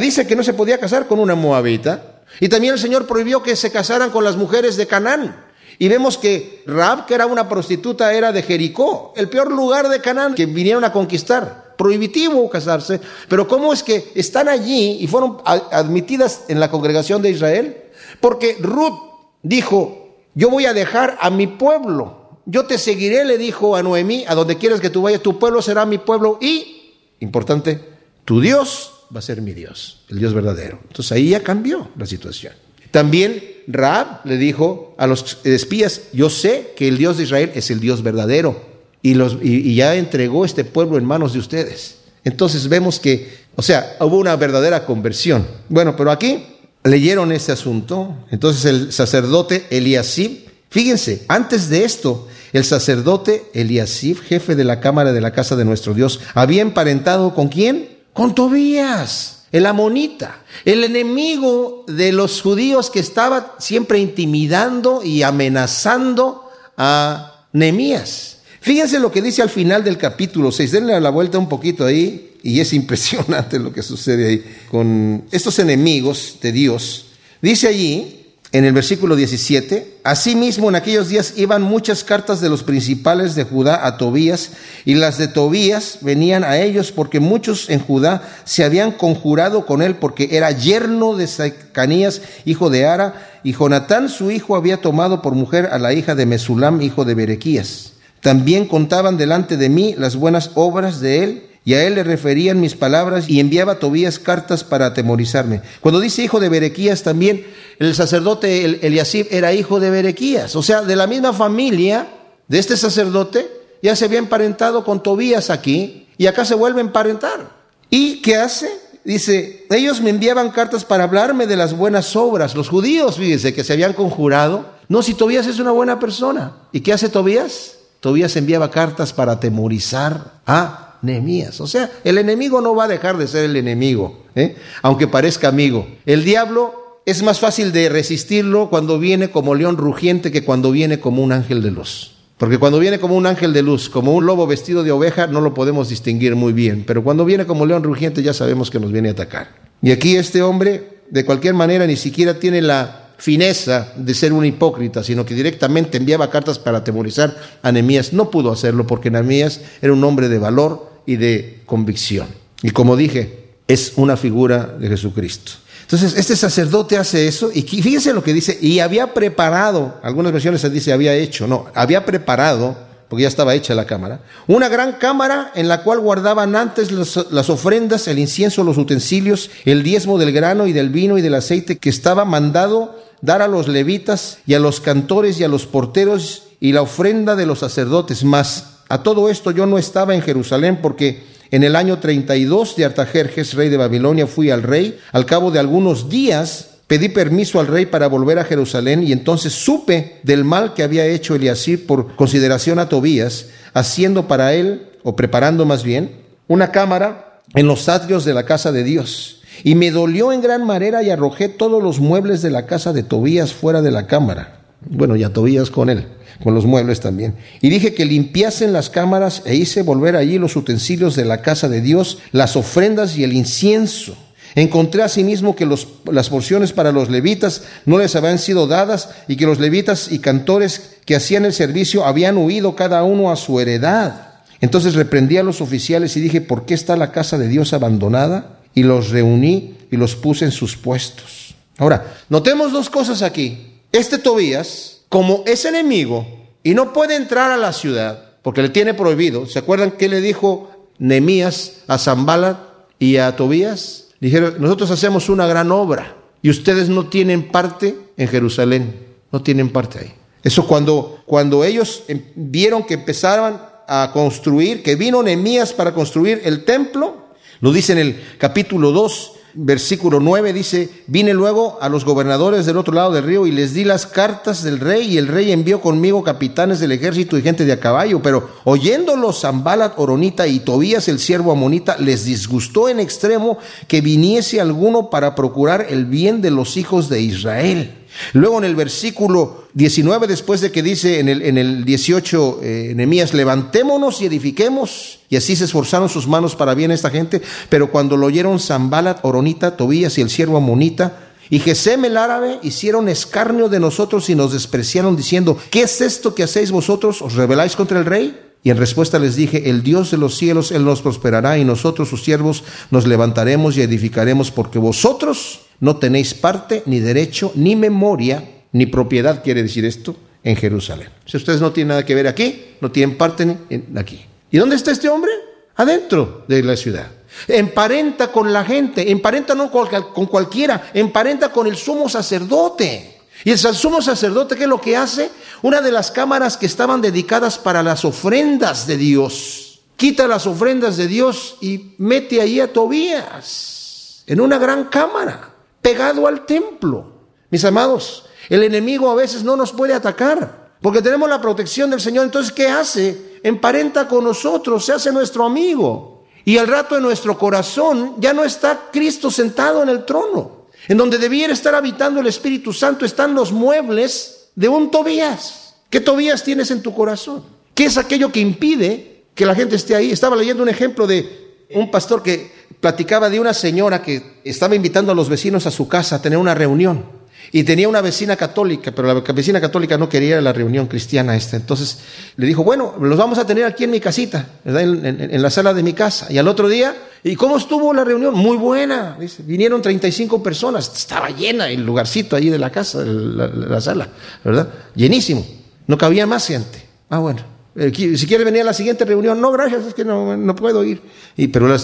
dice 0.00 0.26
que 0.26 0.36
no 0.36 0.42
se 0.42 0.52
podía 0.52 0.78
casar 0.78 1.06
con 1.06 1.18
una 1.18 1.34
moabita. 1.34 2.22
Y 2.38 2.48
también 2.48 2.74
el 2.74 2.80
Señor 2.80 3.06
prohibió 3.06 3.42
que 3.42 3.56
se 3.56 3.72
casaran 3.72 4.10
con 4.10 4.22
las 4.22 4.36
mujeres 4.36 4.76
de 4.76 4.86
Canaán. 4.86 5.44
Y 5.78 5.88
vemos 5.88 6.18
que 6.18 6.62
Raab, 6.66 7.06
que 7.06 7.14
era 7.14 7.26
una 7.26 7.48
prostituta, 7.48 8.12
era 8.12 8.32
de 8.32 8.42
Jericó, 8.42 9.14
el 9.16 9.28
peor 9.28 9.50
lugar 9.50 9.88
de 9.88 10.00
Canaán 10.00 10.34
que 10.34 10.46
vinieron 10.46 10.84
a 10.84 10.92
conquistar. 10.92 11.69
Prohibitivo 11.80 12.50
casarse. 12.50 13.00
Pero 13.26 13.48
¿cómo 13.48 13.72
es 13.72 13.82
que 13.82 14.12
están 14.14 14.50
allí 14.50 14.98
y 15.00 15.06
fueron 15.06 15.38
admitidas 15.46 16.44
en 16.48 16.60
la 16.60 16.70
congregación 16.70 17.22
de 17.22 17.30
Israel? 17.30 17.84
Porque 18.20 18.58
Ruth 18.60 18.98
dijo, 19.42 20.18
yo 20.34 20.50
voy 20.50 20.66
a 20.66 20.74
dejar 20.74 21.16
a 21.22 21.30
mi 21.30 21.46
pueblo. 21.46 22.38
Yo 22.44 22.66
te 22.66 22.76
seguiré, 22.76 23.24
le 23.24 23.38
dijo 23.38 23.76
a 23.76 23.82
Noemí, 23.82 24.26
a 24.28 24.34
donde 24.34 24.58
quieras 24.58 24.82
que 24.82 24.90
tú 24.90 25.00
vayas, 25.00 25.22
tu 25.22 25.38
pueblo 25.38 25.62
será 25.62 25.86
mi 25.86 25.96
pueblo 25.96 26.36
y, 26.38 26.96
importante, 27.20 27.80
tu 28.26 28.42
Dios 28.42 29.06
va 29.14 29.20
a 29.20 29.22
ser 29.22 29.40
mi 29.40 29.54
Dios, 29.54 30.02
el 30.10 30.18
Dios 30.18 30.34
verdadero. 30.34 30.80
Entonces 30.82 31.12
ahí 31.12 31.30
ya 31.30 31.42
cambió 31.42 31.88
la 31.96 32.04
situación. 32.04 32.52
También 32.90 33.42
Raab 33.68 34.20
le 34.26 34.36
dijo 34.36 34.94
a 34.98 35.06
los 35.06 35.38
espías, 35.44 36.02
yo 36.12 36.28
sé 36.28 36.74
que 36.76 36.88
el 36.88 36.98
Dios 36.98 37.16
de 37.16 37.22
Israel 37.22 37.52
es 37.54 37.70
el 37.70 37.80
Dios 37.80 38.02
verdadero 38.02 38.68
y, 39.02 39.14
los, 39.14 39.38
y, 39.42 39.74
ya 39.74 39.94
entregó 39.94 40.44
este 40.44 40.64
pueblo 40.64 40.98
en 40.98 41.04
manos 41.04 41.32
de 41.32 41.38
ustedes. 41.38 41.96
Entonces 42.24 42.68
vemos 42.68 43.00
que, 43.00 43.32
o 43.56 43.62
sea, 43.62 43.96
hubo 44.00 44.18
una 44.18 44.36
verdadera 44.36 44.84
conversión. 44.84 45.46
Bueno, 45.68 45.96
pero 45.96 46.10
aquí 46.10 46.44
leyeron 46.84 47.32
este 47.32 47.52
asunto. 47.52 48.16
Entonces 48.30 48.64
el 48.64 48.92
sacerdote 48.92 49.66
Eliasib, 49.70 50.48
fíjense, 50.68 51.24
antes 51.28 51.68
de 51.68 51.84
esto, 51.84 52.28
el 52.52 52.64
sacerdote 52.64 53.44
Eliasib, 53.54 54.20
jefe 54.20 54.54
de 54.54 54.64
la 54.64 54.80
cámara 54.80 55.12
de 55.12 55.20
la 55.20 55.32
casa 55.32 55.56
de 55.56 55.64
nuestro 55.64 55.94
Dios, 55.94 56.20
había 56.34 56.62
emparentado 56.62 57.34
con 57.34 57.48
quién? 57.48 57.88
Con 58.12 58.34
Tobías 58.34 59.40
el 59.52 59.66
amonita, 59.66 60.42
el 60.64 60.84
enemigo 60.84 61.84
de 61.88 62.12
los 62.12 62.40
judíos 62.40 62.90
que 62.90 63.00
estaba 63.00 63.56
siempre 63.58 63.98
intimidando 63.98 65.02
y 65.02 65.22
amenazando 65.22 66.48
a 66.76 67.46
Nehemías. 67.52 68.38
Fíjense 68.60 69.00
lo 69.00 69.10
que 69.10 69.22
dice 69.22 69.40
al 69.40 69.48
final 69.48 69.82
del 69.82 69.96
capítulo 69.96 70.52
6, 70.52 70.72
denle 70.72 71.00
la 71.00 71.10
vuelta 71.10 71.38
un 71.38 71.48
poquito 71.48 71.84
ahí, 71.84 72.36
y 72.42 72.60
es 72.60 72.72
impresionante 72.74 73.58
lo 73.58 73.72
que 73.72 73.82
sucede 73.82 74.26
ahí 74.26 74.44
con 74.70 75.24
estos 75.30 75.58
enemigos 75.58 76.36
de 76.42 76.52
Dios. 76.52 77.06
Dice 77.40 77.68
allí, 77.68 78.16
en 78.52 78.64
el 78.64 78.72
versículo 78.72 79.16
17, 79.16 80.00
asimismo 80.04 80.68
en 80.68 80.74
aquellos 80.74 81.08
días 81.08 81.34
iban 81.36 81.62
muchas 81.62 82.02
cartas 82.04 82.40
de 82.40 82.48
los 82.48 82.64
principales 82.64 83.34
de 83.34 83.44
Judá 83.44 83.86
a 83.86 83.96
Tobías, 83.96 84.50
y 84.84 84.94
las 84.94 85.16
de 85.16 85.28
Tobías 85.28 85.98
venían 86.02 86.44
a 86.44 86.58
ellos 86.58 86.92
porque 86.92 87.18
muchos 87.18 87.70
en 87.70 87.80
Judá 87.80 88.22
se 88.44 88.64
habían 88.64 88.92
conjurado 88.92 89.64
con 89.64 89.80
él 89.80 89.94
porque 89.94 90.30
era 90.32 90.50
yerno 90.50 91.16
de 91.16 91.28
Zacanías, 91.28 92.20
hijo 92.44 92.68
de 92.68 92.84
Ara, 92.84 93.40
y 93.42 93.54
Jonatán 93.54 94.10
su 94.10 94.30
hijo 94.30 94.54
había 94.54 94.82
tomado 94.82 95.22
por 95.22 95.34
mujer 95.34 95.70
a 95.72 95.78
la 95.78 95.94
hija 95.94 96.14
de 96.14 96.26
Mesulam, 96.26 96.82
hijo 96.82 97.06
de 97.06 97.14
Berequías. 97.14 97.92
También 98.20 98.66
contaban 98.66 99.16
delante 99.16 99.56
de 99.56 99.68
mí 99.68 99.94
las 99.96 100.16
buenas 100.16 100.50
obras 100.54 101.00
de 101.00 101.24
él 101.24 101.46
y 101.64 101.74
a 101.74 101.84
él 101.84 101.94
le 101.94 102.04
referían 102.04 102.60
mis 102.60 102.74
palabras 102.74 103.28
y 103.28 103.40
enviaba 103.40 103.72
a 103.72 103.78
Tobías 103.78 104.18
cartas 104.18 104.64
para 104.64 104.86
atemorizarme. 104.86 105.62
Cuando 105.80 106.00
dice 106.00 106.22
hijo 106.22 106.40
de 106.40 106.48
Berequías 106.48 107.02
también, 107.02 107.46
el 107.78 107.94
sacerdote 107.94 108.86
Eliasib 108.86 109.26
era 109.30 109.52
hijo 109.52 109.80
de 109.80 109.90
Berequías, 109.90 110.56
o 110.56 110.62
sea, 110.62 110.82
de 110.82 110.96
la 110.96 111.06
misma 111.06 111.32
familia 111.32 112.08
de 112.48 112.58
este 112.58 112.76
sacerdote, 112.76 113.48
ya 113.82 113.94
se 113.94 114.06
había 114.06 114.18
emparentado 114.18 114.84
con 114.84 115.02
Tobías 115.02 115.50
aquí 115.50 116.08
y 116.18 116.26
acá 116.26 116.44
se 116.44 116.54
vuelve 116.54 116.80
a 116.80 116.84
emparentar. 116.84 117.60
¿Y 117.88 118.20
qué 118.22 118.36
hace? 118.36 118.70
Dice, 119.04 119.66
ellos 119.70 120.00
me 120.00 120.10
enviaban 120.10 120.50
cartas 120.50 120.84
para 120.84 121.04
hablarme 121.04 121.46
de 121.46 121.56
las 121.56 121.76
buenas 121.76 122.14
obras. 122.16 122.54
Los 122.54 122.68
judíos, 122.68 123.16
fíjense, 123.16 123.54
que 123.54 123.64
se 123.64 123.72
habían 123.72 123.94
conjurado. 123.94 124.66
No, 124.88 125.02
si 125.02 125.14
Tobías 125.14 125.46
es 125.46 125.58
una 125.58 125.70
buena 125.70 125.98
persona. 125.98 126.56
¿Y 126.72 126.80
qué 126.80 126.92
hace 126.92 127.08
Tobías? 127.08 127.79
Tobías 128.00 128.34
enviaba 128.36 128.70
cartas 128.70 129.12
para 129.12 129.32
atemorizar 129.32 130.40
a 130.46 130.98
Nehemías. 131.02 131.60
O 131.60 131.66
sea, 131.66 131.90
el 132.04 132.18
enemigo 132.18 132.60
no 132.60 132.74
va 132.74 132.84
a 132.84 132.88
dejar 132.88 133.16
de 133.16 133.26
ser 133.26 133.44
el 133.44 133.56
enemigo, 133.56 134.24
¿eh? 134.34 134.56
aunque 134.82 135.06
parezca 135.06 135.48
amigo. 135.48 135.86
El 136.06 136.24
diablo 136.24 137.00
es 137.06 137.22
más 137.22 137.40
fácil 137.40 137.72
de 137.72 137.88
resistirlo 137.88 138.70
cuando 138.70 138.98
viene 138.98 139.30
como 139.30 139.54
león 139.54 139.76
rugiente 139.76 140.32
que 140.32 140.44
cuando 140.44 140.70
viene 140.70 141.00
como 141.00 141.22
un 141.22 141.32
ángel 141.32 141.62
de 141.62 141.70
luz. 141.70 142.12
Porque 142.38 142.56
cuando 142.56 142.78
viene 142.78 142.98
como 142.98 143.16
un 143.16 143.26
ángel 143.26 143.52
de 143.52 143.62
luz, 143.62 143.90
como 143.90 144.14
un 144.14 144.24
lobo 144.24 144.46
vestido 144.46 144.82
de 144.82 144.92
oveja, 144.92 145.26
no 145.26 145.42
lo 145.42 145.52
podemos 145.52 145.90
distinguir 145.90 146.36
muy 146.36 146.54
bien. 146.54 146.84
Pero 146.86 147.04
cuando 147.04 147.26
viene 147.26 147.44
como 147.44 147.66
león 147.66 147.82
rugiente 147.82 148.22
ya 148.22 148.32
sabemos 148.32 148.70
que 148.70 148.80
nos 148.80 148.92
viene 148.92 149.10
a 149.10 149.12
atacar. 149.12 149.48
Y 149.82 149.90
aquí 149.90 150.16
este 150.16 150.40
hombre, 150.40 151.00
de 151.10 151.26
cualquier 151.26 151.52
manera, 151.52 151.86
ni 151.86 151.96
siquiera 151.96 152.38
tiene 152.38 152.62
la 152.62 153.09
fineza 153.20 153.92
de 153.96 154.14
ser 154.14 154.32
un 154.32 154.46
hipócrita, 154.46 155.04
sino 155.04 155.26
que 155.26 155.34
directamente 155.34 155.98
enviaba 155.98 156.30
cartas 156.30 156.58
para 156.58 156.78
atemorizar 156.78 157.36
a 157.62 157.70
Nehemías. 157.70 158.14
No 158.14 158.30
pudo 158.30 158.50
hacerlo 158.50 158.86
porque 158.86 159.10
Nehemías 159.10 159.60
era 159.82 159.92
un 159.92 160.02
hombre 160.04 160.30
de 160.30 160.38
valor 160.38 160.90
y 161.04 161.16
de 161.16 161.60
convicción. 161.66 162.28
Y 162.62 162.70
como 162.70 162.96
dije, 162.96 163.50
es 163.68 163.92
una 163.96 164.16
figura 164.16 164.74
de 164.78 164.88
Jesucristo. 164.88 165.52
Entonces, 165.82 166.16
este 166.16 166.34
sacerdote 166.34 166.96
hace 166.96 167.28
eso 167.28 167.50
y 167.52 167.62
fíjense 167.62 168.14
lo 168.14 168.22
que 168.22 168.32
dice, 168.32 168.56
y 168.60 168.78
había 168.78 169.12
preparado, 169.12 169.98
algunas 170.02 170.32
versiones 170.32 170.60
se 170.60 170.70
dice 170.70 170.92
había 170.92 171.14
hecho, 171.14 171.46
no, 171.46 171.66
había 171.74 172.06
preparado, 172.06 172.76
porque 173.08 173.22
ya 173.22 173.28
estaba 173.28 173.54
hecha 173.54 173.74
la 173.74 173.86
cámara, 173.86 174.20
una 174.46 174.68
gran 174.68 174.92
cámara 174.92 175.50
en 175.56 175.66
la 175.66 175.82
cual 175.82 175.98
guardaban 175.98 176.54
antes 176.54 176.92
las 176.92 177.50
ofrendas, 177.50 178.06
el 178.06 178.20
incienso, 178.20 178.62
los 178.62 178.78
utensilios, 178.78 179.50
el 179.64 179.82
diezmo 179.82 180.16
del 180.16 180.30
grano 180.32 180.68
y 180.68 180.72
del 180.72 180.90
vino 180.90 181.18
y 181.18 181.22
del 181.22 181.34
aceite 181.34 181.76
que 181.76 181.90
estaba 181.90 182.24
mandado 182.24 183.09
dar 183.22 183.42
a 183.42 183.48
los 183.48 183.68
levitas 183.68 184.38
y 184.46 184.54
a 184.54 184.60
los 184.60 184.80
cantores 184.80 185.40
y 185.40 185.44
a 185.44 185.48
los 185.48 185.66
porteros 185.66 186.44
y 186.60 186.72
la 186.72 186.82
ofrenda 186.82 187.36
de 187.36 187.46
los 187.46 187.60
sacerdotes, 187.60 188.24
más 188.24 188.80
a 188.88 189.02
todo 189.02 189.28
esto 189.30 189.52
yo 189.52 189.66
no 189.66 189.78
estaba 189.78 190.14
en 190.14 190.22
Jerusalén 190.22 190.80
porque 190.82 191.22
en 191.52 191.62
el 191.62 191.76
año 191.76 191.98
32 191.98 192.76
de 192.76 192.84
Artajerjes, 192.84 193.54
rey 193.54 193.68
de 193.68 193.76
Babilonia, 193.76 194.26
fui 194.26 194.50
al 194.50 194.62
rey. 194.62 194.98
Al 195.12 195.26
cabo 195.26 195.50
de 195.50 195.58
algunos 195.58 196.08
días 196.08 196.70
pedí 196.86 197.08
permiso 197.08 197.60
al 197.60 197.68
rey 197.68 197.86
para 197.86 198.08
volver 198.08 198.38
a 198.40 198.44
Jerusalén 198.44 199.04
y 199.04 199.12
entonces 199.12 199.52
supe 199.52 200.18
del 200.24 200.44
mal 200.44 200.74
que 200.74 200.82
había 200.82 201.06
hecho 201.06 201.36
Eliasib 201.36 201.86
por 201.86 202.16
consideración 202.16 202.80
a 202.80 202.88
Tobías, 202.88 203.46
haciendo 203.74 204.26
para 204.26 204.54
él, 204.54 204.88
o 205.04 205.14
preparando 205.14 205.64
más 205.64 205.84
bien, 205.84 206.16
una 206.48 206.72
cámara 206.72 207.40
en 207.54 207.68
los 207.68 207.88
atrios 207.88 208.24
de 208.24 208.34
la 208.34 208.44
casa 208.44 208.72
de 208.72 208.82
Dios. 208.82 209.39
Y 209.64 209.74
me 209.74 209.90
dolió 209.90 210.32
en 210.32 210.40
gran 210.40 210.64
manera 210.64 211.02
y 211.02 211.10
arrojé 211.10 211.48
todos 211.48 211.82
los 211.82 212.00
muebles 212.00 212.42
de 212.42 212.50
la 212.50 212.66
casa 212.66 212.92
de 212.92 213.02
Tobías 213.02 213.52
fuera 213.52 213.82
de 213.82 213.90
la 213.90 214.06
cámara. 214.06 214.60
Bueno, 214.80 215.16
y 215.16 215.24
a 215.24 215.32
Tobías 215.32 215.70
con 215.70 215.90
él 215.90 216.06
con 216.42 216.54
los 216.54 216.66
muebles 216.66 217.00
también. 217.00 217.34
Y 217.60 217.68
dije 217.68 217.94
que 217.94 218.04
limpiasen 218.04 218.72
las 218.72 218.90
cámaras 218.90 219.42
e 219.44 219.54
hice 219.56 219.82
volver 219.82 220.16
allí 220.16 220.38
los 220.38 220.56
utensilios 220.56 221.14
de 221.16 221.24
la 221.24 221.42
casa 221.42 221.68
de 221.68 221.80
Dios, 221.80 222.18
las 222.32 222.56
ofrendas 222.56 223.16
y 223.16 223.24
el 223.24 223.32
incienso. 223.32 224.16
Encontré 224.54 225.02
asimismo 225.02 225.54
que 225.54 225.66
las 225.66 226.28
porciones 226.28 226.72
para 226.72 226.90
los 226.90 227.08
levitas 227.08 227.62
no 227.86 227.98
les 227.98 228.16
habían 228.16 228.38
sido 228.38 228.66
dadas 228.66 229.10
y 229.28 229.36
que 229.36 229.46
los 229.46 229.60
levitas 229.60 230.10
y 230.10 230.18
cantores 230.18 230.96
que 231.04 231.14
hacían 231.14 231.44
el 231.44 231.52
servicio 231.52 232.04
habían 232.04 232.36
huido 232.36 232.74
cada 232.74 233.04
uno 233.04 233.30
a 233.30 233.36
su 233.36 233.60
heredad. 233.60 234.28
Entonces 234.60 234.94
reprendí 234.94 235.36
a 235.36 235.44
los 235.44 235.60
oficiales 235.60 236.16
y 236.16 236.20
dije, 236.20 236.40
¿por 236.40 236.66
qué 236.66 236.74
está 236.74 236.96
la 236.96 237.12
casa 237.12 237.38
de 237.38 237.48
Dios 237.48 237.72
abandonada? 237.72 238.59
Y 238.74 238.82
los 238.82 239.10
reuní 239.10 239.76
y 239.90 239.96
los 239.96 240.14
puse 240.14 240.44
en 240.44 240.52
sus 240.52 240.76
puestos. 240.76 241.54
Ahora, 241.78 242.18
notemos 242.28 242.72
dos 242.72 242.90
cosas 242.90 243.22
aquí. 243.22 243.80
Este 243.92 244.18
Tobías 244.18 245.00
como 245.08 245.42
es 245.46 245.64
enemigo 245.64 246.26
y 246.62 246.74
no 246.74 246.92
puede 246.92 247.16
entrar 247.16 247.50
a 247.50 247.56
la 247.56 247.72
ciudad 247.72 248.30
porque 248.42 248.62
le 248.62 248.68
tiene 248.68 248.94
prohibido, 248.94 249.46
¿se 249.46 249.58
acuerdan 249.58 249.92
qué 249.92 250.08
le 250.08 250.20
dijo 250.20 250.70
Nemías 250.98 251.80
a 251.88 251.98
Zambalat 251.98 252.58
y 252.98 253.16
a 253.16 253.36
Tobías? 253.36 254.08
Dijeron, 254.20 254.56
nosotros 254.58 254.90
hacemos 254.90 255.28
una 255.28 255.46
gran 255.46 255.72
obra 255.72 256.16
y 256.42 256.50
ustedes 256.50 256.88
no 256.88 257.08
tienen 257.08 257.48
parte 257.48 257.98
en 258.16 258.28
Jerusalén, 258.28 259.06
no 259.32 259.42
tienen 259.42 259.70
parte 259.70 259.98
ahí. 259.98 260.12
Eso 260.42 260.66
cuando, 260.66 261.22
cuando 261.26 261.64
ellos 261.64 262.04
em, 262.08 262.22
vieron 262.34 262.84
que 262.84 262.94
empezaban 262.94 263.60
a 263.86 264.10
construir, 264.12 264.82
que 264.82 264.94
vino 264.94 265.22
Nemías 265.22 265.72
para 265.72 265.92
construir 265.92 266.40
el 266.44 266.64
templo, 266.64 267.29
lo 267.60 267.72
dice 267.72 267.92
en 267.92 267.98
el 267.98 268.20
capítulo 268.38 268.90
2, 268.90 269.32
versículo 269.54 270.20
9 270.20 270.52
dice, 270.52 270.88
vine 271.06 271.34
luego 271.34 271.78
a 271.80 271.88
los 271.88 272.04
gobernadores 272.04 272.66
del 272.66 272.76
otro 272.76 272.94
lado 272.94 273.12
del 273.12 273.24
río 273.24 273.46
y 273.46 273.52
les 273.52 273.74
di 273.74 273.84
las 273.84 274.06
cartas 274.06 274.62
del 274.62 274.80
rey 274.80 275.12
y 275.12 275.18
el 275.18 275.28
rey 275.28 275.52
envió 275.52 275.80
conmigo 275.80 276.22
capitanes 276.22 276.80
del 276.80 276.92
ejército 276.92 277.36
y 277.36 277.42
gente 277.42 277.64
de 277.64 277.72
a 277.72 277.80
caballo, 277.80 278.22
pero 278.22 278.48
oyéndolos 278.64 279.40
Zambalat, 279.40 279.98
Oronita 279.98 280.46
y 280.46 280.60
Tobías 280.60 281.08
el 281.08 281.18
siervo 281.18 281.52
amonita, 281.52 281.98
les 281.98 282.24
disgustó 282.24 282.88
en 282.88 283.00
extremo 283.00 283.58
que 283.88 284.00
viniese 284.00 284.60
alguno 284.60 285.10
para 285.10 285.34
procurar 285.34 285.86
el 285.90 286.06
bien 286.06 286.40
de 286.40 286.50
los 286.50 286.76
hijos 286.76 287.08
de 287.08 287.20
Israel. 287.20 287.99
Luego 288.32 288.58
en 288.58 288.64
el 288.64 288.76
versículo 288.76 289.64
19, 289.74 290.26
después 290.26 290.60
de 290.60 290.72
que 290.72 290.82
dice 290.82 291.20
en 291.20 291.28
el, 291.28 291.42
en 291.42 291.58
el 291.58 291.84
18, 291.84 292.60
eh, 292.62 292.92
Nehemías, 292.96 293.34
levantémonos 293.34 294.20
y 294.20 294.26
edifiquemos. 294.26 295.20
Y 295.28 295.36
así 295.36 295.56
se 295.56 295.64
esforzaron 295.64 296.08
sus 296.08 296.26
manos 296.26 296.56
para 296.56 296.74
bien 296.74 296.90
esta 296.90 297.10
gente. 297.10 297.40
Pero 297.68 297.90
cuando 297.90 298.16
lo 298.16 298.26
oyeron 298.26 298.58
Zambalat, 298.58 299.20
Oronita, 299.22 299.76
Tobías 299.76 300.18
y 300.18 300.22
el 300.22 300.30
siervo 300.30 300.56
Amonita, 300.56 301.30
y 301.50 301.58
Gesem 301.58 302.04
el 302.04 302.16
árabe 302.16 302.60
hicieron 302.62 303.08
escarnio 303.08 303.68
de 303.68 303.80
nosotros 303.80 304.30
y 304.30 304.36
nos 304.36 304.52
despreciaron 304.52 305.16
diciendo, 305.16 305.58
¿qué 305.70 305.82
es 305.82 306.00
esto 306.00 306.32
que 306.34 306.44
hacéis 306.44 306.70
vosotros? 306.70 307.22
¿Os 307.22 307.34
rebeláis 307.34 307.74
contra 307.74 307.98
el 307.98 308.04
rey? 308.04 308.40
Y 308.62 308.70
en 308.70 308.76
respuesta 308.76 309.18
les 309.18 309.36
dije, 309.36 309.68
el 309.68 309.82
Dios 309.82 310.10
de 310.12 310.18
los 310.18 310.36
cielos, 310.36 310.70
Él 310.70 310.84
nos 310.84 311.02
prosperará 311.02 311.58
y 311.58 311.64
nosotros, 311.64 312.08
sus 312.08 312.22
siervos, 312.22 312.62
nos 312.90 313.06
levantaremos 313.06 313.76
y 313.76 313.82
edificaremos 313.82 314.50
porque 314.50 314.78
vosotros 314.78 315.62
no 315.80 315.96
tenéis 315.96 316.34
parte, 316.34 316.82
ni 316.86 317.00
derecho, 317.00 317.52
ni 317.54 317.74
memoria, 317.74 318.44
ni 318.72 318.86
propiedad, 318.86 319.42
quiere 319.42 319.62
decir 319.62 319.84
esto, 319.84 320.16
en 320.42 320.56
Jerusalén. 320.56 321.08
Si 321.26 321.36
ustedes 321.36 321.60
no 321.60 321.72
tienen 321.72 321.88
nada 321.88 322.04
que 322.04 322.14
ver 322.14 322.26
aquí, 322.26 322.76
no 322.80 322.90
tienen 322.90 323.16
parte 323.16 323.44
ni 323.46 323.56
aquí. 323.98 324.24
¿Y 324.50 324.58
dónde 324.58 324.76
está 324.76 324.90
este 324.90 325.08
hombre? 325.08 325.32
Adentro 325.76 326.44
de 326.48 326.62
la 326.62 326.76
ciudad. 326.76 327.08
Emparenta 327.46 328.32
con 328.32 328.52
la 328.52 328.64
gente, 328.64 329.10
emparenta 329.10 329.54
no 329.54 329.70
con 329.70 330.26
cualquiera, 330.26 330.90
emparenta 330.92 331.50
con 331.50 331.66
el 331.66 331.76
sumo 331.76 332.08
sacerdote. 332.08 333.18
Y 333.44 333.50
el 333.52 333.58
sumo 333.58 334.02
sacerdote, 334.02 334.56
¿qué 334.56 334.64
es 334.64 334.68
lo 334.68 334.80
que 334.80 334.96
hace? 334.96 335.30
Una 335.62 335.80
de 335.80 335.92
las 335.92 336.10
cámaras 336.10 336.56
que 336.56 336.66
estaban 336.66 337.00
dedicadas 337.00 337.58
para 337.58 337.82
las 337.82 338.04
ofrendas 338.04 338.86
de 338.86 338.98
Dios. 338.98 339.80
Quita 339.96 340.26
las 340.26 340.46
ofrendas 340.46 340.96
de 340.96 341.06
Dios 341.06 341.56
y 341.60 341.94
mete 341.98 342.40
ahí 342.40 342.60
a 342.60 342.72
Tobías 342.72 344.24
en 344.26 344.40
una 344.40 344.58
gran 344.58 344.84
cámara, 344.84 345.49
pegado 345.82 346.26
al 346.26 346.46
templo. 346.46 347.20
Mis 347.50 347.64
amados, 347.64 348.26
el 348.48 348.62
enemigo 348.62 349.10
a 349.10 349.14
veces 349.14 349.42
no 349.42 349.56
nos 349.56 349.72
puede 349.72 349.94
atacar 349.94 350.60
porque 350.80 351.02
tenemos 351.02 351.28
la 351.28 351.40
protección 351.40 351.90
del 351.90 352.00
Señor. 352.00 352.24
Entonces, 352.24 352.52
¿qué 352.52 352.66
hace? 352.66 353.38
Emparenta 353.42 354.08
con 354.08 354.24
nosotros, 354.24 354.84
se 354.84 354.92
hace 354.92 355.12
nuestro 355.12 355.44
amigo. 355.44 356.24
Y 356.44 356.56
al 356.56 356.68
rato 356.68 356.96
en 356.96 357.02
nuestro 357.02 357.36
corazón 357.36 358.14
ya 358.18 358.32
no 358.32 358.44
está 358.44 358.88
Cristo 358.90 359.30
sentado 359.30 359.82
en 359.82 359.90
el 359.90 360.04
trono. 360.04 360.66
En 360.88 360.96
donde 360.96 361.18
debiera 361.18 361.52
estar 361.52 361.74
habitando 361.74 362.20
el 362.20 362.26
Espíritu 362.26 362.72
Santo 362.72 363.04
están 363.04 363.34
los 363.34 363.52
muebles 363.52 364.50
de 364.54 364.68
un 364.68 364.90
Tobías. 364.90 365.74
¿Qué 365.90 366.00
Tobías 366.00 366.42
tienes 366.42 366.70
en 366.70 366.82
tu 366.82 366.94
corazón? 366.94 367.44
¿Qué 367.74 367.84
es 367.84 367.98
aquello 367.98 368.32
que 368.32 368.40
impide 368.40 369.26
que 369.34 369.44
la 369.44 369.54
gente 369.54 369.76
esté 369.76 369.94
ahí? 369.94 370.10
Estaba 370.10 370.36
leyendo 370.36 370.62
un 370.62 370.68
ejemplo 370.68 371.06
de 371.06 371.49
un 371.74 371.90
pastor 371.90 372.22
que 372.22 372.50
platicaba 372.80 373.28
de 373.30 373.40
una 373.40 373.54
señora 373.54 374.02
que 374.02 374.40
estaba 374.44 374.74
invitando 374.74 375.12
a 375.12 375.14
los 375.14 375.28
vecinos 375.28 375.66
a 375.66 375.70
su 375.70 375.88
casa 375.88 376.16
a 376.16 376.22
tener 376.22 376.38
una 376.38 376.54
reunión. 376.54 377.20
Y 377.52 377.64
tenía 377.64 377.88
una 377.88 378.00
vecina 378.00 378.36
católica, 378.36 378.92
pero 378.92 379.12
la 379.12 379.20
vecina 379.20 379.60
católica 379.60 379.98
no 379.98 380.08
quería 380.08 380.40
la 380.40 380.52
reunión 380.52 380.86
cristiana 380.86 381.34
esta. 381.34 381.56
Entonces 381.56 381.98
le 382.36 382.46
dijo, 382.46 382.62
bueno, 382.62 382.94
los 383.00 383.18
vamos 383.18 383.38
a 383.38 383.46
tener 383.46 383.64
aquí 383.64 383.84
en 383.84 383.90
mi 383.90 383.98
casita, 383.98 384.46
En, 384.64 385.42
la 385.42 385.50
sala 385.50 385.74
de 385.74 385.82
mi 385.82 385.92
casa. 385.92 386.26
Y 386.30 386.38
al 386.38 386.46
otro 386.46 386.68
día, 386.68 386.94
¿y 387.24 387.34
cómo 387.34 387.56
estuvo 387.56 387.92
la 387.92 388.04
reunión? 388.04 388.34
Muy 388.34 388.56
buena. 388.56 389.16
Dice, 389.18 389.42
vinieron 389.42 389.82
35 389.82 390.42
personas, 390.42 390.92
estaba 390.96 391.30
llena 391.30 391.68
el 391.68 391.84
lugarcito 391.84 392.36
allí 392.36 392.50
de 392.50 392.58
la 392.58 392.70
casa, 392.70 393.02
la, 393.04 393.48
la 393.48 393.80
sala, 393.80 394.08
¿verdad? 394.44 394.68
Llenísimo. 394.94 395.44
No 395.88 395.98
cabía 395.98 396.26
más 396.26 396.46
gente. 396.46 396.84
Ah, 397.08 397.18
bueno. 397.18 397.59
Eh, 397.82 397.90
si 397.94 398.26
quiere 398.26 398.44
venir 398.44 398.60
a 398.60 398.64
la 398.64 398.74
siguiente 398.74 399.06
reunión, 399.06 399.40
no, 399.40 399.50
gracias, 399.50 399.86
es 399.86 399.94
que 399.94 400.04
no, 400.04 400.54
puedo 400.54 400.84
ir. 400.84 401.00
Y, 401.34 401.48
pero 401.48 401.74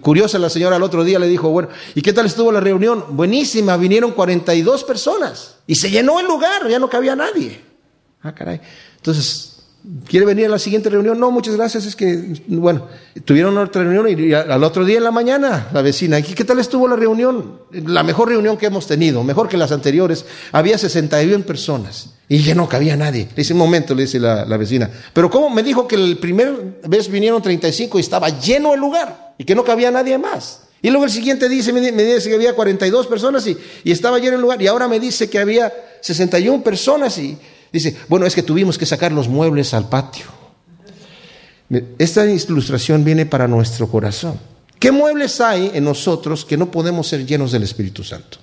curiosa 0.00 0.36
la 0.36 0.50
señora 0.50 0.74
al 0.74 0.82
otro 0.82 1.04
día 1.04 1.20
le 1.20 1.28
dijo, 1.28 1.48
bueno, 1.48 1.68
¿y 1.94 2.02
qué 2.02 2.12
tal 2.12 2.26
estuvo 2.26 2.50
la 2.50 2.58
reunión? 2.58 3.04
Buenísima, 3.10 3.76
vinieron 3.76 4.10
42 4.10 4.82
personas 4.82 5.58
y 5.68 5.76
se 5.76 5.92
llenó 5.92 6.18
el 6.18 6.26
lugar, 6.26 6.68
ya 6.68 6.80
no 6.80 6.90
cabía 6.90 7.14
nadie. 7.14 7.60
Ah, 8.24 8.34
caray. 8.34 8.60
Entonces, 8.96 9.53
¿Quiere 10.08 10.24
venir 10.24 10.46
a 10.46 10.48
la 10.48 10.58
siguiente 10.58 10.88
reunión? 10.88 11.20
No, 11.20 11.30
muchas 11.30 11.56
gracias. 11.56 11.84
Es 11.84 11.94
que, 11.94 12.40
bueno, 12.46 12.86
tuvieron 13.26 13.58
otra 13.58 13.82
reunión 13.82 14.18
y 14.18 14.32
al 14.32 14.64
otro 14.64 14.82
día 14.82 14.96
en 14.96 15.04
la 15.04 15.10
mañana, 15.10 15.68
la 15.74 15.82
vecina, 15.82 16.22
¿qué 16.22 16.44
tal 16.44 16.58
estuvo 16.58 16.88
la 16.88 16.96
reunión? 16.96 17.58
La 17.70 18.02
mejor 18.02 18.30
reunión 18.30 18.56
que 18.56 18.64
hemos 18.64 18.86
tenido, 18.86 19.22
mejor 19.22 19.46
que 19.46 19.58
las 19.58 19.72
anteriores. 19.72 20.24
Había 20.52 20.78
61 20.78 21.44
personas 21.44 22.14
y 22.30 22.38
ya 22.38 22.54
no 22.54 22.66
cabía 22.66 22.96
nadie. 22.96 23.28
Le 23.28 23.36
dice, 23.36 23.52
un 23.52 23.58
momento, 23.58 23.94
le 23.94 24.04
dice 24.04 24.18
la, 24.18 24.56
vecina, 24.56 24.90
pero 25.12 25.28
¿cómo 25.28 25.50
me 25.50 25.62
dijo 25.62 25.86
que 25.86 25.96
el 25.96 26.16
primer 26.16 26.80
vez 26.88 27.10
vinieron 27.10 27.42
35 27.42 27.98
y 27.98 28.00
estaba 28.00 28.30
lleno 28.30 28.72
el 28.72 28.80
lugar 28.80 29.34
y 29.36 29.44
que 29.44 29.54
no 29.54 29.64
cabía 29.64 29.90
nadie 29.90 30.16
más? 30.16 30.62
Y 30.80 30.88
luego 30.88 31.04
el 31.04 31.10
siguiente 31.10 31.46
dice, 31.46 31.74
me, 31.74 31.80
dice 31.80 32.30
que 32.30 32.34
había 32.34 32.54
42 32.54 33.06
personas 33.06 33.46
y, 33.46 33.56
y 33.84 33.92
estaba 33.92 34.18
lleno 34.18 34.36
el 34.36 34.40
lugar 34.40 34.62
y 34.62 34.66
ahora 34.66 34.88
me 34.88 34.98
dice 34.98 35.28
que 35.28 35.38
había 35.38 35.70
61 36.00 36.64
personas 36.64 37.18
y 37.18 37.36
Dice, 37.74 37.96
bueno, 38.08 38.24
es 38.24 38.36
que 38.36 38.44
tuvimos 38.44 38.78
que 38.78 38.86
sacar 38.86 39.10
los 39.10 39.26
muebles 39.26 39.74
al 39.74 39.88
patio. 39.88 40.26
Esta 41.98 42.24
ilustración 42.24 43.02
viene 43.04 43.26
para 43.26 43.48
nuestro 43.48 43.88
corazón. 43.88 44.38
¿Qué 44.78 44.92
muebles 44.92 45.40
hay 45.40 45.72
en 45.74 45.82
nosotros 45.82 46.44
que 46.44 46.56
no 46.56 46.70
podemos 46.70 47.08
ser 47.08 47.26
llenos 47.26 47.50
del 47.50 47.64
Espíritu 47.64 48.04
Santo? 48.04 48.38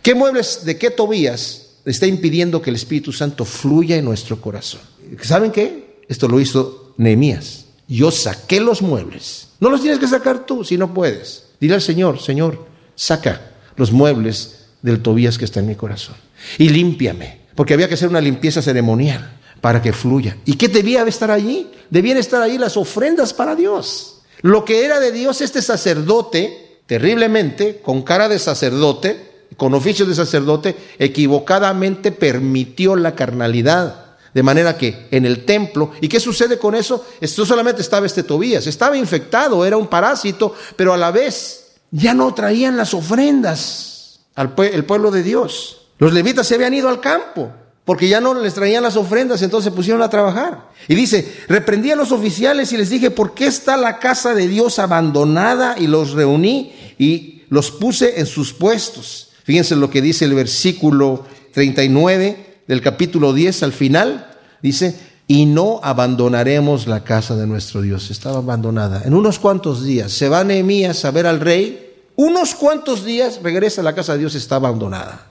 ¿Qué 0.00 0.14
muebles 0.14 0.60
de 0.64 0.78
qué 0.78 0.92
Tobías 0.92 1.70
está 1.84 2.06
impidiendo 2.06 2.62
que 2.62 2.70
el 2.70 2.76
Espíritu 2.76 3.12
Santo 3.12 3.44
fluya 3.44 3.96
en 3.96 4.04
nuestro 4.04 4.40
corazón? 4.40 4.80
¿Saben 5.22 5.50
qué? 5.50 6.04
Esto 6.08 6.28
lo 6.28 6.38
hizo 6.38 6.94
Nehemías. 6.98 7.64
Yo 7.88 8.12
saqué 8.12 8.60
los 8.60 8.80
muebles. 8.80 9.48
No 9.58 9.70
los 9.70 9.80
tienes 9.80 9.98
que 9.98 10.06
sacar 10.06 10.46
tú 10.46 10.62
si 10.62 10.78
no 10.78 10.94
puedes. 10.94 11.46
Dile 11.60 11.74
al 11.74 11.82
Señor, 11.82 12.22
Señor, 12.22 12.64
saca 12.94 13.54
los 13.74 13.90
muebles 13.90 14.66
del 14.82 15.02
Tobías 15.02 15.36
que 15.36 15.46
está 15.46 15.58
en 15.58 15.66
mi 15.66 15.74
corazón 15.74 16.14
y 16.58 16.68
límpiame 16.68 17.47
porque 17.58 17.74
había 17.74 17.88
que 17.88 17.94
hacer 17.94 18.08
una 18.08 18.20
limpieza 18.20 18.62
ceremonial 18.62 19.36
para 19.60 19.82
que 19.82 19.92
fluya. 19.92 20.36
¿Y 20.44 20.54
qué 20.54 20.68
debía 20.68 21.02
estar 21.02 21.32
allí? 21.32 21.68
Debían 21.90 22.16
estar 22.16 22.40
allí 22.40 22.56
las 22.56 22.76
ofrendas 22.76 23.34
para 23.34 23.56
Dios. 23.56 24.20
Lo 24.42 24.64
que 24.64 24.84
era 24.84 25.00
de 25.00 25.10
Dios 25.10 25.40
este 25.40 25.60
sacerdote, 25.60 26.78
terriblemente, 26.86 27.80
con 27.82 28.02
cara 28.02 28.28
de 28.28 28.38
sacerdote, 28.38 29.46
con 29.56 29.74
oficio 29.74 30.06
de 30.06 30.14
sacerdote, 30.14 30.76
equivocadamente 31.00 32.12
permitió 32.12 32.94
la 32.94 33.16
carnalidad. 33.16 34.18
De 34.32 34.44
manera 34.44 34.78
que 34.78 35.08
en 35.10 35.26
el 35.26 35.44
templo, 35.44 35.90
¿y 36.00 36.06
qué 36.06 36.20
sucede 36.20 36.60
con 36.60 36.76
eso? 36.76 37.08
Esto 37.20 37.44
solamente 37.44 37.82
estaba 37.82 38.06
este 38.06 38.22
Tobías, 38.22 38.68
estaba 38.68 38.96
infectado, 38.96 39.66
era 39.66 39.76
un 39.76 39.88
parásito, 39.88 40.54
pero 40.76 40.92
a 40.92 40.96
la 40.96 41.10
vez 41.10 41.72
ya 41.90 42.14
no 42.14 42.32
traían 42.34 42.76
las 42.76 42.94
ofrendas 42.94 44.20
al 44.36 44.54
pueblo 44.54 45.10
de 45.10 45.24
Dios. 45.24 45.77
Los 45.98 46.12
levitas 46.12 46.46
se 46.46 46.54
habían 46.54 46.74
ido 46.74 46.88
al 46.88 47.00
campo 47.00 47.52
porque 47.88 48.06
ya 48.06 48.20
no 48.20 48.34
les 48.34 48.52
traían 48.52 48.82
las 48.82 48.96
ofrendas, 48.96 49.40
entonces 49.40 49.70
se 49.70 49.74
pusieron 49.74 50.02
a 50.02 50.10
trabajar. 50.10 50.68
Y 50.88 50.94
dice, 50.94 51.36
reprendí 51.48 51.90
a 51.90 51.96
los 51.96 52.12
oficiales 52.12 52.70
y 52.74 52.76
les 52.76 52.90
dije, 52.90 53.10
¿por 53.10 53.32
qué 53.32 53.46
está 53.46 53.78
la 53.78 53.98
casa 53.98 54.34
de 54.34 54.46
Dios 54.46 54.78
abandonada? 54.78 55.74
Y 55.78 55.86
los 55.86 56.12
reuní 56.12 56.74
y 56.98 57.44
los 57.48 57.70
puse 57.70 58.20
en 58.20 58.26
sus 58.26 58.52
puestos. 58.52 59.30
Fíjense 59.42 59.74
lo 59.74 59.88
que 59.88 60.02
dice 60.02 60.26
el 60.26 60.34
versículo 60.34 61.24
39 61.54 62.60
del 62.66 62.82
capítulo 62.82 63.32
10 63.32 63.62
al 63.62 63.72
final. 63.72 64.36
Dice, 64.62 64.94
y 65.26 65.46
no 65.46 65.80
abandonaremos 65.82 66.88
la 66.88 67.04
casa 67.04 67.36
de 67.36 67.46
nuestro 67.46 67.80
Dios. 67.80 68.10
Estaba 68.10 68.36
abandonada. 68.36 69.00
En 69.06 69.14
unos 69.14 69.38
cuantos 69.38 69.82
días 69.82 70.12
se 70.12 70.28
va 70.28 70.44
Nehemías 70.44 71.06
a 71.06 71.10
ver 71.10 71.26
al 71.26 71.40
rey. 71.40 72.02
Unos 72.16 72.54
cuantos 72.54 73.02
días 73.02 73.40
regresa 73.42 73.80
a 73.80 73.84
la 73.84 73.94
casa 73.94 74.12
de 74.12 74.18
Dios, 74.18 74.34
está 74.34 74.56
abandonada. 74.56 75.27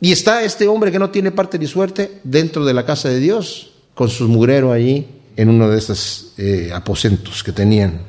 Y 0.00 0.12
está 0.12 0.44
este 0.44 0.68
hombre 0.68 0.92
que 0.92 0.98
no 0.98 1.10
tiene 1.10 1.30
parte 1.32 1.58
ni 1.58 1.66
suerte 1.66 2.20
dentro 2.22 2.64
de 2.64 2.74
la 2.74 2.84
casa 2.84 3.08
de 3.08 3.18
Dios, 3.18 3.72
con 3.94 4.10
su 4.10 4.28
mugrero 4.28 4.72
allí 4.72 5.06
en 5.36 5.48
uno 5.48 5.68
de 5.68 5.78
estos 5.78 6.32
eh, 6.38 6.70
aposentos 6.74 7.42
que 7.42 7.52
tenían. 7.52 8.00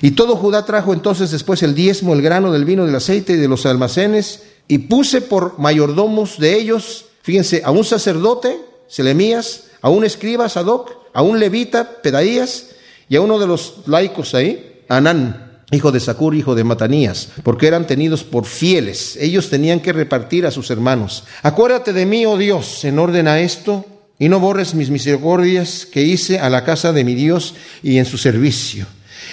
Y 0.00 0.12
todo 0.12 0.36
Judá 0.36 0.64
trajo 0.64 0.92
entonces 0.92 1.30
después 1.30 1.62
el 1.62 1.74
diezmo, 1.74 2.14
el 2.14 2.22
grano 2.22 2.52
del 2.52 2.64
vino, 2.64 2.86
del 2.86 2.94
aceite 2.94 3.34
y 3.34 3.36
de 3.36 3.48
los 3.48 3.66
almacenes, 3.66 4.42
y 4.68 4.78
puse 4.78 5.20
por 5.20 5.58
mayordomos 5.58 6.38
de 6.38 6.56
ellos, 6.56 7.06
fíjense, 7.22 7.62
a 7.64 7.70
un 7.70 7.84
sacerdote, 7.84 8.60
Selemías, 8.88 9.64
a 9.82 9.90
un 9.90 10.04
escriba, 10.04 10.48
Sadoc, 10.48 10.92
a 11.12 11.22
un 11.22 11.38
levita, 11.38 12.02
Pedaías, 12.02 12.70
y 13.08 13.16
a 13.16 13.20
uno 13.20 13.38
de 13.38 13.46
los 13.46 13.78
laicos 13.86 14.34
ahí, 14.34 14.82
Anán, 14.88 15.53
hijo 15.74 15.92
de 15.92 16.00
Sacur, 16.00 16.34
hijo 16.34 16.54
de 16.54 16.64
Matanías, 16.64 17.28
porque 17.42 17.66
eran 17.66 17.86
tenidos 17.86 18.24
por 18.24 18.46
fieles. 18.46 19.16
Ellos 19.20 19.50
tenían 19.50 19.80
que 19.80 19.92
repartir 19.92 20.46
a 20.46 20.50
sus 20.50 20.70
hermanos. 20.70 21.24
Acuérdate 21.42 21.92
de 21.92 22.06
mí, 22.06 22.24
oh 22.24 22.38
Dios, 22.38 22.84
en 22.84 22.98
orden 22.98 23.28
a 23.28 23.40
esto, 23.40 23.84
y 24.18 24.28
no 24.28 24.40
borres 24.40 24.74
mis 24.74 24.90
misericordias 24.90 25.86
que 25.86 26.02
hice 26.02 26.38
a 26.38 26.48
la 26.48 26.64
casa 26.64 26.92
de 26.92 27.04
mi 27.04 27.14
Dios 27.14 27.54
y 27.82 27.98
en 27.98 28.06
su 28.06 28.16
servicio. 28.16 28.86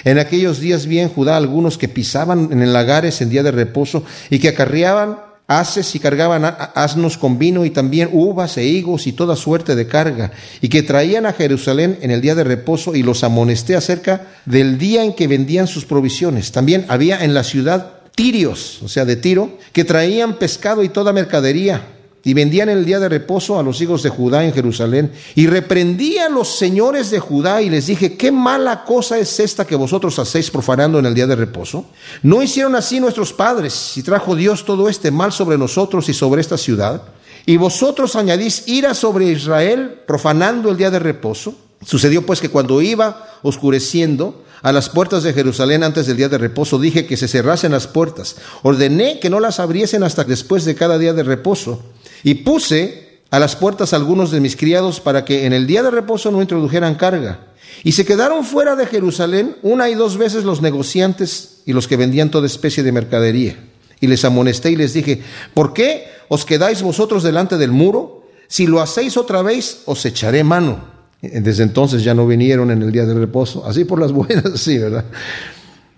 En 0.03 0.17
aquellos 0.17 0.59
días 0.59 0.85
vi 0.87 0.99
en 0.99 1.09
Judá 1.09 1.37
algunos 1.37 1.77
que 1.77 1.87
pisaban 1.87 2.49
en 2.51 2.61
el 2.61 2.73
lagares 2.73 3.21
en 3.21 3.29
día 3.29 3.43
de 3.43 3.51
reposo 3.51 4.03
y 4.29 4.39
que 4.39 4.49
acarreaban 4.49 5.17
haces 5.59 5.95
y 5.95 5.99
cargaban 5.99 6.45
asnos 6.75 7.17
con 7.17 7.37
vino 7.37 7.65
y 7.65 7.69
también 7.69 8.09
uvas 8.11 8.57
e 8.57 8.65
higos 8.65 9.07
y 9.07 9.13
toda 9.13 9.35
suerte 9.35 9.75
de 9.75 9.87
carga, 9.87 10.31
y 10.61 10.69
que 10.69 10.83
traían 10.83 11.25
a 11.25 11.33
Jerusalén 11.33 11.97
en 12.01 12.11
el 12.11 12.21
día 12.21 12.35
de 12.35 12.43
reposo 12.43 12.95
y 12.95 13.03
los 13.03 13.23
amonesté 13.23 13.75
acerca 13.75 14.27
del 14.45 14.77
día 14.77 15.03
en 15.03 15.13
que 15.13 15.27
vendían 15.27 15.67
sus 15.67 15.85
provisiones. 15.85 16.51
También 16.51 16.85
había 16.87 17.23
en 17.23 17.33
la 17.33 17.43
ciudad 17.43 17.93
tirios, 18.15 18.81
o 18.83 18.87
sea, 18.87 19.05
de 19.05 19.15
Tiro, 19.15 19.57
que 19.73 19.83
traían 19.83 20.37
pescado 20.37 20.83
y 20.83 20.89
toda 20.89 21.13
mercadería. 21.13 21.81
Y 22.23 22.33
vendían 22.33 22.69
el 22.69 22.85
día 22.85 22.99
de 22.99 23.09
reposo 23.09 23.57
a 23.57 23.63
los 23.63 23.81
hijos 23.81 24.03
de 24.03 24.09
Judá 24.09 24.43
en 24.45 24.53
Jerusalén. 24.53 25.11
Y 25.35 25.47
reprendí 25.47 26.17
a 26.19 26.29
los 26.29 26.55
señores 26.57 27.09
de 27.09 27.19
Judá 27.19 27.61
y 27.61 27.69
les 27.69 27.87
dije, 27.87 28.15
¿qué 28.15 28.31
mala 28.31 28.83
cosa 28.83 29.17
es 29.17 29.39
esta 29.39 29.65
que 29.65 29.75
vosotros 29.75 30.17
hacéis 30.19 30.51
profanando 30.51 30.99
en 30.99 31.05
el 31.07 31.15
día 31.15 31.27
de 31.27 31.35
reposo? 31.35 31.85
¿No 32.21 32.43
hicieron 32.43 32.75
así 32.75 32.99
nuestros 32.99 33.33
padres 33.33 33.97
y 33.97 34.03
trajo 34.03 34.35
Dios 34.35 34.65
todo 34.65 34.87
este 34.87 35.09
mal 35.09 35.31
sobre 35.31 35.57
nosotros 35.57 36.09
y 36.09 36.13
sobre 36.13 36.41
esta 36.41 36.57
ciudad? 36.57 37.01
Y 37.45 37.57
vosotros 37.57 38.15
añadís 38.15 38.67
ira 38.67 38.93
sobre 38.93 39.25
Israel 39.25 40.01
profanando 40.05 40.69
el 40.69 40.77
día 40.77 40.91
de 40.91 40.99
reposo. 40.99 41.55
Sucedió 41.83 42.23
pues 42.23 42.39
que 42.39 42.49
cuando 42.49 42.81
iba 42.81 43.39
oscureciendo, 43.41 44.43
a 44.61 44.71
las 44.71 44.89
puertas 44.89 45.23
de 45.23 45.33
Jerusalén 45.33 45.83
antes 45.83 46.05
del 46.05 46.17
día 46.17 46.29
de 46.29 46.37
reposo, 46.37 46.77
dije 46.77 47.07
que 47.07 47.17
se 47.17 47.27
cerrasen 47.27 47.71
las 47.71 47.87
puertas. 47.87 48.35
Ordené 48.61 49.19
que 49.19 49.29
no 49.29 49.39
las 49.39 49.59
abriesen 49.59 50.03
hasta 50.03 50.23
después 50.23 50.65
de 50.65 50.75
cada 50.75 50.97
día 50.99 51.13
de 51.13 51.23
reposo. 51.23 51.81
Y 52.23 52.35
puse 52.35 53.21
a 53.29 53.39
las 53.39 53.55
puertas 53.55 53.93
algunos 53.93 54.31
de 54.31 54.41
mis 54.41 54.55
criados 54.55 54.99
para 54.99 55.25
que 55.25 55.45
en 55.45 55.53
el 55.53 55.65
día 55.65 55.83
de 55.83 55.91
reposo 55.91 56.31
no 56.31 56.41
introdujeran 56.41 56.95
carga. 56.95 57.47
Y 57.83 57.93
se 57.93 58.05
quedaron 58.05 58.43
fuera 58.43 58.75
de 58.75 58.85
Jerusalén 58.85 59.55
una 59.63 59.89
y 59.89 59.95
dos 59.95 60.17
veces 60.17 60.43
los 60.43 60.61
negociantes 60.61 61.61
y 61.65 61.73
los 61.73 61.87
que 61.87 61.97
vendían 61.97 62.29
toda 62.29 62.45
especie 62.45 62.83
de 62.83 62.91
mercadería. 62.91 63.57
Y 63.99 64.07
les 64.07 64.25
amonesté 64.25 64.71
y 64.71 64.75
les 64.75 64.93
dije, 64.93 65.21
¿por 65.53 65.73
qué 65.73 66.07
os 66.27 66.45
quedáis 66.45 66.81
vosotros 66.81 67.23
delante 67.23 67.57
del 67.57 67.71
muro? 67.71 68.27
Si 68.47 68.67
lo 68.67 68.81
hacéis 68.81 69.15
otra 69.15 69.41
vez, 69.41 69.83
os 69.85 70.05
echaré 70.05 70.43
mano. 70.43 70.91
Desde 71.21 71.63
entonces 71.63 72.03
ya 72.03 72.13
no 72.13 72.27
vinieron 72.27 72.71
en 72.71 72.81
el 72.81 72.91
día 72.91 73.05
del 73.05 73.19
reposo, 73.19 73.65
así 73.65 73.85
por 73.85 73.99
las 73.99 74.11
buenas, 74.11 74.59
sí, 74.59 74.77
¿verdad? 74.77 75.05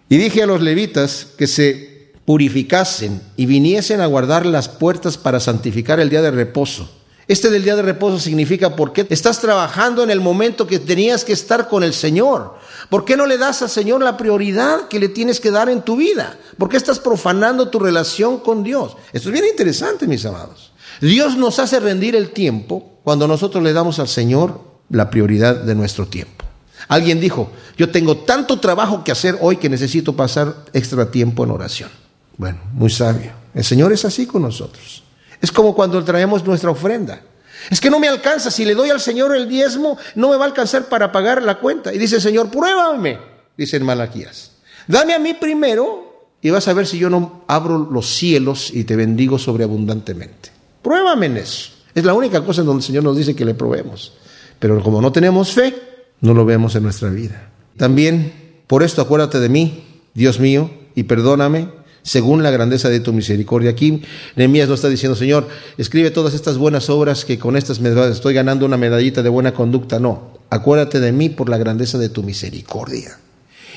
Y 0.09 0.17
dije 0.17 0.43
a 0.43 0.45
los 0.45 0.61
levitas 0.61 1.28
que 1.38 1.47
se 1.47 1.92
purificasen 2.26 3.21
y 3.36 3.45
viniesen 3.45 4.01
a 4.01 4.05
guardar 4.05 4.45
las 4.45 4.69
puertas 4.69 5.17
para 5.17 5.39
santificar 5.39 5.99
el 5.99 6.09
día 6.09 6.21
de 6.21 6.32
reposo. 6.32 6.89
Este 7.28 7.49
del 7.49 7.63
día 7.63 7.76
de 7.76 7.82
reposo 7.82 8.19
significa 8.19 8.76
por 8.76 8.91
qué 8.91 9.07
estás 9.09 9.39
trabajando 9.39 10.03
en 10.03 10.09
el 10.09 10.19
momento 10.19 10.67
que 10.67 10.80
tenías 10.80 11.24
que 11.24 11.32
estar 11.32 11.69
con 11.69 11.84
el 11.84 11.93
Señor. 11.93 12.55
¿Por 12.89 13.05
qué 13.05 13.15
no 13.15 13.26
le 13.26 13.38
das 13.38 13.61
al 13.61 13.69
Señor 13.69 14.01
la 14.01 14.17
prioridad 14.17 14.89
que 14.89 14.99
le 14.99 15.07
tienes 15.07 15.39
que 15.39 15.51
dar 15.51 15.69
en 15.69 15.84
tu 15.84 15.95
vida? 15.95 16.38
¿Por 16.57 16.67
qué 16.67 16.76
estás 16.76 16.99
profanando 16.99 17.69
tu 17.69 17.80
relación 17.80 18.39
con 18.39 18.61
Dios? 18.61 18.97
Esto 19.13 19.30
es 19.30 19.34
bien 19.34 19.45
interesante, 19.45 20.05
mis 20.05 20.26
amados. 20.26 20.74
Dios 20.99 21.38
nos 21.38 21.59
hace 21.59 21.80
rendir 21.80 22.15
el 22.15 22.32
tiempo 22.32 22.99
cuando 23.03 23.26
nosotros 23.28 23.63
le 23.63 23.71
damos 23.71 23.99
al 23.99 24.09
Señor 24.09 24.59
la 24.89 25.09
prioridad 25.09 25.55
de 25.55 25.76
nuestro 25.76 26.07
tiempo. 26.07 26.43
Alguien 26.89 27.21
dijo, 27.21 27.51
yo 27.78 27.89
tengo 27.89 28.17
tanto 28.17 28.59
trabajo 28.59 29.03
que 29.05 29.13
hacer 29.13 29.38
hoy 29.39 29.57
que 29.57 29.69
necesito 29.69 30.15
pasar 30.15 30.55
extra 30.74 31.09
tiempo 31.09 31.45
en 31.45 31.51
oración. 31.51 32.03
Bueno, 32.38 32.59
muy 32.73 32.89
sabio. 32.89 33.31
El 33.53 33.63
Señor 33.63 33.93
es 33.93 34.05
así 34.05 34.25
con 34.25 34.41
nosotros. 34.41 35.03
Es 35.41 35.51
como 35.51 35.75
cuando 35.75 36.03
traemos 36.03 36.45
nuestra 36.45 36.71
ofrenda. 36.71 37.21
Es 37.69 37.79
que 37.79 37.89
no 37.89 37.99
me 37.99 38.07
alcanza, 38.07 38.51
si 38.51 38.65
le 38.65 38.75
doy 38.75 38.89
al 38.89 38.99
Señor 38.99 39.36
el 39.36 39.47
diezmo, 39.47 39.97
no 40.15 40.29
me 40.29 40.38
va 40.38 40.43
a 40.43 40.47
alcanzar 40.47 40.86
para 40.86 41.11
pagar 41.11 41.41
la 41.43 41.59
cuenta. 41.59 41.93
Y 41.93 41.97
dice 41.97 42.15
el 42.15 42.21
Señor, 42.21 42.49
pruébame, 42.49 43.19
dice 43.57 43.77
en 43.77 43.84
Malaquías. 43.84 44.51
Dame 44.88 45.13
a 45.13 45.19
mí 45.19 45.34
primero 45.34 46.27
y 46.41 46.49
vas 46.49 46.67
a 46.67 46.73
ver 46.73 46.88
si 46.88 46.97
yo 46.97 47.09
no 47.09 47.43
abro 47.47 47.77
los 47.77 48.07
cielos 48.07 48.69
y 48.73 48.84
te 48.84 48.95
bendigo 48.95 49.39
sobreabundantemente. 49.39 50.51
Pruébame 50.81 51.27
en 51.27 51.38
eso. 51.38 51.71
Es 51.95 52.03
la 52.03 52.13
única 52.13 52.43
cosa 52.43 52.61
en 52.61 52.67
donde 52.67 52.81
el 52.81 52.86
Señor 52.88 53.03
nos 53.03 53.15
dice 53.15 53.36
que 53.36 53.45
le 53.45 53.53
probemos. 53.53 54.13
Pero 54.59 54.81
como 54.81 55.01
no 55.01 55.11
tenemos 55.11 55.53
fe, 55.53 55.75
no 56.21 56.34
lo 56.34 56.45
vemos 56.45 56.75
en 56.75 56.84
nuestra 56.84 57.09
vida. 57.09 57.49
También, 57.77 58.61
por 58.67 58.84
esto 58.84 59.01
acuérdate 59.01 59.39
de 59.39 59.49
mí, 59.49 60.01
Dios 60.13 60.39
mío, 60.39 60.69
y 60.95 61.03
perdóname 61.03 61.69
según 62.04 62.43
la 62.43 62.51
grandeza 62.51 62.89
de 62.89 62.99
tu 62.99 63.14
misericordia. 63.14 63.72
Aquí 63.72 64.01
Nehemías 64.36 64.68
no 64.68 64.76
está 64.76 64.89
diciendo, 64.89 65.16
Señor, 65.16 65.47
escribe 65.78 66.12
todas 66.12 66.34
estas 66.34 66.58
buenas 66.58 66.89
obras 66.89 67.26
que 67.26 67.39
con 67.39 67.58
estas 67.58 67.80
estoy 67.80 68.34
ganando 68.34 68.66
una 68.66 68.78
medallita 68.78 69.24
de 69.24 69.30
buena 69.30 69.54
conducta. 69.54 69.99
No, 69.99 70.38
acuérdate 70.49 70.99
de 70.99 71.12
mí 71.12 71.30
por 71.30 71.49
la 71.49 71.58
grandeza 71.58 71.97
de 71.97 72.10
tu 72.10 72.22
misericordia. 72.22 73.18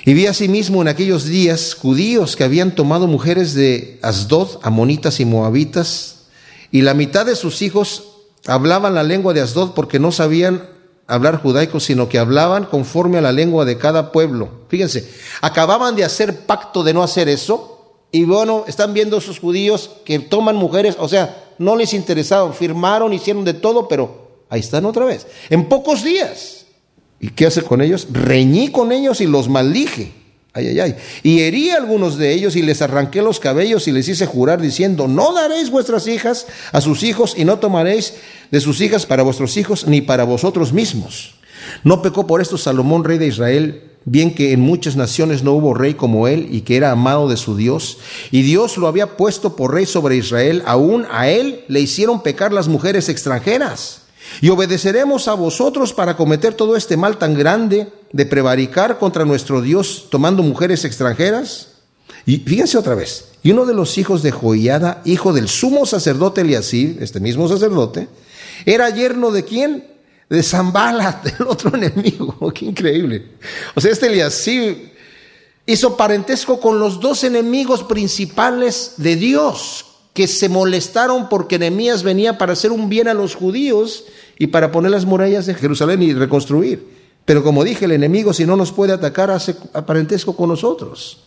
Y 0.04 0.14
vi 0.14 0.26
asimismo 0.26 0.82
en 0.82 0.88
aquellos 0.88 1.24
días 1.24 1.74
judíos 1.74 2.36
que 2.36 2.44
habían 2.44 2.74
tomado 2.74 3.06
mujeres 3.06 3.54
de 3.54 3.98
Asdod, 4.02 4.60
amonitas 4.62 5.18
y 5.18 5.24
moabitas, 5.24 6.26
y 6.70 6.82
la 6.82 6.94
mitad 6.94 7.26
de 7.26 7.36
sus 7.36 7.62
hijos 7.62 8.04
hablaban 8.46 8.94
la 8.94 9.02
lengua 9.02 9.32
de 9.32 9.40
Asdod 9.40 9.72
porque 9.72 9.98
no 9.98 10.12
sabían 10.12 10.68
hablar 11.06 11.40
judaico, 11.40 11.80
sino 11.80 12.08
que 12.08 12.18
hablaban 12.18 12.64
conforme 12.64 13.18
a 13.18 13.20
la 13.20 13.32
lengua 13.32 13.64
de 13.64 13.78
cada 13.78 14.12
pueblo. 14.12 14.50
Fíjense, 14.68 15.08
acababan 15.40 15.96
de 15.96 16.04
hacer 16.04 16.40
pacto 16.46 16.82
de 16.82 16.94
no 16.94 17.02
hacer 17.02 17.28
eso, 17.28 17.75
y 18.16 18.24
bueno, 18.24 18.64
están 18.66 18.94
viendo 18.94 19.18
esos 19.18 19.38
judíos 19.38 19.90
que 20.06 20.18
toman 20.18 20.56
mujeres, 20.56 20.96
o 20.98 21.06
sea, 21.06 21.44
no 21.58 21.76
les 21.76 21.92
interesaron, 21.92 22.54
firmaron, 22.54 23.12
hicieron 23.12 23.44
de 23.44 23.52
todo, 23.52 23.88
pero 23.88 24.44
ahí 24.48 24.60
están 24.60 24.86
otra 24.86 25.04
vez, 25.04 25.26
en 25.50 25.68
pocos 25.68 26.02
días. 26.02 26.64
¿Y 27.20 27.28
qué 27.28 27.44
hace 27.44 27.60
con 27.60 27.82
ellos? 27.82 28.08
Reñí 28.10 28.68
con 28.68 28.90
ellos 28.90 29.20
y 29.20 29.26
los 29.26 29.50
maldije. 29.50 30.12
Ay, 30.54 30.68
ay, 30.68 30.80
ay. 30.80 30.96
Y 31.22 31.40
herí 31.40 31.68
a 31.68 31.76
algunos 31.76 32.16
de 32.16 32.32
ellos 32.32 32.56
y 32.56 32.62
les 32.62 32.80
arranqué 32.80 33.20
los 33.20 33.38
cabellos 33.38 33.86
y 33.86 33.92
les 33.92 34.08
hice 34.08 34.24
jurar 34.24 34.62
diciendo, 34.62 35.08
no 35.08 35.34
daréis 35.34 35.68
vuestras 35.68 36.06
hijas 36.06 36.46
a 36.72 36.80
sus 36.80 37.02
hijos 37.02 37.34
y 37.36 37.44
no 37.44 37.58
tomaréis 37.58 38.14
de 38.50 38.62
sus 38.62 38.80
hijas 38.80 39.04
para 39.04 39.24
vuestros 39.24 39.58
hijos 39.58 39.86
ni 39.86 40.00
para 40.00 40.24
vosotros 40.24 40.72
mismos. 40.72 41.34
No 41.84 42.00
pecó 42.00 42.26
por 42.26 42.40
esto 42.40 42.56
Salomón, 42.56 43.04
rey 43.04 43.18
de 43.18 43.26
Israel, 43.26 43.85
bien 44.06 44.34
que 44.34 44.52
en 44.52 44.60
muchas 44.60 44.96
naciones 44.96 45.42
no 45.42 45.52
hubo 45.52 45.74
rey 45.74 45.94
como 45.94 46.28
él 46.28 46.48
y 46.50 46.62
que 46.62 46.76
era 46.76 46.92
amado 46.92 47.28
de 47.28 47.36
su 47.36 47.56
Dios, 47.56 47.98
y 48.30 48.42
Dios 48.42 48.78
lo 48.78 48.86
había 48.86 49.16
puesto 49.16 49.56
por 49.56 49.74
rey 49.74 49.84
sobre 49.84 50.16
Israel, 50.16 50.62
aún 50.64 51.06
a 51.10 51.28
él 51.28 51.64
le 51.68 51.80
hicieron 51.80 52.22
pecar 52.22 52.52
las 52.52 52.68
mujeres 52.68 53.08
extranjeras. 53.08 54.02
Y 54.40 54.48
obedeceremos 54.48 55.28
a 55.28 55.34
vosotros 55.34 55.92
para 55.92 56.16
cometer 56.16 56.54
todo 56.54 56.76
este 56.76 56.96
mal 56.96 57.18
tan 57.18 57.34
grande 57.34 57.88
de 58.12 58.26
prevaricar 58.26 58.98
contra 58.98 59.24
nuestro 59.24 59.60
Dios 59.60 60.06
tomando 60.10 60.42
mujeres 60.42 60.84
extranjeras. 60.84 61.68
Y 62.26 62.38
fíjense 62.38 62.78
otra 62.78 62.94
vez, 62.94 63.26
y 63.42 63.50
uno 63.50 63.66
de 63.66 63.74
los 63.74 63.98
hijos 63.98 64.22
de 64.22 64.30
Joiada, 64.30 65.02
hijo 65.04 65.32
del 65.32 65.48
sumo 65.48 65.84
sacerdote 65.84 66.42
Eliasib, 66.42 67.02
este 67.02 67.20
mismo 67.20 67.48
sacerdote, 67.48 68.08
era 68.64 68.88
yerno 68.90 69.30
de 69.30 69.44
quién? 69.44 69.95
De 70.28 70.42
Zambala, 70.42 71.22
del 71.22 71.46
otro 71.46 71.74
enemigo. 71.74 72.50
¡Qué 72.54 72.66
increíble! 72.66 73.26
O 73.74 73.80
sea, 73.80 73.92
este 73.92 74.06
Eliasib 74.06 74.76
hizo 75.66 75.96
parentesco 75.96 76.60
con 76.60 76.78
los 76.78 77.00
dos 77.00 77.24
enemigos 77.24 77.82
principales 77.82 78.94
de 78.96 79.16
Dios, 79.16 79.84
que 80.14 80.26
se 80.26 80.48
molestaron 80.48 81.28
porque 81.28 81.58
Nehemías 81.58 82.02
venía 82.02 82.38
para 82.38 82.54
hacer 82.54 82.72
un 82.72 82.88
bien 82.88 83.08
a 83.08 83.14
los 83.14 83.34
judíos 83.34 84.04
y 84.38 84.46
para 84.46 84.72
poner 84.72 84.90
las 84.90 85.04
murallas 85.04 85.46
de 85.46 85.54
Jerusalén 85.54 86.02
y 86.02 86.14
reconstruir. 86.14 86.96
Pero 87.26 87.42
como 87.42 87.64
dije, 87.64 87.84
el 87.84 87.92
enemigo 87.92 88.32
si 88.32 88.46
no 88.46 88.56
nos 88.56 88.72
puede 88.72 88.92
atacar 88.92 89.30
hace 89.30 89.54
parentesco 89.54 90.34
con 90.34 90.48
nosotros. 90.48 91.18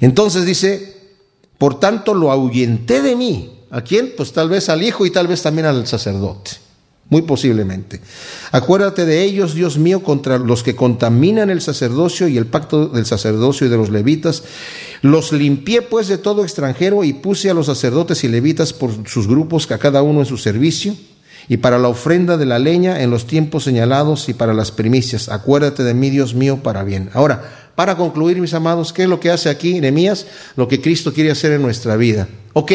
Entonces 0.00 0.44
dice, 0.44 0.96
por 1.58 1.78
tanto 1.78 2.14
lo 2.14 2.32
ahuyenté 2.32 3.02
de 3.02 3.14
mí. 3.14 3.60
¿A 3.70 3.82
quién? 3.82 4.14
Pues 4.16 4.32
tal 4.32 4.48
vez 4.48 4.68
al 4.68 4.82
hijo 4.82 5.06
y 5.06 5.10
tal 5.10 5.28
vez 5.28 5.42
también 5.42 5.66
al 5.66 5.86
sacerdote. 5.86 6.52
Muy 7.12 7.20
posiblemente. 7.20 8.00
Acuérdate 8.52 9.04
de 9.04 9.22
ellos, 9.22 9.54
Dios 9.54 9.76
mío, 9.76 10.02
contra 10.02 10.38
los 10.38 10.62
que 10.62 10.74
contaminan 10.74 11.50
el 11.50 11.60
sacerdocio 11.60 12.26
y 12.26 12.38
el 12.38 12.46
pacto 12.46 12.86
del 12.86 13.04
sacerdocio 13.04 13.66
y 13.66 13.70
de 13.70 13.76
los 13.76 13.90
levitas. 13.90 14.44
Los 15.02 15.30
limpié 15.30 15.82
pues 15.82 16.08
de 16.08 16.16
todo 16.16 16.42
extranjero 16.42 17.04
y 17.04 17.12
puse 17.12 17.50
a 17.50 17.54
los 17.54 17.66
sacerdotes 17.66 18.24
y 18.24 18.28
levitas 18.28 18.72
por 18.72 19.06
sus 19.06 19.28
grupos, 19.28 19.70
a 19.70 19.76
cada 19.76 20.00
uno 20.00 20.20
en 20.20 20.26
su 20.26 20.38
servicio, 20.38 20.96
y 21.48 21.58
para 21.58 21.78
la 21.78 21.88
ofrenda 21.88 22.38
de 22.38 22.46
la 22.46 22.58
leña 22.58 23.02
en 23.02 23.10
los 23.10 23.26
tiempos 23.26 23.64
señalados 23.64 24.30
y 24.30 24.32
para 24.32 24.54
las 24.54 24.72
primicias. 24.72 25.28
Acuérdate 25.28 25.84
de 25.84 25.92
mí, 25.92 26.08
Dios 26.08 26.34
mío, 26.34 26.62
para 26.62 26.82
bien. 26.82 27.10
Ahora, 27.12 27.42
para 27.74 27.94
concluir, 27.98 28.40
mis 28.40 28.54
amados, 28.54 28.94
¿qué 28.94 29.02
es 29.02 29.08
lo 29.10 29.20
que 29.20 29.30
hace 29.30 29.50
aquí 29.50 29.82
Nehemías? 29.82 30.26
Lo 30.56 30.66
que 30.66 30.80
Cristo 30.80 31.12
quiere 31.12 31.30
hacer 31.30 31.52
en 31.52 31.60
nuestra 31.60 31.96
vida. 31.96 32.26
Ok, 32.54 32.72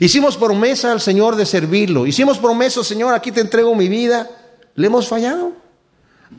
hicimos 0.00 0.36
promesa 0.36 0.90
al 0.90 1.00
Señor 1.00 1.36
de 1.36 1.46
servirlo. 1.46 2.06
Hicimos 2.06 2.38
promesa, 2.38 2.82
Señor, 2.82 3.14
aquí 3.14 3.30
te 3.30 3.40
entrego 3.40 3.74
mi 3.76 3.88
vida. 3.88 4.28
Le 4.74 4.88
hemos 4.88 5.06
fallado. 5.06 5.52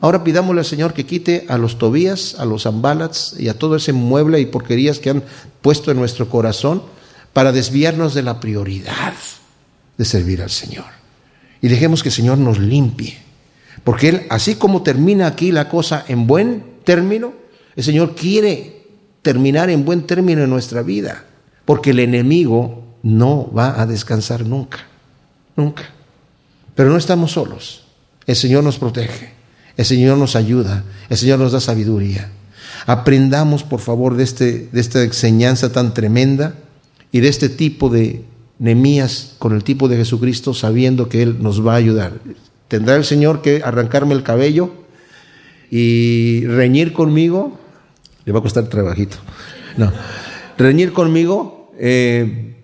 Ahora 0.00 0.24
pidámosle 0.24 0.60
al 0.60 0.66
Señor 0.66 0.94
que 0.94 1.06
quite 1.06 1.46
a 1.48 1.58
los 1.58 1.78
Tobías, 1.78 2.36
a 2.38 2.44
los 2.44 2.66
Ambalats 2.66 3.34
y 3.38 3.48
a 3.48 3.58
todo 3.58 3.76
ese 3.76 3.92
mueble 3.92 4.40
y 4.40 4.46
porquerías 4.46 4.98
que 4.98 5.10
han 5.10 5.22
puesto 5.60 5.90
en 5.90 5.98
nuestro 5.98 6.28
corazón 6.28 6.82
para 7.32 7.52
desviarnos 7.52 8.14
de 8.14 8.22
la 8.22 8.40
prioridad 8.40 9.14
de 9.96 10.04
servir 10.04 10.42
al 10.42 10.50
Señor. 10.50 10.86
Y 11.60 11.68
dejemos 11.68 12.02
que 12.02 12.08
el 12.08 12.14
Señor 12.14 12.38
nos 12.38 12.58
limpie. 12.58 13.18
Porque 13.84 14.08
Él, 14.08 14.26
así 14.30 14.56
como 14.56 14.82
termina 14.82 15.26
aquí 15.26 15.52
la 15.52 15.68
cosa 15.68 16.04
en 16.08 16.26
buen 16.26 16.64
término, 16.84 17.32
el 17.76 17.84
Señor 17.84 18.14
quiere 18.14 18.86
terminar 19.22 19.70
en 19.70 19.84
buen 19.84 20.06
término 20.06 20.42
en 20.42 20.50
nuestra 20.50 20.82
vida. 20.82 21.24
Porque 21.64 21.90
el 21.90 22.00
enemigo 22.00 22.91
no 23.02 23.50
va 23.52 23.80
a 23.80 23.86
descansar 23.86 24.46
nunca. 24.46 24.78
Nunca. 25.56 25.84
Pero 26.74 26.90
no 26.90 26.96
estamos 26.96 27.32
solos. 27.32 27.84
El 28.26 28.36
Señor 28.36 28.64
nos 28.64 28.78
protege. 28.78 29.32
El 29.76 29.84
Señor 29.84 30.18
nos 30.18 30.36
ayuda, 30.36 30.84
el 31.08 31.16
Señor 31.16 31.38
nos 31.38 31.52
da 31.52 31.60
sabiduría. 31.60 32.30
Aprendamos, 32.86 33.62
por 33.64 33.80
favor, 33.80 34.16
de, 34.16 34.24
este, 34.24 34.68
de 34.70 34.80
esta 34.80 35.02
enseñanza 35.02 35.72
tan 35.72 35.94
tremenda 35.94 36.54
y 37.10 37.20
de 37.20 37.28
este 37.28 37.48
tipo 37.48 37.88
de 37.88 38.22
Nemías 38.58 39.34
con 39.38 39.54
el 39.54 39.64
tipo 39.64 39.88
de 39.88 39.96
Jesucristo 39.96 40.52
sabiendo 40.54 41.08
que 41.08 41.22
Él 41.22 41.38
nos 41.40 41.66
va 41.66 41.72
a 41.72 41.76
ayudar. 41.76 42.12
¿Tendrá 42.68 42.96
el 42.96 43.04
Señor 43.04 43.42
que 43.42 43.62
arrancarme 43.64 44.14
el 44.14 44.22
cabello 44.22 44.72
y 45.70 46.44
reñir 46.46 46.92
conmigo? 46.92 47.58
Le 48.24 48.32
va 48.32 48.40
a 48.40 48.42
costar 48.42 48.66
trabajito. 48.68 49.16
No. 49.76 49.92
Reñir 50.58 50.92
conmigo. 50.92 51.72
Eh, 51.78 52.54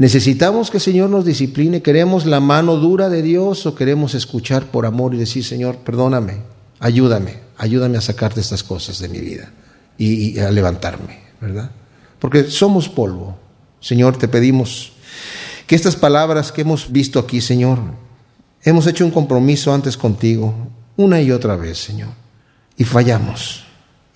necesitamos 0.00 0.70
que 0.70 0.78
el 0.78 0.82
Señor 0.82 1.10
nos 1.10 1.26
discipline. 1.26 1.82
¿Queremos 1.82 2.24
la 2.24 2.40
mano 2.40 2.76
dura 2.76 3.10
de 3.10 3.20
Dios 3.20 3.66
o 3.66 3.74
queremos 3.74 4.14
escuchar 4.14 4.64
por 4.70 4.86
amor 4.86 5.14
y 5.14 5.18
decir, 5.18 5.44
Señor, 5.44 5.76
perdóname, 5.76 6.38
ayúdame, 6.78 7.40
ayúdame 7.58 7.98
a 7.98 8.00
sacarte 8.00 8.40
estas 8.40 8.62
cosas 8.62 8.98
de 8.98 9.10
mi 9.10 9.18
vida 9.18 9.52
y, 9.98 10.30
y 10.30 10.38
a 10.38 10.50
levantarme, 10.50 11.20
¿verdad? 11.38 11.70
Porque 12.18 12.44
somos 12.44 12.88
polvo. 12.88 13.38
Señor, 13.78 14.16
te 14.16 14.26
pedimos 14.26 14.92
que 15.66 15.74
estas 15.74 15.96
palabras 15.96 16.50
que 16.50 16.62
hemos 16.62 16.90
visto 16.90 17.18
aquí, 17.18 17.42
Señor, 17.42 17.78
hemos 18.62 18.86
hecho 18.86 19.04
un 19.04 19.10
compromiso 19.10 19.74
antes 19.74 19.98
contigo, 19.98 20.54
una 20.96 21.20
y 21.20 21.30
otra 21.30 21.56
vez, 21.56 21.76
Señor, 21.76 22.08
y 22.74 22.84
fallamos. 22.84 23.66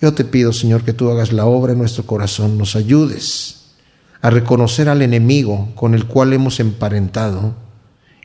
Yo 0.01 0.15
te 0.15 0.25
pido, 0.25 0.51
Señor, 0.51 0.83
que 0.83 0.93
tú 0.93 1.11
hagas 1.11 1.31
la 1.31 1.45
obra 1.45 1.73
en 1.73 1.77
nuestro 1.77 2.07
corazón, 2.07 2.57
nos 2.57 2.75
ayudes 2.75 3.64
a 4.25 4.31
reconocer 4.31 4.89
al 4.89 5.03
enemigo 5.03 5.69
con 5.75 5.93
el 5.93 6.07
cual 6.07 6.33
hemos 6.33 6.59
emparentado 6.59 7.53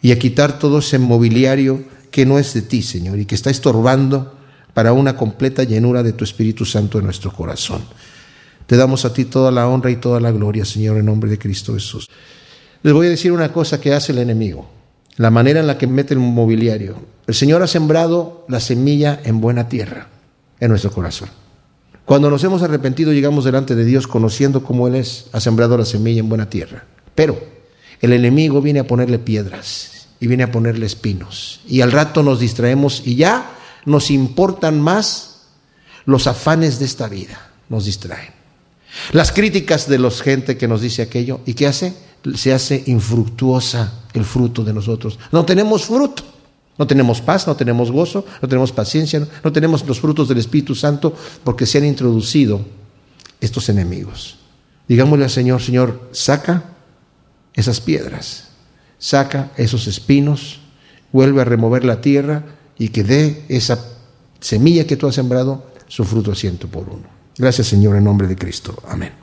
y 0.01 0.13
a 0.13 0.19
quitar 0.19 0.59
todo 0.59 0.79
ese 0.79 0.99
mobiliario 0.99 1.85
que 2.11 2.25
no 2.25 2.39
es 2.39 2.55
de 2.55 2.63
ti, 2.63 2.81
Señor, 2.81 3.19
y 3.19 3.27
que 3.27 3.35
está 3.35 3.51
estorbando 3.51 4.35
para 4.73 4.95
una 4.95 5.15
completa 5.15 5.63
llenura 5.63 6.03
de 6.03 6.15
tu 6.15 6.25
Espíritu 6.25 6.65
Santo 6.65 6.99
en 6.99 7.05
nuestro 7.05 7.31
corazón. 7.31 7.83
Te 8.67 8.79
damos 8.79 9.05
a 9.05 9.13
ti 9.13 9.27
toda 9.27 9.51
la 9.51 9.69
honra 9.69 9.91
y 9.91 9.97
toda 9.97 10.21
la 10.21 10.31
gloria, 10.31 10.65
Señor, 10.65 10.97
en 10.97 11.05
nombre 11.05 11.29
de 11.29 11.39
Cristo 11.39 11.75
Jesús. 11.75 12.09
Les 12.83 12.95
voy 12.95 13.09
a 13.09 13.11
decir 13.11 13.31
una 13.31 13.53
cosa 13.53 13.79
que 13.79 13.93
hace 13.93 14.13
el 14.13 14.21
enemigo, 14.21 14.71
la 15.19 15.31
manera 15.31 15.61
en 15.61 15.67
la 15.67 15.77
que 15.77 15.87
mete 15.87 16.15
el 16.15 16.21
mobiliario. 16.21 16.97
El 17.27 17.35
Señor 17.35 17.63
ha 17.63 17.67
sembrado 17.67 18.47
la 18.49 18.61
semilla 18.61 19.21
en 19.23 19.43
buena 19.43 19.69
tierra, 19.69 20.09
en 20.61 20.71
nuestro 20.71 20.93
corazón. 20.93 21.29
Cuando 22.11 22.29
nos 22.29 22.43
hemos 22.43 22.61
arrepentido, 22.63 23.13
llegamos 23.13 23.45
delante 23.45 23.77
de 23.77 23.85
Dios 23.85 24.09
conociendo 24.09 24.65
cómo 24.65 24.89
Él 24.89 24.97
es, 24.97 25.27
ha 25.31 25.39
sembrado 25.39 25.79
la 25.79 25.85
semilla 25.85 26.19
en 26.19 26.29
buena 26.29 26.51
tierra. 26.51 26.83
Pero 27.15 27.41
el 28.01 28.13
enemigo 28.13 28.61
viene 28.61 28.81
a 28.81 28.87
ponerle 28.89 29.21
piedras 29.21 30.09
y 30.19 30.27
viene 30.27 30.43
a 30.43 30.51
ponerle 30.51 30.87
espinos. 30.87 31.61
Y 31.69 31.83
al 31.83 31.93
rato 31.93 32.25
nos 32.25 32.41
distraemos 32.41 33.03
y 33.07 33.15
ya 33.15 33.53
nos 33.85 34.11
importan 34.11 34.81
más 34.81 35.43
los 36.05 36.27
afanes 36.27 36.81
de 36.81 36.87
esta 36.87 37.07
vida. 37.07 37.49
Nos 37.69 37.85
distraen. 37.85 38.33
Las 39.13 39.31
críticas 39.31 39.89
de 39.89 40.01
la 40.01 40.11
gente 40.11 40.57
que 40.59 40.67
nos 40.67 40.81
dice 40.81 41.03
aquello. 41.03 41.39
¿Y 41.47 41.55
qué 41.55 41.69
hace? 41.69 41.95
Se 42.35 42.53
hace 42.53 42.83
infructuosa 42.87 44.01
el 44.15 44.25
fruto 44.25 44.65
de 44.65 44.75
nosotros. 44.75 45.17
No 45.31 45.45
tenemos 45.45 45.85
fruto. 45.85 46.25
No 46.81 46.87
tenemos 46.87 47.21
paz, 47.21 47.47
no 47.47 47.55
tenemos 47.55 47.93
gozo, 47.93 48.25
no 48.41 48.49
tenemos 48.49 48.73
paciencia, 48.73 49.29
no 49.45 49.53
tenemos 49.53 49.87
los 49.87 50.01
frutos 50.01 50.31
del 50.31 50.39
Espíritu 50.39 50.75
Santo 50.75 51.15
porque 51.45 51.67
se 51.67 51.77
han 51.77 51.85
introducido 51.85 52.63
estos 53.39 53.69
enemigos. 53.69 54.39
Digámosle 54.89 55.25
al 55.25 55.31
Señor, 55.31 55.61
Señor, 55.61 56.09
saca 56.13 56.65
esas 57.53 57.83
piedras, 57.83 58.49
saca 58.99 59.51
esos 59.59 59.89
espinos, 59.89 60.61
vuelve 61.13 61.43
a 61.43 61.45
remover 61.45 61.85
la 61.85 62.01
tierra 62.01 62.45
y 62.79 62.89
que 62.89 63.05
dé 63.05 63.45
esa 63.51 63.79
semilla 64.41 64.87
que 64.87 64.97
tú 64.97 65.07
has 65.07 65.17
sembrado 65.17 65.67
su 65.87 66.03
fruto 66.07 66.35
ciento 66.35 66.67
por 66.67 66.89
uno. 66.89 67.09
Gracias 67.37 67.67
Señor 67.67 67.95
en 67.97 68.05
nombre 68.05 68.27
de 68.27 68.37
Cristo. 68.37 68.75
Amén. 68.89 69.21